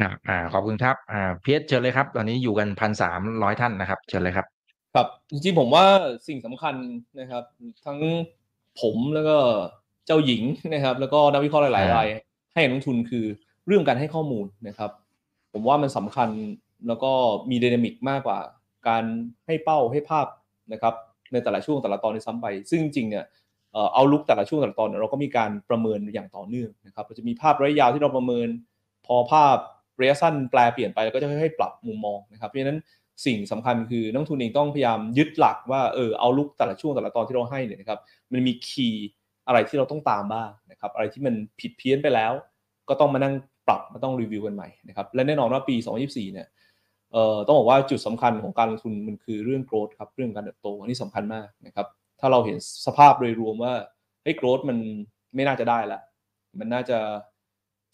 [0.00, 4.46] ครับอ่าขอบคุณครับอ่าพีเอสเชิญเลยครับ ตอนนี้อยู่กันพันสามร้อยท่านนะครับ เชิญเลยครับ
[4.94, 5.86] ครับจริงๆผมว่า
[6.28, 6.74] สิ่งสำคัญ
[7.18, 7.44] นะครับ
[7.86, 7.98] ทั้ง
[8.80, 9.36] ผมแล้วก็
[10.06, 10.42] เจ้าหญิง
[10.74, 12.06] นะครับ แล้วก็นักวิเคราะห์หลายๆราย
[12.52, 13.24] ให้นักลงทุนคือ
[13.66, 14.90] เรื่องการให้ข้อมูลนะครับ
[15.52, 16.28] ผมว่ามันสำคัญ
[16.88, 17.10] แล้วก็
[17.50, 18.38] มี dynamic มากกว่า
[18.88, 19.04] การ
[19.46, 20.26] ให้เป้าให้ภาพ
[20.72, 20.94] นะครับ
[21.32, 23.24] ในแต่ละช่วงแต่ละตอนในซ้ำไป ซึ่งจริงๆเนี่ย
[23.72, 28.48] เอ่อเอาลุกแต่ละช่วงแต่ละตอนเนี่ยเราก็มีการประเมินอย่างต่อเนื่องนะครับเราจะมีภาพระยะยาวที่เราประเมิน
[29.06, 29.56] พอภาพ
[30.00, 32.78] ระยะสั้นแปลเปลี่ยนไปแล้วก็จะค่อยๆปรับมุมมองนะครับเพราะฉะนั้น
[33.26, 38.00] สิ่งสำคัญคือนักทุนเองต้องพยายามยึดหลักว่าเออเอาลุกแต่ละช่วงแต่ละตอนที่เราให้เนี่ยนะครับ
[38.32, 39.06] มันมีคีย์
[39.46, 42.32] อะไรที่เราต้องตามบ้างนะครับอะไรที่มันผิดเพี้ยนไปแล้ว
[42.88, 43.34] ก็ต้องมานั่ง
[43.66, 46.48] ปรับมาต้องรีวิวกันใหม่นะครับและแน่นอนว่าปี 2024 เนี่ย
[47.12, 51.86] เอ่อต้องบอกว่าจุดสำคัญของการลงทุนมันคือเรื่อง growth ครับเรื่องการเติบโตอันนี้สำคัญมากนะครับ
[52.20, 52.56] ถ้าเราเห็น
[52.86, 53.74] สภาพโดยรวมว่า
[54.22, 54.78] เฮ้ย growth มัน
[55.34, 56.00] ไม่น่าจะได้ละ
[56.58, 56.98] มันน่าจะ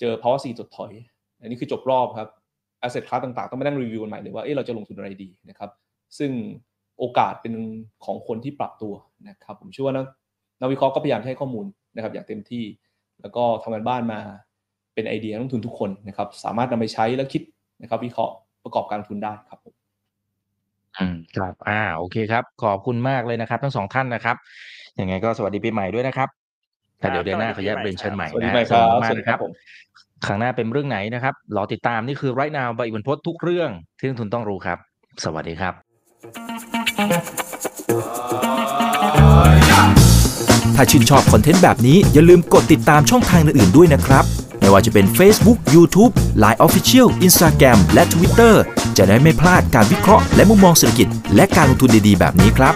[0.00, 0.92] เจอภาวะสี่ถดถอย
[1.40, 2.28] อันนี้คือจบรอบครับ
[2.84, 5.70] asset class ต่างๆ ต้องมานั่งรีวิวกันใหม่เลยว่าเอ๊ะเราจะลงทุนอะไรดีนะครับ
[6.18, 6.30] ซึ่ง
[6.98, 7.54] โอกาสเป็น
[8.04, 8.94] ของคนที่ปรับตัว
[9.28, 10.06] นะครับผมเชื่อว่านัก
[10.60, 12.64] นักวิเคราะห์ก็พยายามให้ข้อมูลนะครับอย่างเต็มที่
[13.22, 14.20] แล้วก็ทำงานบ้านมา
[14.94, 17.42] เป็นไอเดียนักลงทุนทุกคนนะครับสามารถนำไปใช้แล้วคิด
[17.82, 19.74] นะครับวิเคราะห์ประกอบการลงทุนได้ครับผม
[20.98, 24.36] อืมครับอ่าโอเคครับ ขอบคุณมากเลยนะครับ ทั้งสองท่านนะครับ
[25.00, 26.28] ยังไงก็สวัสดีปีใหม่ด้วยนะครับ
[26.98, 29.52] แต่เดี๋ยวเดือนหน้าขออนุญาตเรียนเชิญใหม่สวัสดีนะใหม่ฮะครับสวัสดีมากสวัสดีนะครับผม
[30.26, 34.78] ครั้งหน้าเป็นเรื่องไหนนะครับ รอติดตามนี่คือไรนาวใบอิบันพศทุกเรื่องที่นักลงทุนต้องรู้ครับ
[35.24, 35.74] สวัสดีครับ
[40.76, 44.24] ถ้าชื่นชอบคอนเทนต์แบบนี้อย่าลืมกดติดตามช่องทางอื่นๆด้วยนะครับ
[44.60, 46.12] ไม่ว่าจะเป็น Facebook, YouTube,
[46.42, 48.54] Line Official, Instagram และ Twitter
[48.96, 52.74] จะได้ไม่พลาดการวิเคราะห์และมุมมองเศรษฐกิจ และการลงทุนดีๆ แบบนี้ครับ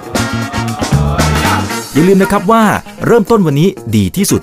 [1.95, 2.65] อย่าลืมนะครับว่า
[3.07, 4.43] เริ่มต้นวันนี้ดีที่สุด